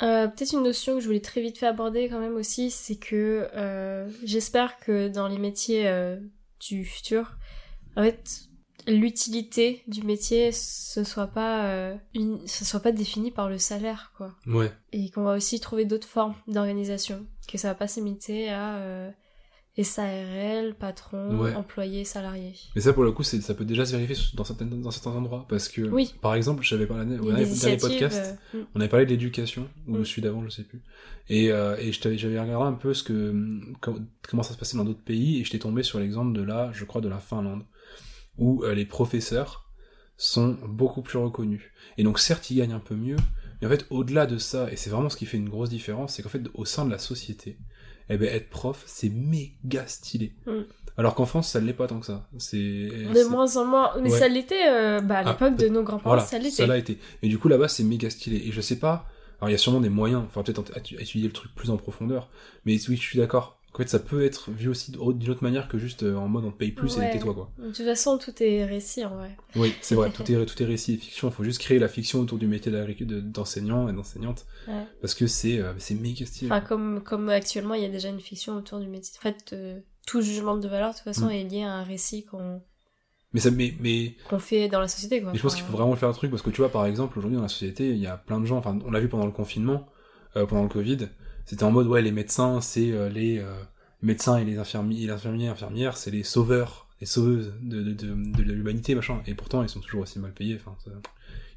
Euh, 0.01 0.27
Peut-être 0.27 0.53
une 0.53 0.63
notion 0.63 0.95
que 0.95 0.99
je 1.01 1.05
voulais 1.07 1.21
très 1.21 1.41
vite 1.41 1.57
fait 1.57 1.67
aborder 1.67 2.09
quand 2.09 2.19
même 2.19 2.35
aussi, 2.35 2.69
c'est 2.71 2.97
que 2.97 3.47
euh, 3.55 4.09
j'espère 4.23 4.77
que 4.79 5.07
dans 5.07 5.27
les 5.27 5.37
métiers 5.37 5.87
euh, 5.87 6.17
du 6.59 6.83
futur, 6.85 7.37
en 7.95 8.03
fait, 8.03 8.41
l'utilité 8.87 9.83
du 9.87 10.03
métier 10.03 10.51
ce 10.51 11.03
soit 11.03 11.27
pas 11.27 11.65
euh, 11.65 11.95
une, 12.13 12.45
ce 12.47 12.63
soit 12.65 12.81
pas 12.81 12.91
défini 12.91 13.31
par 13.31 13.49
le 13.49 13.57
salaire 13.57 14.11
quoi 14.15 14.35
Ouais. 14.45 14.71
et 14.91 15.09
qu'on 15.09 15.23
va 15.23 15.33
aussi 15.35 15.59
trouver 15.59 15.85
d'autres 15.85 16.07
formes 16.07 16.35
d'organisation 16.47 17.25
que 17.47 17.57
ça 17.57 17.69
va 17.69 17.75
pas 17.75 17.87
se 17.87 17.99
limiter 17.99 18.49
à 18.49 18.75
euh, 18.75 19.09
SARL 19.83 20.73
patron 20.75 21.37
Ouais. 21.39 21.53
employé 21.55 22.05
salarié 22.05 22.53
Mais 22.75 22.81
ça, 22.81 22.93
pour 22.93 23.03
le 23.03 23.11
coup, 23.11 23.23
ça 23.23 23.53
peut 23.53 23.65
déjà 23.65 23.85
se 23.85 23.91
vérifier 23.95 24.15
dans 24.35 24.43
certains, 24.45 24.65
dans 24.65 24.91
certains 24.91 25.11
endroits. 25.11 25.45
Parce 25.49 25.67
que, 25.67 25.81
Oui. 25.81 26.13
par 26.21 26.35
exemple, 26.35 26.63
j'avais 26.63 26.85
parlé, 26.87 27.05
dernier 27.17 27.77
podcast, 27.77 28.37
euh, 28.55 28.59
mm. 28.61 28.65
on 28.75 28.79
avait 28.79 28.89
parlé 28.89 29.05
de 29.05 29.11
l'éducation, 29.11 29.67
ou 29.87 29.97
Mm. 29.97 30.05
celui 30.05 30.21
d'avant, 30.21 30.43
je 30.45 30.49
sais 30.49 30.63
plus. 30.63 30.81
Et, 31.29 31.51
euh, 31.51 31.75
et 31.77 31.91
je 31.91 31.99
j'avais 32.17 32.39
regardé 32.39 32.65
un 32.65 32.73
peu 32.73 32.93
ce 32.93 33.03
que, 33.03 33.33
com- 33.81 34.05
comment 34.29 34.43
ça 34.43 34.53
se 34.53 34.57
passait 34.57 34.77
dans 34.77 34.85
d'autres 34.85 35.03
pays, 35.03 35.41
et 35.41 35.43
j'étais 35.43 35.59
tombé 35.59 35.83
sur 35.83 35.99
l'exemple 35.99 36.31
de 36.37 36.41
là, 36.43 36.69
je 36.73 36.85
crois, 36.85 37.01
de 37.01 37.09
la 37.09 37.19
Finlande, 37.19 37.63
où 38.37 38.63
euh, 38.63 38.73
les 38.73 38.85
professeurs 38.85 39.69
sont 40.17 40.57
beaucoup 40.67 41.01
plus 41.01 41.17
reconnus. 41.17 41.63
Et 41.97 42.03
donc, 42.03 42.19
certes, 42.19 42.49
ils 42.49 42.57
gagnent 42.57 42.71
un 42.73 42.79
peu 42.79 42.95
mieux, 42.95 43.17
mais 43.59 43.67
en 43.67 43.69
fait, 43.69 43.85
au-delà 43.89 44.25
de 44.25 44.37
ça, 44.37 44.71
et 44.71 44.77
c'est 44.77 44.89
vraiment 44.89 45.09
ce 45.09 45.17
qui 45.17 45.25
fait 45.25 45.37
une 45.37 45.49
grosse 45.49 45.69
différence, 45.69 46.13
c'est 46.13 46.23
qu'en 46.23 46.29
fait, 46.29 46.43
au 46.53 46.63
sein 46.63 46.85
de 46.85 46.91
la 46.91 46.97
société, 46.99 47.57
eh 48.09 48.17
ben, 48.17 48.27
être 48.33 48.49
prof, 48.49 48.83
c'est 48.85 49.09
méga 49.09 49.87
stylé. 49.87 50.33
Mm. 50.45 50.61
Alors 50.97 51.15
qu'en 51.15 51.25
France, 51.25 51.49
ça 51.49 51.59
l'est 51.59 51.73
pas 51.73 51.87
tant 51.87 51.99
que 51.99 52.05
ça. 52.05 52.27
C'est, 52.37 52.57
de 52.57 53.29
moins 53.29 53.57
en 53.57 53.65
moins 53.65 53.91
mais 54.01 54.11
Ouais. 54.11 54.17
ça 54.19 54.27
l'était 54.27 54.69
euh, 54.69 55.01
bah, 55.01 55.17
à 55.17 55.23
Ah, 55.25 55.31
l'époque 55.31 55.57
de 55.57 55.67
nos 55.67 55.83
grands-parents 55.83 56.11
voilà, 56.11 56.23
ça 56.23 56.37
l'était 56.37 56.51
ça 56.51 56.67
l'a 56.67 56.77
été. 56.77 56.97
Et 57.21 57.27
du 57.27 57.37
coup, 57.37 57.47
là-bas, 57.49 57.67
c'est 57.67 57.83
méga 57.83 58.09
stylé. 58.09 58.37
Et 58.47 58.51
je 58.51 58.61
sais 58.61 58.79
pas, 58.79 59.05
alors 59.39 59.49
il 59.49 59.51
y 59.51 59.55
a 59.55 59.57
sûrement 59.57 59.81
des 59.81 59.89
moyens, 59.89 60.23
enfin 60.25 60.43
peut-être 60.43 60.63
étudier 60.77 61.27
le 61.27 61.33
truc 61.33 61.53
plus 61.53 61.69
en 61.69 61.77
profondeur, 61.77 62.29
mais 62.65 62.73
oui, 62.87 62.95
je 62.95 63.01
suis 63.01 63.19
d'accord. 63.19 63.59
En 63.75 63.77
fait, 63.79 63.89
ça 63.89 63.99
peut 63.99 64.23
être 64.23 64.51
vu 64.51 64.69
aussi 64.69 64.91
d'une 64.91 65.29
autre 65.29 65.43
manière 65.43 65.67
que 65.67 65.77
juste 65.77 66.03
euh, 66.03 66.15
en 66.15 66.27
mode 66.29 66.45
on 66.45 66.51
te 66.51 66.57
paye 66.57 66.71
plus 66.71 66.97
Ouais. 66.97 67.09
et 67.09 67.11
tais-toi, 67.11 67.33
quoi. 67.33 67.51
de 67.59 67.67
toute 67.73 67.85
façon 67.85 68.17
tout 68.17 68.31
est 68.41 68.63
récit 68.65 69.03
en 69.03 69.15
vrai 69.17 69.35
Oui, 69.57 69.73
c'est 69.81 69.95
vrai, 69.95 70.09
tout 70.13 70.23
est, 70.31 70.45
tout 70.45 70.63
est 70.63 70.65
récit 70.65 70.93
et 70.93 70.97
fiction. 70.97 71.27
Il 71.27 71.33
faut 71.33 71.43
juste 71.43 71.59
créer 71.59 71.77
la 71.77 71.89
fiction 71.89 72.19
autour 72.21 72.37
du 72.37 72.47
métier 72.47 72.71
d'enseignant 73.21 73.89
et 73.89 73.93
d'enseignante. 73.93 74.45
Ouais. 74.67 74.83
Parce 75.01 75.13
que 75.13 75.27
c'est 75.27 75.59
euh, 75.59 75.73
c'est 75.77 75.95
méga 75.95 76.25
stylé. 76.25 76.51
enfin 76.51 76.61
comme 76.61 77.01
comme 77.03 77.29
actuellement 77.29 77.73
il 77.73 77.81
y 77.81 77.85
a 77.85 77.89
déjà 77.89 78.09
une 78.09 78.19
fiction 78.21 78.55
autour 78.55 78.79
du 78.79 78.87
métier 78.87 79.13
en 79.19 79.21
fait 79.21 79.51
euh, 79.53 79.79
tout 80.07 80.21
jugement 80.21 80.55
de 80.57 80.67
valeur 80.67 80.91
de 80.91 80.95
toute 80.95 81.03
façon 81.03 81.27
Mm. 81.27 81.31
est 81.31 81.43
lié 81.43 81.63
à 81.63 81.73
un 81.73 81.83
récit 81.83 82.23
qu'on 82.25 82.61
Mais, 83.33 83.41
ça, 83.41 83.51
mais, 83.51 83.73
mais, 83.81 84.15
qu'on 84.29 84.39
fait 84.39 84.69
dans 84.69 84.79
la 84.79 84.87
société 84.87 85.21
quoi 85.21 85.31
mais 85.33 85.37
je 85.37 85.43
pense 85.43 85.55
qu'il 85.55 85.65
faut 85.65 85.73
vraiment 85.75 85.95
faire 85.97 86.07
un 86.07 86.13
truc 86.13 86.31
parce 86.31 86.41
que 86.43 86.49
tu 86.49 86.61
vois, 86.61 86.69
par 86.71 86.85
exemple, 86.85 87.17
aujourd'hui 87.19 87.35
dans 87.35 87.43
la 87.43 87.49
société, 87.49 87.89
il 87.89 87.97
y 87.97 88.07
a 88.07 88.15
plein 88.15 88.39
de 88.39 88.45
gens, 88.45 88.57
enfin, 88.57 88.79
on 88.85 88.91
l'a 88.91 89.01
vu 89.01 89.09
pendant 89.09 89.25
le 89.25 89.31
confinement, 89.33 89.85
euh, 90.37 90.45
pendant 90.45 90.63
le 90.63 90.69
Covid, 90.69 91.09
c'était 91.45 91.63
en 91.63 91.71
mode, 91.71 91.87
ouais, 91.87 92.01
les 92.01 92.11
médecins, 92.11 92.61
c'est 92.61 92.91
euh, 92.91 93.09
les 93.09 93.39
euh, 93.39 93.53
médecins 94.01 94.37
et 94.37 94.43
les 94.45 94.57
infirmiers, 94.57 95.03
et 95.03 95.05
les 95.07 95.11
infirmiers, 95.13 95.47
infirmières, 95.47 95.97
c'est 95.97 96.11
les 96.11 96.23
sauveurs, 96.23 96.87
les 97.01 97.07
sauveuses 97.07 97.53
de, 97.61 97.81
de, 97.83 97.91
de, 97.93 98.13
de 98.43 98.53
l'humanité, 98.53 98.95
machin. 98.95 99.21
Et 99.27 99.33
pourtant, 99.35 99.61
ils 99.63 99.69
sont 99.69 99.79
toujours 99.79 100.01
aussi 100.01 100.19
mal 100.19 100.31
payés. 100.33 100.57
Enfin, 100.59 100.75
ça- 100.83 100.91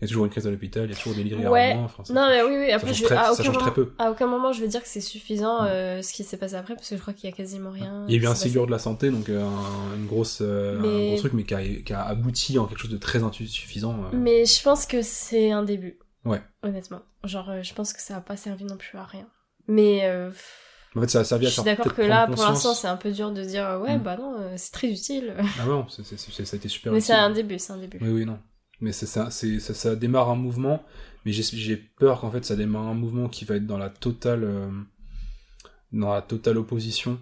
il 0.00 0.02
y 0.02 0.04
a 0.04 0.08
toujours 0.08 0.26
une 0.26 0.30
crise 0.30 0.46
à 0.46 0.50
l'hôpital, 0.52 0.84
il 0.84 0.90
y 0.90 0.94
a 0.94 0.96
toujours 0.96 1.16
des 1.16 1.24
lits 1.24 1.34
Ouais. 1.34 1.74
Enfin, 1.76 2.04
ça- 2.04 2.14
Non 2.14 2.28
mais 2.28 2.40
oui 2.44 2.56
oui 2.66 2.70
après 2.70 2.88
change 2.94 2.98
je 3.00 3.04
très- 3.06 3.16
à 3.16 3.24
ça 3.24 3.32
aucun 3.32 3.42
très 3.50 3.52
moment 3.58 3.72
peu. 3.72 3.92
à 3.98 4.10
aucun 4.12 4.26
moment 4.28 4.52
je 4.52 4.60
vais 4.60 4.68
dire 4.68 4.80
que 4.80 4.86
c'est 4.88 5.00
suffisant 5.00 5.64
euh, 5.64 6.02
ce 6.02 6.12
qui 6.12 6.22
s'est 6.22 6.36
passé 6.36 6.54
après 6.54 6.76
parce 6.76 6.88
que 6.88 6.94
je 6.94 7.00
crois 7.00 7.12
qu'il 7.12 7.28
y 7.28 7.32
a 7.32 7.34
quasiment 7.34 7.70
rien 7.72 8.04
Il 8.06 8.14
y 8.14 8.16
a 8.16 8.22
eu 8.22 8.26
un. 8.28 8.36
Ségur 8.36 8.66
de 8.66 8.70
la 8.70 8.78
santé, 8.78 9.10
donc 9.10 9.28
euh, 9.28 9.42
un, 9.44 9.96
une 9.96 10.06
grosse, 10.06 10.38
euh, 10.40 10.78
Mais- 10.80 11.06
un 11.06 11.10
gros 11.14 11.18
truc, 11.18 11.32
mais 11.32 11.42
qui 11.42 11.52
a, 11.54 11.64
qui 11.64 11.92
a 11.92 12.04
abouti 12.04 12.60
en 12.60 12.66
quelque 12.66 12.78
chose 12.78 12.92
de 12.92 12.96
très 12.96 13.24
insuffisant. 13.24 14.04
euh. 14.04 14.16
mais 14.16 14.44
je 14.44 14.62
pense 14.62 14.86
que 14.86 15.02
c'est 15.02 15.50
un 15.50 15.64
début 15.64 15.98
Ouais. 16.24 16.42
honnêtement 16.62 17.00
genre 17.24 17.50
je 17.62 17.74
pense 17.74 17.92
que 17.92 18.00
ça 18.00 18.18
a 18.18 18.20
pas 18.20 18.36
servi 18.36 18.62
non 18.64 18.76
plus 18.76 18.96
à 18.98 19.04
rien 19.04 19.26
mais 19.68 20.04
euh, 20.04 20.30
En 20.96 21.00
fait, 21.00 21.08
ça 21.08 21.20
a 21.20 21.24
servi 21.24 21.44
je 21.46 21.50
à 21.50 21.52
suis 21.52 21.62
faire 21.62 21.76
d'accord 21.76 21.94
que 21.94 22.02
là 22.02 22.26
pour 22.26 22.42
l'instant 22.42 22.74
c'est 22.74 22.88
un 22.88 22.96
peu 22.96 23.12
dur 23.12 23.30
de 23.32 23.42
dire 23.44 23.64
euh, 23.66 23.78
ouais 23.78 23.96
Mm. 23.98 24.02
bah 24.02 24.16
non 24.16 24.34
euh, 24.40 24.54
c'est 24.56 24.72
très 24.72 24.88
utile 24.90 25.34
Ah 25.60 25.66
non, 25.66 25.86
c'est, 25.88 26.04
c'est, 26.04 26.18
c'est- 26.18 26.44
ça 26.44 26.56
a 26.56 26.58
été 26.58 26.68
super 26.68 26.92
mais 26.92 27.00
c'est 27.00 27.12
un 27.12 27.30
début 27.30 27.58
c'est 27.58 27.72
un 27.72 27.78
début 27.78 27.98
Oui, 28.00 28.08
oui, 28.10 28.24
non. 28.26 28.38
Mais 28.80 28.92
c'est 28.92 29.06
ça, 29.06 29.30
c'est, 29.30 29.58
ça, 29.60 29.74
ça 29.74 29.96
démarre 29.96 30.30
un 30.30 30.36
mouvement, 30.36 30.82
mais 31.24 31.32
j'ai, 31.32 31.42
j'ai 31.42 31.76
peur 31.76 32.20
qu'en 32.20 32.30
fait 32.30 32.44
ça 32.44 32.54
démarre 32.56 32.86
un 32.86 32.94
mouvement 32.94 33.28
qui 33.28 33.44
va 33.44 33.56
être 33.56 33.66
dans 33.66 33.76
la 33.78 33.90
totale, 33.90 34.44
euh, 34.44 34.70
dans 35.92 36.12
la 36.12 36.22
totale 36.22 36.58
opposition, 36.58 37.18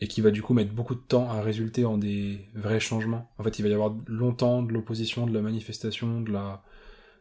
et 0.00 0.08
qui 0.08 0.20
va 0.20 0.30
du 0.30 0.42
coup 0.42 0.54
mettre 0.54 0.72
beaucoup 0.72 0.94
de 0.94 1.00
temps 1.00 1.30
à 1.30 1.40
résulter 1.42 1.84
en 1.84 1.98
des 1.98 2.46
vrais 2.54 2.80
changements. 2.80 3.30
En 3.38 3.42
fait, 3.44 3.58
il 3.58 3.62
va 3.62 3.68
y 3.68 3.72
avoir 3.74 3.94
longtemps 4.06 4.62
de 4.62 4.72
l'opposition, 4.72 5.26
de 5.26 5.32
la 5.34 5.40
manifestation, 5.40 6.20
de 6.20 6.30
la, 6.32 6.62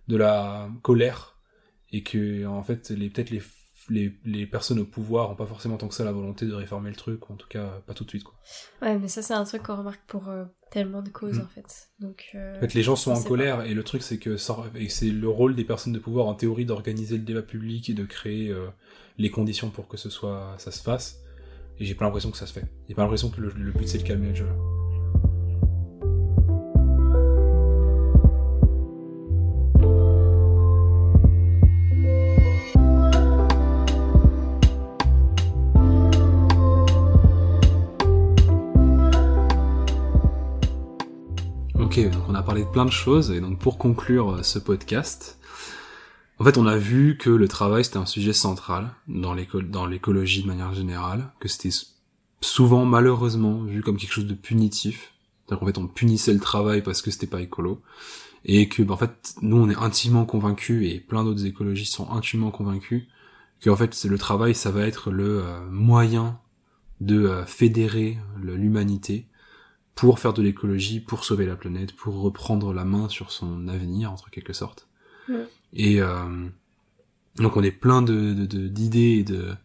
de 0.08 0.18
la 0.18 0.70
colère, 0.84 1.38
et 1.92 2.04
que 2.04 2.46
en 2.46 2.64
fait, 2.64 2.90
les, 2.92 3.10
peut-être 3.10 3.30
les, 3.32 3.42
les, 3.90 4.18
les 4.26 4.46
personnes 4.48 4.80
au 4.80 4.86
pouvoir 4.86 5.32
ont 5.32 5.36
pas 5.36 5.46
forcément 5.46 5.78
tant 5.78 5.88
que 5.88 5.94
ça 5.94 6.04
la 6.04 6.12
volonté 6.12 6.46
de 6.46 6.54
réformer 6.54 6.90
le 6.90 6.96
truc, 6.96 7.30
ou 7.30 7.34
en 7.34 7.36
tout 7.36 7.48
cas 7.48 7.82
pas 7.86 7.94
tout 7.94 8.04
de 8.04 8.10
suite. 8.10 8.24
Quoi. 8.24 8.34
ouais 8.82 8.98
mais 8.98 9.08
ça 9.08 9.22
c'est 9.22 9.34
un 9.34 9.44
truc 9.44 9.64
qu'on 9.64 9.76
remarque 9.76 10.02
pour 10.08 10.28
euh, 10.30 10.46
tellement 10.72 11.02
de 11.02 11.10
causes 11.10 11.38
Mm. 11.38 11.42
en 11.42 11.48
fait 11.48 11.90
donc 12.00 12.26
euh, 12.36 12.58
En 12.58 12.60
fait, 12.60 12.74
les 12.74 12.84
gens 12.84 12.96
sont 12.96 13.12
en 13.12 13.22
colère 13.22 13.62
et 13.62 13.74
le 13.74 13.84
truc 13.84 14.02
c'est 14.04 14.18
que 14.18 14.38
c'est 14.38 15.06
le 15.06 15.30
rôle 15.30 15.56
des 15.56 15.66
personnes 15.66 15.94
de 15.94 16.00
pouvoir 16.00 16.28
en 16.28 16.34
théorie 16.36 16.66
d'organiser 16.66 17.18
le 17.18 17.24
débat 17.24 17.42
public 17.42 17.90
et 17.90 17.94
de 17.94 18.06
créer 18.06 18.50
euh, 18.50 18.68
les 19.18 19.30
conditions 19.30 19.70
pour 19.70 19.88
que 19.88 19.98
ce 19.98 20.10
soit 20.10 20.56
ça 20.58 20.72
se 20.72 20.82
fasse. 20.82 21.22
Et 21.80 21.86
j'ai 21.86 21.96
pas 21.96 22.06
l'impression 22.06 22.32
que 22.32 22.38
ça 22.38 22.48
se 22.48 22.54
fait. 22.54 22.66
J'ai 22.88 22.96
pas 22.96 23.02
l'impression 23.02 23.30
que 23.30 23.42
le, 23.42 23.50
le 23.50 23.72
but 23.72 23.88
c'est 23.88 23.98
de 23.98 24.04
calmer 24.04 24.30
le 24.30 24.36
jeu. 24.36 24.46
là. 24.46 24.75
Donc 42.04 42.28
on 42.28 42.36
a 42.36 42.44
parlé 42.44 42.66
de 42.66 42.70
plein 42.70 42.84
de 42.84 42.92
choses, 42.92 43.32
et 43.32 43.40
donc 43.40 43.58
pour 43.58 43.78
conclure 43.78 44.32
euh, 44.32 44.44
ce 44.44 44.60
podcast, 44.60 45.40
en 46.40 46.44
fait 46.44 46.58
on 46.58 46.68
a 46.68 46.76
vu 46.76 47.18
que 47.18 47.30
le 47.30 47.48
travail 47.48 47.86
c'était 47.86 47.98
un 47.98 48.06
sujet 48.06 48.34
central 48.34 48.92
dans 49.08 49.34
l'éco- 49.34 49.62
dans 49.62 49.86
l'écologie 49.86 50.44
de 50.44 50.48
manière 50.48 50.74
générale, 50.74 51.32
que 51.40 51.48
c'était 51.48 51.74
souvent 52.42 52.84
malheureusement 52.84 53.64
vu 53.64 53.82
comme 53.82 53.96
quelque 53.96 54.12
chose 54.12 54.28
de 54.28 54.34
punitif, 54.34 55.14
c'est-à-dire 55.46 55.62
qu'en 55.62 55.66
fait 55.68 55.78
on 55.78 55.88
punissait 55.88 56.34
le 56.34 56.42
travail 56.42 56.82
parce 56.82 57.02
que 57.02 57.12
c'était 57.12 57.28
pas 57.28 57.42
écolo, 57.42 57.82
et 58.44 58.68
que 58.68 58.84
bah, 58.84 58.96
en 58.96 58.98
fait 58.98 59.34
nous 59.42 59.56
on 59.56 59.70
est 59.70 59.78
intimement 59.78 60.26
convaincus, 60.26 60.86
et 60.92 61.00
plein 61.00 61.24
d'autres 61.24 61.46
écologistes 61.46 61.94
sont 61.94 62.12
intimement 62.12 62.52
convaincus, 62.52 63.04
que 63.62 63.70
en 63.70 63.78
fait 63.78 64.04
le 64.04 64.18
travail 64.18 64.54
ça 64.54 64.70
va 64.70 64.86
être 64.86 65.12
le 65.12 65.46
euh, 65.46 65.66
moyen 65.72 66.40
de 67.00 67.26
euh, 67.26 67.46
fédérer 67.46 68.18
l'humanité, 68.42 69.28
pour 69.96 70.20
faire 70.20 70.34
de 70.34 70.42
l'écologie, 70.42 71.00
pour 71.00 71.24
sauver 71.24 71.46
la 71.46 71.56
planète, 71.56 71.94
pour 71.96 72.20
reprendre 72.22 72.74
la 72.74 72.84
main 72.86 73.08
sur 73.10 73.32
son 73.32 73.68
avenir, 73.70 74.12
entre 74.12 74.30
quelque 74.30 74.54
sorte. 74.54 74.88
Et 75.74 76.02
euh, 76.02 76.48
donc 77.38 77.58
on 77.58 77.64
est 77.64 77.72
plein 77.72 78.02
de 78.02 78.34
de- 78.34 78.46
de- 78.46 78.68
d'idées 78.68 79.18
et 79.20 79.24
de 79.24 79.56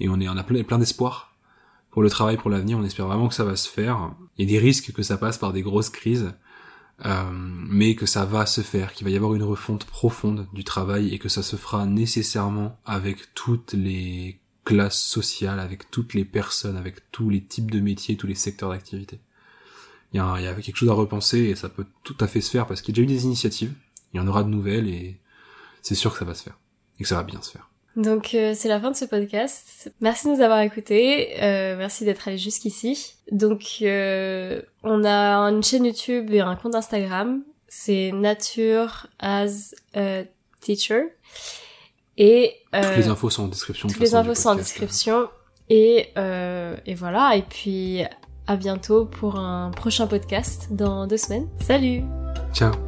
et 0.00 0.08
on 0.08 0.20
est 0.20 0.28
on 0.28 0.36
a 0.36 0.44
plein 0.44 0.62
plein 0.64 0.78
d'espoir 0.78 1.34
pour 1.90 2.02
le 2.02 2.10
travail 2.10 2.36
pour 2.36 2.50
l'avenir. 2.50 2.76
On 2.78 2.84
espère 2.84 3.06
vraiment 3.06 3.28
que 3.28 3.34
ça 3.34 3.44
va 3.44 3.56
se 3.56 3.68
faire. 3.68 4.12
Il 4.36 4.44
y 4.44 4.48
a 4.48 4.58
des 4.58 4.64
risques 4.64 4.92
que 4.92 5.02
ça 5.02 5.16
passe 5.16 5.38
par 5.38 5.52
des 5.52 5.62
grosses 5.62 5.88
crises, 5.90 6.32
euh, 7.06 7.22
mais 7.32 7.94
que 7.94 8.06
ça 8.06 8.24
va 8.24 8.44
se 8.46 8.60
faire, 8.60 8.92
qu'il 8.92 9.04
va 9.06 9.10
y 9.10 9.16
avoir 9.16 9.34
une 9.34 9.42
refonte 9.44 9.84
profonde 9.86 10.46
du 10.52 10.64
travail 10.64 11.14
et 11.14 11.18
que 11.18 11.28
ça 11.28 11.42
se 11.42 11.56
fera 11.56 11.86
nécessairement 11.86 12.78
avec 12.84 13.32
toutes 13.34 13.72
les 13.72 14.38
classes 14.64 15.00
sociales, 15.02 15.60
avec 15.60 15.90
toutes 15.90 16.12
les 16.14 16.24
personnes, 16.26 16.76
avec 16.76 17.10
tous 17.10 17.30
les 17.30 17.42
types 17.42 17.70
de 17.70 17.80
métiers, 17.80 18.16
tous 18.16 18.26
les 18.26 18.34
secteurs 18.34 18.68
d'activité. 18.70 19.18
Il 20.12 20.16
y, 20.16 20.20
a, 20.20 20.40
y 20.40 20.46
a 20.46 20.54
quelque 20.54 20.76
chose 20.76 20.88
à 20.88 20.94
repenser 20.94 21.40
et 21.40 21.54
ça 21.54 21.68
peut 21.68 21.84
tout 22.02 22.16
à 22.20 22.26
fait 22.26 22.40
se 22.40 22.50
faire 22.50 22.66
parce 22.66 22.80
qu'il 22.80 22.96
y 22.96 23.00
a 23.00 23.04
déjà 23.04 23.12
eu 23.12 23.16
des 23.16 23.24
initiatives, 23.24 23.72
il 24.12 24.16
y 24.16 24.20
en 24.20 24.26
aura 24.26 24.42
de 24.42 24.48
nouvelles 24.48 24.88
et 24.88 25.20
c'est 25.82 25.94
sûr 25.94 26.12
que 26.12 26.18
ça 26.18 26.24
va 26.24 26.34
se 26.34 26.42
faire 26.42 26.58
et 26.98 27.02
que 27.02 27.08
ça 27.08 27.16
va 27.16 27.24
bien 27.24 27.42
se 27.42 27.50
faire. 27.50 27.68
Donc 27.96 28.34
euh, 28.34 28.52
c'est 28.54 28.68
la 28.68 28.80
fin 28.80 28.92
de 28.92 28.96
ce 28.96 29.04
podcast. 29.04 29.92
Merci 30.00 30.28
de 30.28 30.34
nous 30.34 30.40
avoir 30.40 30.60
écoutés. 30.60 31.42
Euh, 31.42 31.76
merci 31.76 32.04
d'être 32.04 32.28
allé 32.28 32.38
jusqu'ici. 32.38 33.16
Donc 33.32 33.78
euh, 33.82 34.62
on 34.84 35.04
a 35.04 35.36
une 35.50 35.64
chaîne 35.64 35.84
YouTube 35.84 36.30
et 36.30 36.40
un 36.40 36.54
compte 36.54 36.76
Instagram. 36.76 37.42
C'est 37.66 38.12
Nature 38.12 39.08
as 39.18 39.74
a 39.94 40.22
Teacher. 40.60 41.06
Et 42.16 42.54
toutes 42.72 42.96
les 42.96 43.08
infos 43.08 43.30
sont 43.30 43.44
en 43.44 43.48
description. 43.48 43.88
Toutes 43.88 44.00
les 44.00 44.14
infos 44.14 44.34
sont 44.34 44.50
en 44.50 44.54
description. 44.54 45.28
Et, 45.68 46.10
et 46.16 46.94
voilà. 46.94 47.36
Et 47.36 47.42
puis 47.42 48.02
à 48.48 48.56
bientôt 48.56 49.04
pour 49.04 49.36
un 49.36 49.70
prochain 49.70 50.08
podcast 50.08 50.68
dans 50.70 51.06
deux 51.06 51.18
semaines. 51.18 51.46
Salut 51.60 52.02
Ciao 52.52 52.87